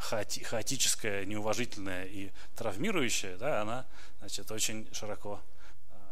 хаоти, 0.00 0.40
хаотическая, 0.42 1.24
неуважительная 1.24 2.04
и 2.04 2.30
травмирующая, 2.56 3.36
да, 3.36 3.62
она 3.62 3.86
значит, 4.20 4.50
очень 4.50 4.88
широко 4.92 5.40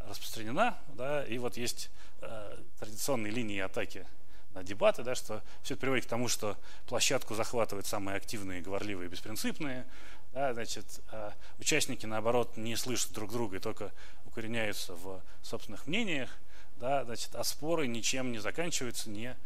распространена, 0.08 0.78
да, 0.94 1.24
и 1.24 1.38
вот 1.38 1.56
есть 1.56 1.90
э, 2.20 2.58
традиционные 2.78 3.32
линии 3.32 3.60
атаки 3.60 4.06
на 4.54 4.62
дебаты, 4.62 5.02
да, 5.02 5.14
что 5.14 5.42
все 5.62 5.74
это 5.74 5.80
приводит 5.80 6.06
к 6.06 6.08
тому, 6.08 6.28
что 6.28 6.56
площадку 6.86 7.34
захватывают 7.34 7.86
самые 7.86 8.16
активные, 8.16 8.62
говорливые, 8.62 9.08
беспринципные, 9.08 9.86
да, 10.32 10.54
значит, 10.54 11.00
э, 11.12 11.30
участники, 11.58 12.06
наоборот, 12.06 12.56
не 12.56 12.76
слышат 12.76 13.12
друг 13.12 13.32
друга 13.32 13.56
и 13.56 13.60
только 13.60 13.92
укореняются 14.24 14.94
в 14.94 15.22
собственных 15.42 15.86
мнениях, 15.86 16.30
да, 16.76 17.04
значит, 17.04 17.34
а 17.34 17.42
споры 17.42 17.86
ничем 17.86 18.32
не 18.32 18.38
заканчиваются, 18.38 19.08
не 19.10 19.36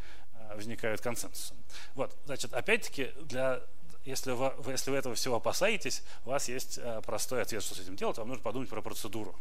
возникают 0.54 1.00
консенсусом. 1.00 1.56
Вот, 1.94 2.16
значит, 2.26 2.52
опять-таки, 2.52 3.12
для 3.22 3.62
если 4.04 4.32
вы, 4.32 4.52
если 4.70 4.90
вы 4.90 4.96
этого 4.96 5.14
всего 5.14 5.36
опасаетесь, 5.36 6.02
у 6.24 6.30
вас 6.30 6.48
есть 6.48 6.78
э, 6.78 7.02
простой 7.04 7.42
ответ, 7.42 7.62
что 7.62 7.74
с 7.74 7.80
этим 7.80 7.96
делать. 7.96 8.18
Вам 8.18 8.28
нужно 8.28 8.42
подумать 8.42 8.68
про 8.68 8.80
процедуру. 8.80 9.38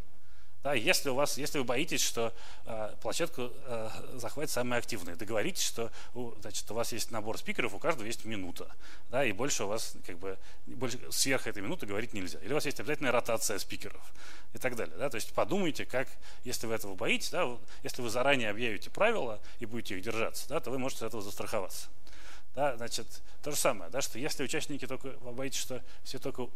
Да, 0.62 0.74
если, 0.74 1.08
у 1.08 1.16
вас, 1.16 1.38
если 1.38 1.58
вы 1.60 1.64
боитесь, 1.64 2.02
что 2.02 2.34
э, 2.66 2.94
площадку 3.02 3.50
э, 3.50 3.90
захватят 4.16 4.52
самые 4.52 4.80
активные, 4.80 5.16
договоритесь, 5.16 5.64
что 5.64 5.90
у, 6.14 6.32
значит, 6.42 6.70
у 6.70 6.74
вас 6.74 6.92
есть 6.92 7.12
набор 7.12 7.38
спикеров, 7.38 7.74
у 7.74 7.80
каждого 7.80 8.06
есть 8.06 8.26
минута, 8.26 8.68
да, 9.10 9.24
и 9.24 9.32
больше 9.32 9.64
у 9.64 9.68
вас 9.68 9.96
как 10.06 10.20
бы 10.20 10.38
больше, 10.66 11.00
сверх 11.12 11.48
этой 11.48 11.62
минуты 11.62 11.86
говорить 11.86 12.14
нельзя. 12.14 12.40
Или 12.40 12.52
у 12.52 12.56
вас 12.56 12.66
есть 12.66 12.78
обязательная 12.82 13.14
ротация 13.14 13.58
спикеров 13.58 14.02
и 14.54 14.58
так 14.58 14.76
далее. 14.76 14.98
Да, 14.98 15.10
то 15.10 15.16
есть 15.16 15.34
подумайте, 15.34 15.86
как, 15.86 16.10
если 16.44 16.68
вы 16.68 16.74
этого 16.74 16.94
боитесь, 16.94 17.30
да, 17.30 17.58
если 17.84 18.02
вы 18.02 18.10
заранее 18.10 18.50
объявите 18.50 18.90
правила 18.90 19.40
и 19.60 19.66
будете 19.66 19.96
их 19.96 20.04
держаться, 20.04 20.50
да, 20.50 20.60
то 20.60 20.72
вы 20.72 20.78
можете 20.78 21.06
от 21.06 21.12
этого 21.12 21.24
застраховаться. 21.24 21.88
Да, 22.56 22.76
значит, 22.78 23.22
то 23.44 23.52
же 23.52 23.58
самое, 23.58 23.92
да, 23.92 24.02
что 24.02 24.20
если 24.20 24.44
участники 24.44 24.88
только, 24.88 25.10
вы 25.22 25.32
боитесь, 25.32 25.60
что 25.60 25.82
все 26.04 26.20
только 26.20 26.48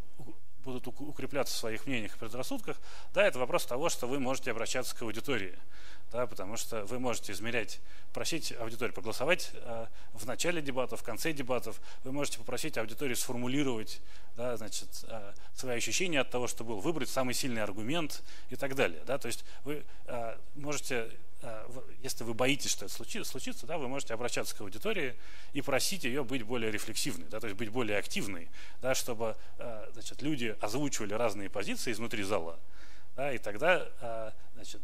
будут 0.63 0.87
укрепляться 0.87 1.53
в 1.53 1.57
своих 1.57 1.85
мнениях 1.85 2.15
и 2.15 2.19
предрассудках, 2.19 2.77
да, 3.13 3.25
это 3.25 3.39
вопрос 3.39 3.65
того, 3.65 3.89
что 3.89 4.07
вы 4.07 4.19
можете 4.19 4.51
обращаться 4.51 4.95
к 4.95 5.01
аудитории, 5.01 5.57
да, 6.11 6.25
потому 6.25 6.57
что 6.57 6.85
вы 6.85 6.99
можете 6.99 7.31
измерять, 7.33 7.79
просить 8.13 8.53
аудиторию 8.53 8.93
проголосовать 8.93 9.51
э, 9.53 9.87
в 10.13 10.25
начале 10.25 10.61
дебатов, 10.61 11.01
в 11.01 11.03
конце 11.03 11.33
дебатов, 11.33 11.79
вы 12.03 12.11
можете 12.11 12.39
попросить 12.39 12.77
аудиторию 12.77 13.15
сформулировать, 13.15 14.01
да, 14.35 14.57
значит, 14.57 15.05
э, 15.07 15.33
свои 15.53 15.77
ощущения 15.77 16.21
от 16.21 16.31
того, 16.31 16.47
что 16.47 16.63
был, 16.63 16.79
выбрать 16.79 17.09
самый 17.09 17.33
сильный 17.33 17.61
аргумент 17.61 18.23
и 18.49 18.55
так 18.55 18.75
далее, 18.75 19.03
да, 19.05 19.17
то 19.17 19.27
есть 19.27 19.43
вы 19.63 19.85
э, 20.05 20.37
можете 20.55 21.11
если 22.01 22.23
вы 22.23 22.33
боитесь, 22.33 22.71
что 22.71 22.85
это 22.85 22.93
случится, 22.93 23.31
случится 23.31 23.65
да, 23.65 23.77
вы 23.77 23.87
можете 23.87 24.13
обращаться 24.13 24.55
к 24.55 24.61
аудитории 24.61 25.15
и 25.51 25.61
просить 25.61 26.03
ее 26.03 26.23
быть 26.23 26.43
более 26.43 26.71
рефлексивной, 26.71 27.27
да, 27.27 27.39
то 27.39 27.47
есть 27.47 27.57
быть 27.57 27.69
более 27.69 27.97
активной, 27.97 28.49
да, 28.81 28.95
чтобы 28.95 29.35
э, 29.57 29.89
значит, 29.93 30.21
люди 30.21 30.55
озвучивали 30.61 31.13
разные 31.13 31.49
позиции 31.49 31.91
изнутри 31.91 32.23
зала, 32.23 32.59
да, 33.15 33.33
и 33.33 33.37
тогда 33.37 33.87
э, 33.99 34.31
значит, 34.53 34.81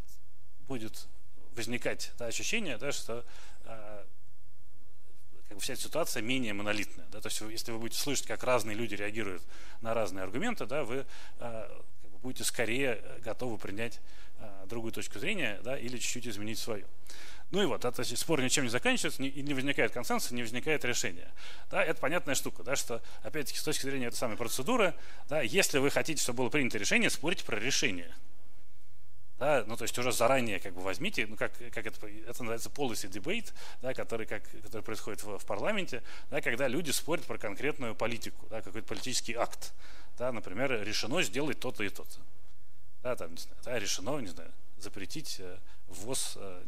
будет 0.67 1.07
возникать 1.55 2.11
да, 2.17 2.27
ощущение, 2.27 2.77
да, 2.77 2.91
что 2.91 3.25
как 5.49 5.57
бы 5.57 5.61
вся 5.61 5.75
ситуация 5.75 6.21
менее 6.21 6.53
монолитная. 6.53 7.07
Да? 7.11 7.21
То 7.21 7.27
есть 7.27 7.41
если 7.41 7.71
вы 7.71 7.79
будете 7.79 7.99
слышать, 7.99 8.27
как 8.27 8.43
разные 8.43 8.75
люди 8.75 8.95
реагируют 8.95 9.43
на 9.81 9.93
разные 9.93 10.23
аргументы, 10.23 10.65
да, 10.65 10.83
вы 10.83 11.05
как 11.39 12.11
бы 12.11 12.17
будете 12.19 12.43
скорее 12.43 13.03
готовы 13.23 13.57
принять 13.57 13.99
другую 14.69 14.93
точку 14.93 15.19
зрения 15.19 15.59
да, 15.63 15.77
или 15.77 15.97
чуть-чуть 15.97 16.27
изменить 16.27 16.59
свою. 16.59 16.85
Ну 17.51 17.63
и 17.63 17.65
вот, 17.65 17.83
это 17.83 18.03
спор 18.15 18.41
ничем 18.41 18.63
не 18.63 18.69
заканчивается, 18.69 19.21
не, 19.21 19.31
не 19.31 19.55
возникает 19.55 19.91
консенсуса, 19.91 20.35
не 20.35 20.43
возникает 20.43 20.85
решения. 20.85 21.31
Да, 21.71 21.83
это 21.83 21.99
понятная 21.99 22.35
штука, 22.35 22.63
да, 22.63 22.75
что, 22.75 23.01
опять-таки, 23.23 23.57
с 23.57 23.63
точки 23.63 23.81
зрения 23.81 24.07
этой 24.07 24.17
самой 24.17 24.37
процедуры, 24.37 24.93
да, 25.27 25.41
если 25.41 25.79
вы 25.79 25.89
хотите, 25.89 26.21
чтобы 26.21 26.37
было 26.37 26.49
принято 26.49 26.77
решение, 26.77 27.09
спорите 27.09 27.43
про 27.43 27.59
решение. 27.59 28.15
Да, 29.39 29.63
ну, 29.65 29.77
то 29.77 29.83
есть 29.83 29.97
уже 29.97 30.11
заранее 30.11 30.59
как 30.59 30.73
бы 30.73 30.81
возьмите, 30.81 31.25
ну, 31.25 31.37
как, 31.37 31.53
как 31.73 31.87
это, 31.87 32.07
это 32.07 32.43
называется 32.43 32.69
policy 32.69 33.09
debate, 33.09 33.51
да, 33.81 33.93
который, 33.93 34.27
как, 34.27 34.43
который 34.63 34.81
происходит 34.81 35.23
в, 35.23 35.39
в 35.39 35.45
парламенте, 35.45 36.03
да, 36.29 36.41
когда 36.41 36.67
люди 36.67 36.91
спорят 36.91 37.25
про 37.25 37.37
конкретную 37.37 37.95
политику, 37.95 38.45
да, 38.49 38.61
какой-то 38.61 38.87
политический 38.87 39.33
акт. 39.33 39.73
Да, 40.17 40.33
например, 40.33 40.83
решено 40.83 41.23
сделать 41.23 41.59
то-то 41.61 41.83
и 41.83 41.89
то-то 41.89 42.19
да, 43.03 43.15
там, 43.15 43.31
не 43.31 43.37
знаю, 43.37 43.57
да, 43.63 43.79
решено, 43.79 44.19
не 44.19 44.27
знаю, 44.27 44.51
запретить 44.77 45.37
э, 45.39 45.57
ввоз 45.87 46.33
э, 46.35 46.63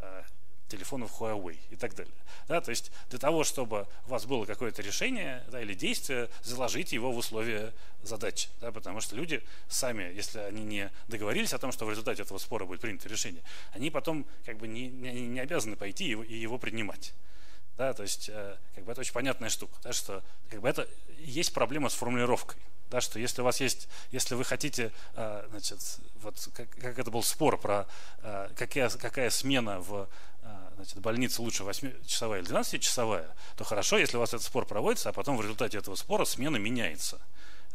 э, 0.00 0.22
телефонов 0.68 1.20
Huawei 1.20 1.58
и 1.70 1.76
так 1.76 1.94
далее. 1.94 2.14
Да, 2.46 2.60
то 2.60 2.70
есть 2.70 2.90
для 3.10 3.18
того, 3.18 3.44
чтобы 3.44 3.86
у 4.06 4.10
вас 4.10 4.26
было 4.26 4.44
какое-то 4.44 4.82
решение 4.82 5.44
да, 5.50 5.60
или 5.60 5.74
действие, 5.74 6.28
заложите 6.42 6.96
его 6.96 7.12
в 7.12 7.16
условия 7.16 7.72
задачи. 8.02 8.48
Да, 8.60 8.72
потому 8.72 9.00
что 9.00 9.16
люди 9.16 9.42
сами, 9.68 10.12
если 10.14 10.38
они 10.40 10.64
не 10.64 10.90
договорились 11.08 11.52
о 11.52 11.58
том, 11.58 11.72
что 11.72 11.84
в 11.84 11.90
результате 11.90 12.22
этого 12.22 12.38
спора 12.38 12.64
будет 12.64 12.80
принято 12.80 13.08
решение, 13.08 13.42
они 13.72 13.90
потом 13.90 14.26
как 14.44 14.58
бы 14.58 14.68
не, 14.68 14.88
не, 14.88 15.26
не 15.26 15.40
обязаны 15.40 15.76
пойти 15.76 16.04
и 16.04 16.10
его, 16.10 16.22
и 16.22 16.34
его 16.34 16.58
принимать. 16.58 17.14
Да, 17.76 17.92
то 17.92 18.02
есть 18.02 18.28
как 18.74 18.84
бы 18.84 18.92
это 18.92 19.02
очень 19.02 19.12
понятная 19.12 19.50
штука, 19.50 19.78
да, 19.84 19.92
что 19.92 20.24
как 20.50 20.60
бы 20.60 20.68
это 20.68 20.88
есть 21.18 21.54
проблема 21.54 21.88
с 21.88 21.94
формулировкой 21.94 22.60
да, 22.90 23.00
что 23.00 23.18
если 23.18 23.42
у 23.42 23.44
вас 23.44 23.60
есть, 23.60 23.88
если 24.10 24.34
вы 24.34 24.44
хотите, 24.44 24.92
э, 25.14 25.46
значит, 25.50 25.78
вот 26.22 26.48
как, 26.54 26.70
как 26.70 26.98
это 26.98 27.10
был 27.10 27.22
спор 27.22 27.58
про 27.58 27.86
э, 28.22 28.48
какая, 28.56 28.88
какая 28.88 29.30
смена 29.30 29.80
в 29.80 30.08
э, 30.42 30.48
значит, 30.76 30.98
больнице 30.98 31.42
лучше 31.42 31.64
8-часовая 31.64 32.40
или 32.40 32.48
12-часовая, 32.48 33.26
то 33.56 33.64
хорошо, 33.64 33.98
если 33.98 34.16
у 34.16 34.20
вас 34.20 34.30
этот 34.30 34.42
спор 34.42 34.64
проводится, 34.64 35.10
а 35.10 35.12
потом 35.12 35.36
в 35.36 35.42
результате 35.42 35.78
этого 35.78 35.96
спора 35.96 36.24
смена 36.24 36.56
меняется. 36.56 37.20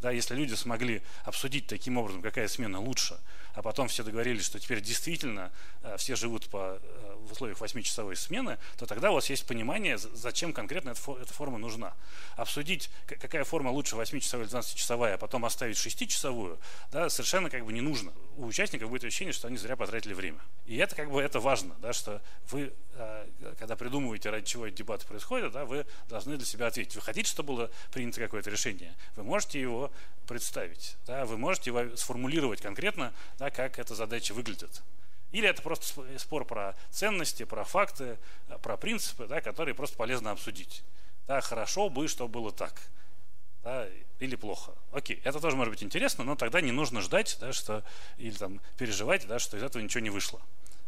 Да, 0.02 0.12
если 0.12 0.36
люди 0.36 0.54
смогли 0.56 1.02
обсудить 1.24 1.68
таким 1.68 1.98
образом, 1.98 2.22
какая 2.22 2.48
смена 2.48 2.80
лучше, 2.80 3.18
а 3.54 3.62
потом 3.62 3.88
все 3.88 4.04
договорились, 4.04 4.46
что 4.46 4.60
теперь 4.60 4.82
действительно 4.82 5.52
все 5.98 6.16
живут 6.16 6.48
по, 6.48 6.80
в 7.28 7.32
условиях 7.32 7.60
8-часовой 7.60 8.16
смены, 8.16 8.58
то 8.78 8.86
тогда 8.86 9.12
у 9.12 9.16
вас 9.16 9.30
есть 9.30 9.46
понимание, 9.46 9.98
зачем 9.98 10.54
конкретно 10.54 10.92
эта, 10.92 11.34
форма 11.34 11.58
нужна. 11.58 11.94
Обсудить, 12.36 12.90
какая 13.06 13.44
форма 13.44 13.70
лучше 13.70 13.96
8-часовая 13.96 14.46
или 14.46 14.54
12-часовая, 14.54 15.14
а 15.14 15.18
потом 15.18 15.46
оставить 15.46 15.78
6-часовую, 15.78 16.60
да, 16.92 17.10
совершенно 17.10 17.50
как 17.50 17.66
бы 17.66 17.74
не 17.74 17.82
нужно. 17.82 18.12
У 18.38 18.46
участников 18.46 18.90
будет 18.90 19.04
ощущение, 19.04 19.34
что 19.34 19.48
они 19.48 19.58
зря 19.58 19.76
потратили 19.76 20.14
время. 20.14 20.40
И 20.66 20.78
это 20.78 20.96
как 20.96 21.12
бы 21.12 21.22
это 21.22 21.40
важно, 21.40 21.76
да, 21.80 21.94
что 21.94 22.22
вы, 22.50 22.74
когда 23.60 23.76
придумываете, 23.76 24.30
ради 24.30 24.46
чего 24.46 24.68
эти 24.68 24.78
дебаты 24.78 25.06
происходят, 25.06 25.52
да, 25.54 25.66
вы 25.66 25.86
должны 26.10 26.38
для 26.38 26.46
себя 26.46 26.68
ответить. 26.68 26.96
Вы 26.96 27.02
хотите, 27.02 27.30
чтобы 27.30 27.54
было 27.54 27.72
принято 27.92 28.20
какое-то 28.20 28.50
решение? 28.50 28.96
Вы 29.16 29.24
можете 29.24 29.60
его 29.60 29.92
представить, 30.28 30.96
да, 31.06 31.26
вы 31.26 31.38
можете 31.38 31.70
его 31.70 31.96
сформулировать 31.98 32.62
конкретно, 32.62 33.14
да, 33.44 33.50
как 33.50 33.78
эта 33.78 33.94
задача 33.94 34.34
выглядит. 34.34 34.82
Или 35.32 35.50
это 35.50 35.62
просто 35.62 36.02
спор 36.18 36.46
про 36.46 36.76
ценности, 36.92 37.44
про 37.44 37.66
факты, 37.66 38.18
э, 38.48 38.58
про 38.60 38.78
принципы, 38.78 39.28
да, 39.28 39.42
которые 39.42 39.76
просто 39.76 39.98
полезно 39.98 40.32
обсудить. 40.32 40.84
Да, 41.28 41.42
хорошо 41.42 41.90
бы, 41.90 42.08
что 42.08 42.28
было 42.30 42.54
так. 42.54 42.74
Да, 43.64 43.88
или 44.20 44.36
плохо. 44.36 44.74
Окей, 44.94 45.20
это 45.26 45.42
тоже 45.42 45.58
может 45.58 45.74
быть 45.74 45.84
интересно, 45.84 46.24
но 46.24 46.36
тогда 46.36 46.62
не 46.62 46.72
нужно 46.72 47.02
ждать, 47.02 47.38
да, 47.42 47.52
что, 47.52 47.84
или 48.18 48.36
там, 48.36 48.62
переживать, 48.78 49.28
да, 49.28 49.40
что 49.40 49.58
из 49.58 49.64
этого 49.64 49.82
ничего 49.82 50.02
не 50.02 50.10
вышло. 50.10 50.40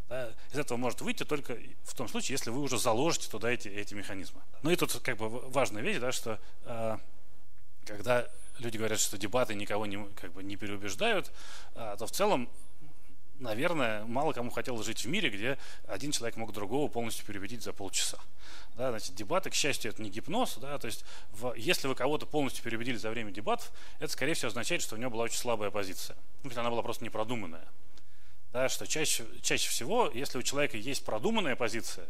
Да, 0.08 0.32
из 0.54 0.60
этого 0.60 0.78
может 0.78 1.02
выйти 1.02 1.26
только 1.26 1.58
в 1.84 1.94
том 1.94 2.08
случае, 2.08 2.36
если 2.36 2.52
вы 2.52 2.62
уже 2.62 2.78
заложите 2.78 3.30
туда 3.30 3.52
эти, 3.52 3.68
эти 3.68 3.96
механизмы. 3.96 4.42
Ну 4.62 4.70
и 4.70 4.76
тут 4.78 4.94
как 5.02 5.18
бы 5.18 5.28
важная 5.50 5.82
вещь, 5.82 5.98
да, 5.98 6.14
что 6.14 6.40
э, 6.66 6.98
когда 7.86 8.30
люди 8.60 8.78
говорят, 8.78 9.00
что 9.00 9.18
дебаты 9.18 9.56
никого 9.56 9.86
не, 9.86 10.04
как 10.16 10.34
бы, 10.34 10.44
не 10.44 10.56
переубеждают, 10.56 11.32
э, 11.76 11.96
то 11.98 12.06
в 12.08 12.12
целом 12.12 12.50
наверное, 13.40 14.06
мало 14.06 14.34
кому 14.34 14.50
хотелось 14.50 14.86
жить 14.86 15.04
в 15.04 15.08
мире, 15.08 15.30
где 15.30 15.58
один 15.88 16.12
человек 16.12 16.38
мог 16.38 16.54
другого 16.54 16.88
полностью 16.88 17.26
переубедить 17.26 17.64
за 17.64 17.74
полчаса. 17.74 18.18
Да, 18.76 18.90
значит, 18.92 19.16
дебаты, 19.16 19.50
к 19.50 19.54
счастью, 19.54 19.92
это 19.92 20.02
не 20.02 20.10
гипноз. 20.10 20.58
Да, 20.58 20.78
то 20.78 20.88
есть, 20.88 21.04
в, 21.32 21.54
если 21.56 21.88
вы 21.88 21.96
кого-то 21.96 22.26
полностью 22.26 22.64
переубедили 22.64 22.98
за 22.98 23.10
время 23.10 23.32
дебатов, 23.32 23.72
это, 24.00 24.12
скорее 24.12 24.34
всего, 24.34 24.50
означает, 24.50 24.82
что 24.82 24.96
у 24.96 24.98
него 24.98 25.12
была 25.12 25.26
очень 25.26 25.38
слабая 25.38 25.72
позиция. 25.72 26.16
Ну, 26.44 26.52
она 26.56 26.70
была 26.70 26.82
просто 26.82 27.04
непродуманная. 27.04 27.68
Да, 28.54 28.70
что 28.70 28.88
чаще, 28.88 29.26
чаще 29.42 29.70
всего, 29.70 30.10
если 30.14 30.38
у 30.38 30.42
человека 30.42 30.78
есть 30.78 31.04
продуманная 31.04 31.56
позиция, 31.56 32.08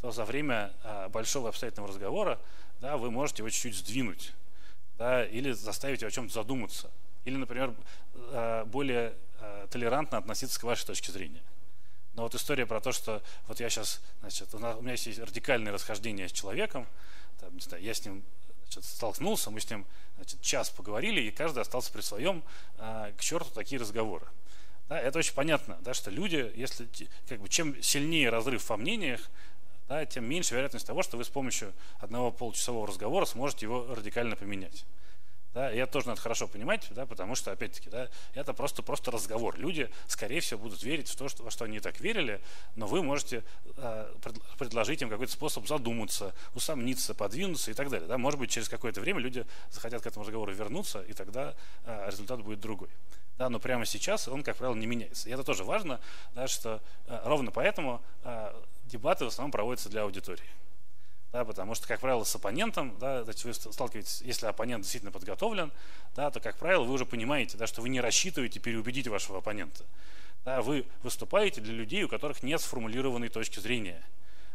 то 0.00 0.10
за 0.10 0.24
время 0.24 0.72
а, 0.82 1.08
большого 1.10 1.50
обстоятельного 1.50 1.88
разговора 1.88 2.40
да, 2.80 2.96
вы 2.96 3.10
можете 3.10 3.42
его 3.42 3.50
чуть-чуть 3.50 3.76
сдвинуть 3.76 4.32
да, 5.02 5.24
или 5.24 5.52
заставить 5.52 6.02
его 6.02 6.08
о 6.08 6.12
чем-то 6.12 6.32
задуматься. 6.32 6.90
Или, 7.24 7.36
например, 7.36 7.74
а, 8.14 8.64
более 8.64 9.14
Э, 9.44 9.66
толерантно 9.70 10.18
относиться 10.18 10.60
к 10.60 10.62
вашей 10.62 10.86
точке 10.86 11.10
зрения. 11.10 11.42
Но 12.14 12.22
вот 12.22 12.34
история 12.36 12.64
про 12.64 12.80
то, 12.80 12.92
что 12.92 13.22
вот 13.48 13.58
я 13.58 13.68
сейчас, 13.68 14.00
значит, 14.20 14.54
у, 14.54 14.58
меня 14.58 14.92
есть 14.92 15.18
радикальное 15.18 15.72
расхождение 15.72 16.28
с 16.28 16.32
человеком, 16.32 16.86
там, 17.40 17.52
не 17.52 17.60
знаю, 17.60 17.82
я 17.82 17.92
с 17.92 18.04
ним 18.04 18.22
значит, 18.62 18.84
столкнулся, 18.84 19.50
мы 19.50 19.58
с 19.58 19.68
ним 19.68 19.84
значит, 20.14 20.40
час 20.42 20.70
поговорили, 20.70 21.22
и 21.22 21.32
каждый 21.32 21.58
остался 21.60 21.92
при 21.92 22.02
своем, 22.02 22.44
а, 22.78 23.10
к 23.16 23.20
черту 23.20 23.50
такие 23.52 23.80
разговоры. 23.80 24.26
Да, 24.88 25.00
это 25.00 25.18
очень 25.18 25.34
понятно, 25.34 25.76
да, 25.80 25.92
что 25.92 26.12
люди, 26.12 26.52
если 26.54 26.88
как 27.28 27.40
бы, 27.40 27.48
чем 27.48 27.82
сильнее 27.82 28.30
разрыв 28.30 28.68
во 28.68 28.76
мнениях, 28.76 29.28
да, 29.92 30.06
тем 30.06 30.24
меньше 30.24 30.54
вероятность 30.54 30.86
того, 30.86 31.02
что 31.02 31.18
вы 31.18 31.24
с 31.24 31.28
помощью 31.28 31.74
одного 31.98 32.30
получасового 32.30 32.86
разговора 32.86 33.26
сможете 33.26 33.66
его 33.66 33.94
радикально 33.94 34.36
поменять. 34.36 34.86
Да, 35.52 35.70
и 35.70 35.76
это 35.76 35.92
тоже 35.92 36.06
надо 36.06 36.18
хорошо 36.18 36.48
понимать, 36.48 36.86
да, 36.92 37.04
потому 37.04 37.34
что, 37.34 37.52
опять-таки, 37.52 37.90
да, 37.90 38.08
это 38.32 38.54
просто, 38.54 38.82
просто 38.82 39.10
разговор. 39.10 39.58
Люди, 39.58 39.90
скорее 40.06 40.40
всего, 40.40 40.60
будут 40.60 40.82
верить 40.82 41.10
в 41.10 41.16
то, 41.16 41.28
что, 41.28 41.42
во 41.42 41.50
что 41.50 41.66
они 41.66 41.78
так 41.78 42.00
верили, 42.00 42.40
но 42.74 42.86
вы 42.86 43.02
можете 43.02 43.44
э, 43.76 44.14
предложить 44.58 45.02
им 45.02 45.10
какой-то 45.10 45.30
способ 45.30 45.66
задуматься, 45.66 46.34
усомниться, 46.54 47.12
подвинуться 47.12 47.70
и 47.70 47.74
так 47.74 47.90
далее. 47.90 48.08
Да. 48.08 48.16
Может 48.16 48.40
быть, 48.40 48.50
через 48.50 48.70
какое-то 48.70 49.02
время 49.02 49.20
люди 49.20 49.44
захотят 49.70 50.00
к 50.00 50.06
этому 50.06 50.24
разговору 50.24 50.54
вернуться, 50.54 51.02
и 51.02 51.12
тогда 51.12 51.54
э, 51.84 52.06
результат 52.10 52.40
будет 52.40 52.60
другой. 52.60 52.88
Да, 53.36 53.50
но 53.50 53.58
прямо 53.58 53.84
сейчас 53.84 54.28
он, 54.28 54.42
как 54.42 54.56
правило, 54.56 54.74
не 54.74 54.86
меняется. 54.86 55.28
И 55.28 55.32
это 55.32 55.44
тоже 55.44 55.64
важно, 55.64 56.00
да, 56.34 56.48
что 56.48 56.80
э, 57.08 57.20
ровно 57.24 57.50
поэтому 57.50 58.00
э, 58.24 58.54
дебаты 58.84 59.24
в 59.24 59.28
основном 59.28 59.50
проводятся 59.50 59.88
для 59.88 60.02
аудитории 60.02 60.48
да, 61.32 61.46
потому 61.46 61.74
что, 61.74 61.88
как 61.88 62.00
правило, 62.00 62.24
с 62.24 62.34
оппонентом, 62.34 62.94
да, 63.00 63.24
вы 63.24 63.54
сталкиваетесь, 63.54 64.20
если 64.20 64.46
оппонент 64.46 64.82
действительно 64.82 65.10
подготовлен, 65.10 65.72
да, 66.14 66.30
то, 66.30 66.40
как 66.40 66.56
правило, 66.56 66.84
вы 66.84 66.92
уже 66.92 67.06
понимаете, 67.06 67.56
да, 67.56 67.66
что 67.66 67.80
вы 67.80 67.88
не 67.88 68.00
рассчитываете 68.00 68.60
переубедить 68.60 69.08
вашего 69.08 69.38
оппонента. 69.38 69.84
Да, 70.44 70.60
вы 70.60 70.84
выступаете 71.02 71.60
для 71.60 71.72
людей, 71.72 72.02
у 72.04 72.08
которых 72.08 72.42
нет 72.42 72.60
сформулированной 72.60 73.28
точки 73.28 73.60
зрения. 73.60 74.02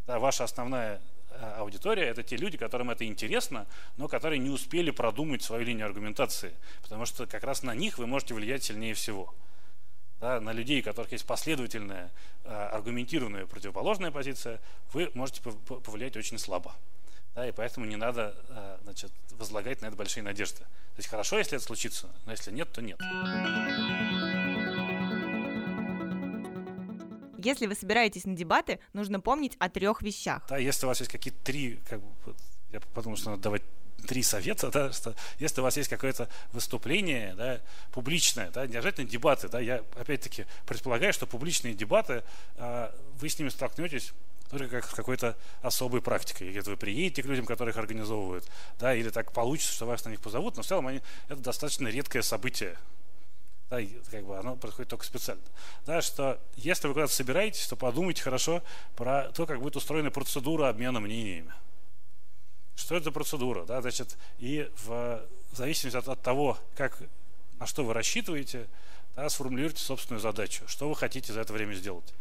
Да, 0.05 0.19
ваша 0.19 0.43
основная 0.43 1.01
э, 1.31 1.53
аудитория– 1.57 2.03
это 2.09 2.21
те 2.21 2.37
люди, 2.37 2.57
которым 2.57 2.91
это 2.91 3.05
интересно, 3.05 3.65
но 3.95 4.07
которые 4.07 4.37
не 4.37 4.49
успели 4.49 4.91
продумать 4.91 5.41
свою 5.41 5.65
линию 5.65 5.85
аргументации, 5.87 6.53
потому 6.83 7.05
что 7.05 7.25
как 7.25 7.43
раз 7.43 7.63
на 7.63 7.73
них 7.73 7.97
вы 7.97 8.05
можете 8.05 8.35
влиять 8.35 8.63
сильнее 8.63 8.93
всего 8.93 9.33
да, 10.19 10.39
на 10.39 10.51
людей, 10.51 10.81
у 10.81 10.83
которых 10.83 11.11
есть 11.11 11.25
последовательная, 11.25 12.11
э, 12.43 12.49
аргументированная 12.49 13.45
противоположная 13.45 14.11
позиция, 14.11 14.59
вы 14.93 15.11
можете 15.13 15.41
повлиять 15.41 16.17
очень 16.17 16.39
слабо. 16.39 16.73
Да, 17.35 17.47
и 17.47 17.51
поэтому 17.51 17.85
не 17.85 17.97
надо 17.97 18.35
э, 18.49 18.77
значит, 18.83 19.11
возлагать 19.31 19.81
на 19.81 19.87
это 19.87 19.95
большие 19.95 20.23
надежды. 20.23 20.59
То 20.59 20.99
есть 20.99 21.09
хорошо, 21.09 21.37
если 21.37 21.57
это 21.57 21.65
случится, 21.65 22.09
но 22.25 22.31
если 22.31 22.51
нет, 22.51 22.71
то 22.71 22.81
нет. 22.81 22.99
Если 27.37 27.67
вы 27.67 27.75
собираетесь 27.75 28.25
на 28.25 28.35
дебаты, 28.35 28.79
нужно 28.93 29.19
помнить 29.19 29.55
о 29.59 29.69
трех 29.69 30.01
вещах. 30.01 30.43
Да, 30.49 30.57
если 30.57 30.87
у 30.87 30.89
вас 30.89 30.99
есть 30.99 31.11
какие-то 31.11 31.39
три, 31.43 31.79
как 31.87 32.01
бы, 32.01 32.35
я 32.71 32.79
подумал, 32.79 33.17
что 33.17 33.29
надо 33.29 33.43
давать 33.43 33.61
три 34.05 34.23
совета, 34.23 34.69
да, 34.69 34.91
что 34.91 35.15
если 35.39 35.61
у 35.61 35.63
вас 35.63 35.77
есть 35.77 35.89
какое-то 35.89 36.29
выступление 36.51 37.33
да, 37.35 37.59
публичное, 37.91 38.51
да, 38.51 38.67
не 38.67 38.75
обязательно 38.75 39.07
дебаты, 39.07 39.49
да, 39.49 39.59
я 39.59 39.83
опять-таки 39.95 40.45
предполагаю, 40.65 41.13
что 41.13 41.25
публичные 41.25 41.73
дебаты, 41.73 42.23
э, 42.57 42.91
вы 43.19 43.29
с 43.29 43.39
ними 43.39 43.49
столкнетесь 43.49 44.13
только 44.49 44.69
как 44.69 44.89
с 44.89 44.93
какой-то 44.93 45.35
особой 45.61 46.01
практикой. 46.01 46.51
Если 46.53 46.69
вы 46.69 46.77
приедете 46.77 47.23
к 47.23 47.25
людям, 47.25 47.45
которые 47.45 47.73
их 47.73 47.77
организовывают, 47.77 48.45
да, 48.79 48.95
или 48.95 49.09
так 49.09 49.31
получится, 49.31 49.73
что 49.73 49.85
вас 49.85 50.05
на 50.05 50.09
них 50.09 50.21
позовут, 50.21 50.55
но 50.55 50.63
в 50.63 50.65
целом 50.65 50.87
они, 50.87 51.01
это 51.27 51.41
достаточно 51.41 51.87
редкое 51.87 52.21
событие. 52.21 52.77
Да, 53.69 53.79
как 54.09 54.25
бы 54.25 54.37
оно 54.37 54.55
происходит 54.55 54.89
только 54.89 55.05
специально. 55.05 55.43
Да, 55.85 56.01
что 56.01 56.39
если 56.55 56.87
вы 56.87 56.93
куда-то 56.93 57.11
собираетесь, 57.11 57.67
то 57.67 57.75
подумайте 57.75 58.21
хорошо 58.21 58.63
про 58.95 59.29
то, 59.33 59.45
как 59.45 59.59
будет 59.59 59.75
устроена 59.75 60.09
процедура 60.09 60.69
обмена 60.69 61.01
мнениями. 61.01 61.53
Что 62.77 62.95
это 62.95 63.05
за 63.05 63.11
процедура? 63.11 63.65
Да, 63.65 63.81
значит, 63.81 64.17
и 64.37 64.71
в 64.85 65.27
зависимости 65.51 65.97
от, 65.97 66.07
от 66.07 66.21
того, 66.21 66.59
как, 66.75 67.01
на 67.59 67.65
что 67.65 67.83
вы 67.83 67.93
рассчитываете, 67.93 68.69
да, 69.15 69.27
сформулируйте 69.29 69.83
собственную 69.83 70.21
задачу. 70.21 70.63
Что 70.67 70.87
вы 70.87 70.95
хотите 70.95 71.33
за 71.33 71.41
это 71.41 71.53
время 71.53 71.73
сделать? 71.73 72.13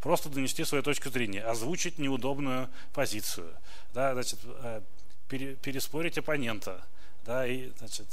Просто 0.00 0.28
донести 0.28 0.64
свою 0.64 0.84
точку 0.84 1.10
зрения, 1.10 1.42
озвучить 1.42 1.98
неудобную 1.98 2.70
позицию, 2.92 3.52
да, 3.92 4.12
значит, 4.14 4.38
э, 4.44 4.82
пере, 5.28 5.56
переспорить 5.56 6.16
оппонента, 6.16 6.86
да, 7.26 7.44
и 7.44 7.70
значит, 7.78 8.06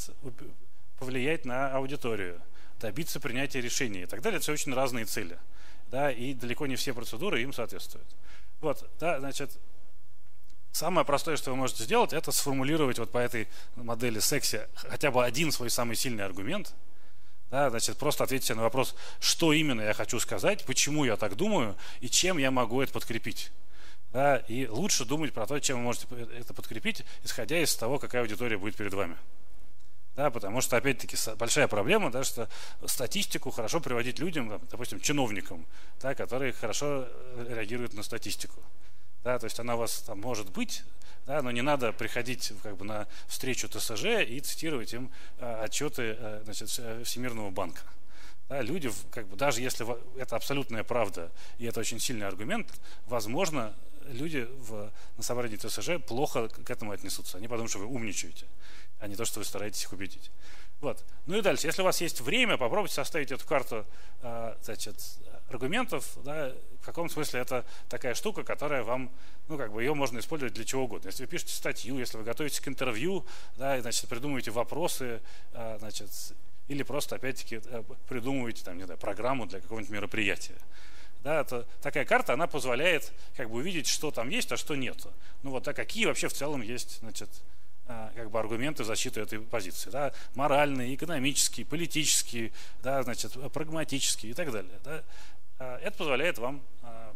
повлиять 0.97 1.45
на 1.45 1.71
аудиторию, 1.71 2.41
добиться 2.79 3.19
принятия 3.19 3.61
решений 3.61 4.01
и 4.01 4.05
так 4.07 4.23
далее. 4.23 4.39
Это 4.39 4.51
очень 4.51 4.73
разные 4.73 5.05
цели. 5.05 5.37
Да, 5.91 6.11
и 6.11 6.33
далеко 6.33 6.65
не 6.65 6.77
все 6.77 6.93
процедуры 6.93 7.43
им 7.43 7.53
соответствуют. 7.53 8.07
Вот, 8.59 8.89
да, 8.99 9.19
значит, 9.19 9.51
Самое 10.71 11.05
простое, 11.05 11.35
что 11.35 11.51
вы 11.51 11.57
можете 11.57 11.83
сделать, 11.83 12.13
это 12.13 12.31
сформулировать 12.31 12.97
вот 12.97 13.11
по 13.11 13.17
этой 13.17 13.47
модели 13.75 14.19
секси 14.19 14.67
хотя 14.73 15.11
бы 15.11 15.23
один 15.23 15.51
свой 15.51 15.69
самый 15.69 15.95
сильный 15.95 16.23
аргумент. 16.23 16.73
Да, 17.49 17.69
значит, 17.69 17.97
просто 17.97 18.23
ответьте 18.23 18.55
на 18.55 18.61
вопрос, 18.61 18.95
что 19.19 19.51
именно 19.51 19.81
я 19.81 19.93
хочу 19.93 20.17
сказать, 20.21 20.63
почему 20.65 21.03
я 21.03 21.17
так 21.17 21.35
думаю 21.35 21.75
и 21.99 22.09
чем 22.09 22.37
я 22.37 22.49
могу 22.49 22.81
это 22.81 22.93
подкрепить. 22.93 23.51
Да, 24.13 24.37
и 24.37 24.67
лучше 24.67 25.03
думать 25.03 25.33
про 25.33 25.45
то, 25.45 25.59
чем 25.59 25.77
вы 25.77 25.83
можете 25.83 26.07
это 26.37 26.53
подкрепить, 26.53 27.03
исходя 27.23 27.61
из 27.61 27.75
того, 27.75 27.99
какая 27.99 28.21
аудитория 28.21 28.57
будет 28.57 28.75
перед 28.75 28.93
вами. 28.93 29.17
Да, 30.15 30.29
потому 30.29 30.61
что, 30.61 30.77
опять-таки, 30.77 31.17
большая 31.37 31.67
проблема, 31.67 32.11
да, 32.11 32.23
что 32.23 32.49
статистику 32.85 33.51
хорошо 33.51 33.79
приводить 33.79 34.19
людям, 34.19 34.61
допустим, 34.69 34.99
чиновникам, 34.99 35.65
да, 36.01 36.13
которые 36.15 36.51
хорошо 36.51 37.07
э, 37.07 37.53
реагируют 37.55 37.93
на 37.93 38.03
статистику 38.03 38.61
да, 39.23 39.39
то 39.39 39.45
есть 39.45 39.59
она 39.59 39.75
у 39.75 39.79
вас 39.79 40.01
там 40.01 40.19
может 40.19 40.51
быть, 40.51 40.83
да, 41.25 41.41
но 41.41 41.51
не 41.51 41.61
надо 41.61 41.93
приходить 41.93 42.53
как 42.63 42.77
бы, 42.77 42.85
на 42.85 43.07
встречу 43.27 43.67
ТСЖ 43.69 44.05
и 44.27 44.39
цитировать 44.39 44.93
им 44.93 45.11
э, 45.37 45.63
отчеты 45.63 46.15
э, 46.17 46.41
значит, 46.43 46.69
Всемирного 47.05 47.51
банка. 47.51 47.81
Да, 48.49 48.61
люди, 48.61 48.91
как 49.11 49.27
бы, 49.27 49.37
даже 49.37 49.61
если 49.61 49.87
это 50.19 50.35
абсолютная 50.35 50.83
правда 50.83 51.31
и 51.57 51.65
это 51.65 51.79
очень 51.79 51.99
сильный 51.99 52.27
аргумент, 52.27 52.67
возможно, 53.05 53.73
люди 54.07 54.47
в, 54.57 54.91
на 55.17 55.23
собрании 55.23 55.55
ТСЖ 55.55 56.03
плохо 56.05 56.49
к 56.49 56.69
этому 56.69 56.91
отнесутся. 56.91 57.37
Они 57.37 57.47
подумают, 57.47 57.69
что 57.69 57.79
вы 57.79 57.85
умничаете, 57.85 58.47
а 58.99 59.07
не 59.07 59.15
то, 59.15 59.25
что 59.25 59.39
вы 59.39 59.45
стараетесь 59.45 59.83
их 59.83 59.93
убедить. 59.93 60.31
Вот. 60.81 61.03
Ну 61.27 61.37
и 61.37 61.41
дальше, 61.41 61.67
если 61.67 61.81
у 61.81 61.85
вас 61.85 62.01
есть 62.01 62.21
время, 62.21 62.57
попробуйте 62.57 62.95
составить 62.95 63.31
эту 63.31 63.45
карту 63.45 63.85
э, 64.21 64.55
значит, 64.63 64.97
аргументов, 65.51 66.17
да, 66.23 66.53
в 66.81 66.85
каком 66.85 67.09
смысле 67.09 67.41
это 67.41 67.65
такая 67.89 68.15
штука, 68.15 68.43
которая 68.43 68.83
вам, 68.83 69.11
ну, 69.47 69.57
как 69.57 69.71
бы 69.71 69.83
ее 69.83 69.93
можно 69.93 70.19
использовать 70.19 70.53
для 70.53 70.65
чего 70.65 70.85
угодно. 70.85 71.07
Если 71.07 71.23
вы 71.23 71.29
пишете 71.29 71.53
статью, 71.53 71.99
если 71.99 72.17
вы 72.17 72.23
готовитесь 72.23 72.59
к 72.59 72.67
интервью, 72.67 73.25
да, 73.57 73.77
и, 73.77 73.81
значит, 73.81 74.09
придумываете 74.09 74.51
вопросы, 74.51 75.21
а, 75.53 75.77
значит, 75.79 76.09
или 76.67 76.83
просто, 76.83 77.17
опять-таки, 77.17 77.61
э, 77.63 77.83
придумываете, 78.07 78.63
там, 78.63 78.77
не 78.77 78.85
знаю, 78.85 78.99
программу 78.99 79.45
для 79.45 79.59
какого-нибудь 79.59 79.91
мероприятия. 79.91 80.57
Да, 81.23 81.41
это, 81.41 81.67
такая 81.81 82.05
карта, 82.05 82.33
она 82.33 82.47
позволяет 82.47 83.11
как 83.35 83.49
бы 83.49 83.57
увидеть, 83.57 83.87
что 83.87 84.09
там 84.09 84.29
есть, 84.29 84.51
а 84.51 84.57
что 84.57 84.75
нет. 84.75 85.05
Ну 85.43 85.51
вот, 85.51 85.67
а 85.67 85.73
какие 85.73 86.05
вообще 86.05 86.29
в 86.29 86.33
целом 86.33 86.61
есть, 86.61 86.99
значит, 86.99 87.29
а, 87.87 88.11
как 88.15 88.31
бы 88.31 88.39
аргументы 88.39 88.83
в 88.83 88.85
защиту 88.87 89.21
этой 89.21 89.39
позиции. 89.39 89.89
Да, 89.89 90.13
моральные, 90.33 90.95
экономические, 90.95 91.65
политические, 91.65 92.53
да, 92.81 93.03
значит, 93.03 93.33
прагматические 93.51 94.31
и 94.31 94.33
так 94.33 94.51
далее. 94.51 94.79
Да. 94.83 95.03
А, 95.61 95.77
это 95.77 95.95
позволяет 95.95 96.39
вам 96.39 96.59
а, 96.81 97.13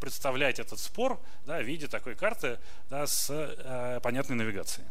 представлять 0.00 0.58
этот 0.58 0.80
спор 0.80 1.20
да, 1.46 1.58
в 1.60 1.62
виде 1.62 1.86
такой 1.86 2.16
карты 2.16 2.58
да, 2.90 3.06
с 3.06 3.30
э, 3.30 4.00
понятной 4.02 4.34
навигацией. 4.34 4.86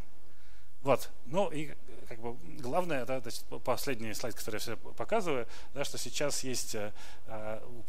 Вот. 0.84 1.10
Ну 1.26 1.50
и 1.50 1.74
как 2.08 2.20
бы 2.20 2.38
главное, 2.62 3.06
да, 3.06 3.20
то 3.20 3.28
есть 3.28 3.46
последний 3.66 4.14
слайд, 4.14 4.36
который 4.36 4.56
я 4.56 4.60
все 4.60 4.78
показываю, 4.78 5.48
да, 5.74 5.84
что 5.84 5.98
сейчас 5.98 6.46
есть, 6.46 6.76
э, 6.76 6.92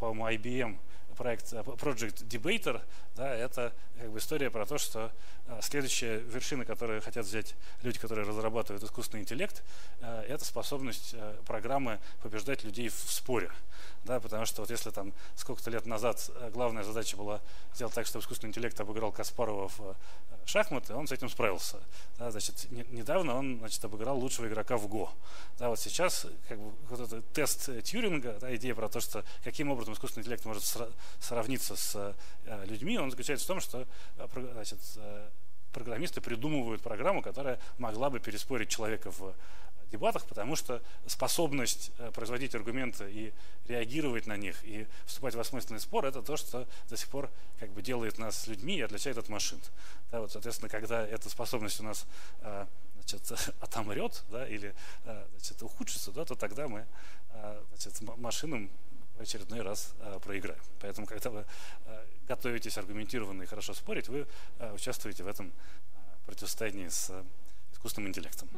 по-моему, 0.00 0.26
IBM 0.28 0.78
проект 1.18 1.52
э, 1.52 1.56
Project 1.56 2.26
Debater, 2.26 2.80
да, 3.16 3.34
это 3.34 3.74
как 3.98 4.10
бы 4.10 4.18
история 4.18 4.50
про 4.50 4.64
то, 4.64 4.78
что 4.78 5.12
э, 5.46 5.58
следующая 5.60 6.20
вершина, 6.20 6.64
которую 6.64 7.02
хотят 7.02 7.26
взять 7.26 7.56
люди, 7.82 7.98
которые 7.98 8.26
разрабатывают 8.26 8.82
искусственный 8.84 9.22
интеллект, 9.22 9.62
э, 10.00 10.24
это 10.28 10.44
способность 10.44 11.14
программы 11.44 11.98
побеждать 12.22 12.64
людей 12.64 12.88
в 12.88 12.94
споре. 12.94 13.50
Да, 14.04 14.20
потому 14.20 14.46
что 14.46 14.62
вот 14.62 14.70
если 14.70 14.90
там 14.90 15.12
сколько-то 15.34 15.70
лет 15.70 15.84
назад 15.84 16.30
главная 16.52 16.84
задача 16.84 17.16
была 17.16 17.40
сделать 17.74 17.94
так, 17.94 18.06
чтобы 18.06 18.22
искусственный 18.22 18.50
интеллект 18.50 18.80
обыграл 18.80 19.12
Каспарова 19.12 19.68
в 19.68 19.96
шахматы, 20.46 20.94
он 20.94 21.06
с 21.06 21.12
этим 21.12 21.28
справился. 21.28 21.78
Да, 22.16 22.30
значит, 22.30 22.70
не, 22.70 22.84
недавно 22.90 23.34
он 23.34 23.58
значит, 23.58 23.84
обыграл 23.84 24.18
лучшего 24.18 24.46
игрока 24.46 24.76
в 24.76 24.88
ГО. 24.88 25.10
Да, 25.58 25.68
вот 25.68 25.78
сейчас 25.78 26.26
как 26.48 26.58
бы, 26.58 26.72
вот 26.88 27.00
этот 27.00 27.30
тест 27.32 27.68
Тьюринга, 27.84 28.38
да, 28.40 28.54
идея 28.56 28.74
про 28.74 28.88
то, 28.88 29.00
что 29.00 29.24
каким 29.44 29.70
образом 29.70 29.94
искусственный 29.94 30.22
интеллект 30.22 30.44
может 30.44 30.64
сравниться 31.20 31.76
с 31.76 32.14
э, 32.44 32.64
людьми, 32.66 32.98
он 32.98 33.10
заключается 33.10 33.44
в 33.44 33.48
том, 33.48 33.60
что 33.60 33.86
э, 34.16 34.26
значит, 34.52 34.78
э, 34.96 35.28
программисты 35.72 36.20
придумывают 36.20 36.82
программу, 36.82 37.22
которая 37.22 37.58
могла 37.78 38.10
бы 38.10 38.20
переспорить 38.20 38.68
человека 38.68 39.10
в 39.10 39.34
дебатах, 39.90 40.26
потому 40.26 40.54
что 40.54 40.82
способность 41.06 41.92
производить 42.12 42.54
аргументы 42.54 43.10
и 43.10 43.32
реагировать 43.68 44.26
на 44.26 44.36
них, 44.36 44.62
и 44.62 44.86
вступать 45.06 45.34
в 45.34 45.40
осмысленный 45.40 45.80
спор, 45.80 46.04
это 46.04 46.20
то, 46.20 46.36
что 46.36 46.68
до 46.90 46.96
сих 46.96 47.08
пор 47.08 47.30
как 47.58 47.70
бы 47.70 47.80
делает 47.80 48.18
нас 48.18 48.46
людьми 48.46 48.76
и 48.76 48.82
отличает 48.82 49.16
от 49.16 49.30
машин. 49.30 49.58
Да, 50.10 50.20
вот, 50.20 50.30
соответственно, 50.30 50.68
когда 50.68 51.06
эта 51.06 51.30
способность 51.30 51.80
у 51.80 51.84
нас 51.84 52.06
значит, 52.96 53.54
отомрет 53.60 54.24
да, 54.30 54.46
или 54.46 54.74
значит, 55.04 55.62
ухудшится, 55.62 56.12
да, 56.12 56.26
то 56.26 56.34
тогда 56.34 56.68
мы 56.68 56.86
значит, 57.70 58.00
машинам 58.18 58.70
в 59.18 59.22
очередной 59.22 59.62
раз 59.62 59.94
проиграем. 60.22 60.60
Поэтому, 60.80 61.06
когда 61.06 61.30
вы 61.30 61.44
готовитесь 62.28 62.78
аргументированно 62.78 63.42
и 63.42 63.46
хорошо 63.46 63.74
спорить, 63.74 64.08
вы 64.08 64.26
участвуете 64.74 65.24
в 65.24 65.26
этом 65.26 65.52
противостоянии 66.26 66.88
с 66.88 67.10
искусственным 67.72 68.10
интеллектом. 68.10 68.48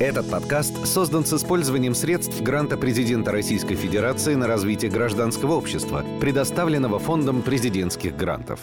Этот 0.00 0.30
подкаст 0.30 0.86
создан 0.86 1.24
с 1.24 1.32
использованием 1.32 1.92
средств 1.92 2.40
гранта 2.40 2.76
президента 2.76 3.32
Российской 3.32 3.74
Федерации 3.74 4.34
на 4.34 4.46
развитие 4.46 4.92
гражданского 4.92 5.54
общества, 5.54 6.04
предоставленного 6.20 7.00
Фондом 7.00 7.42
президентских 7.42 8.16
грантов. 8.16 8.60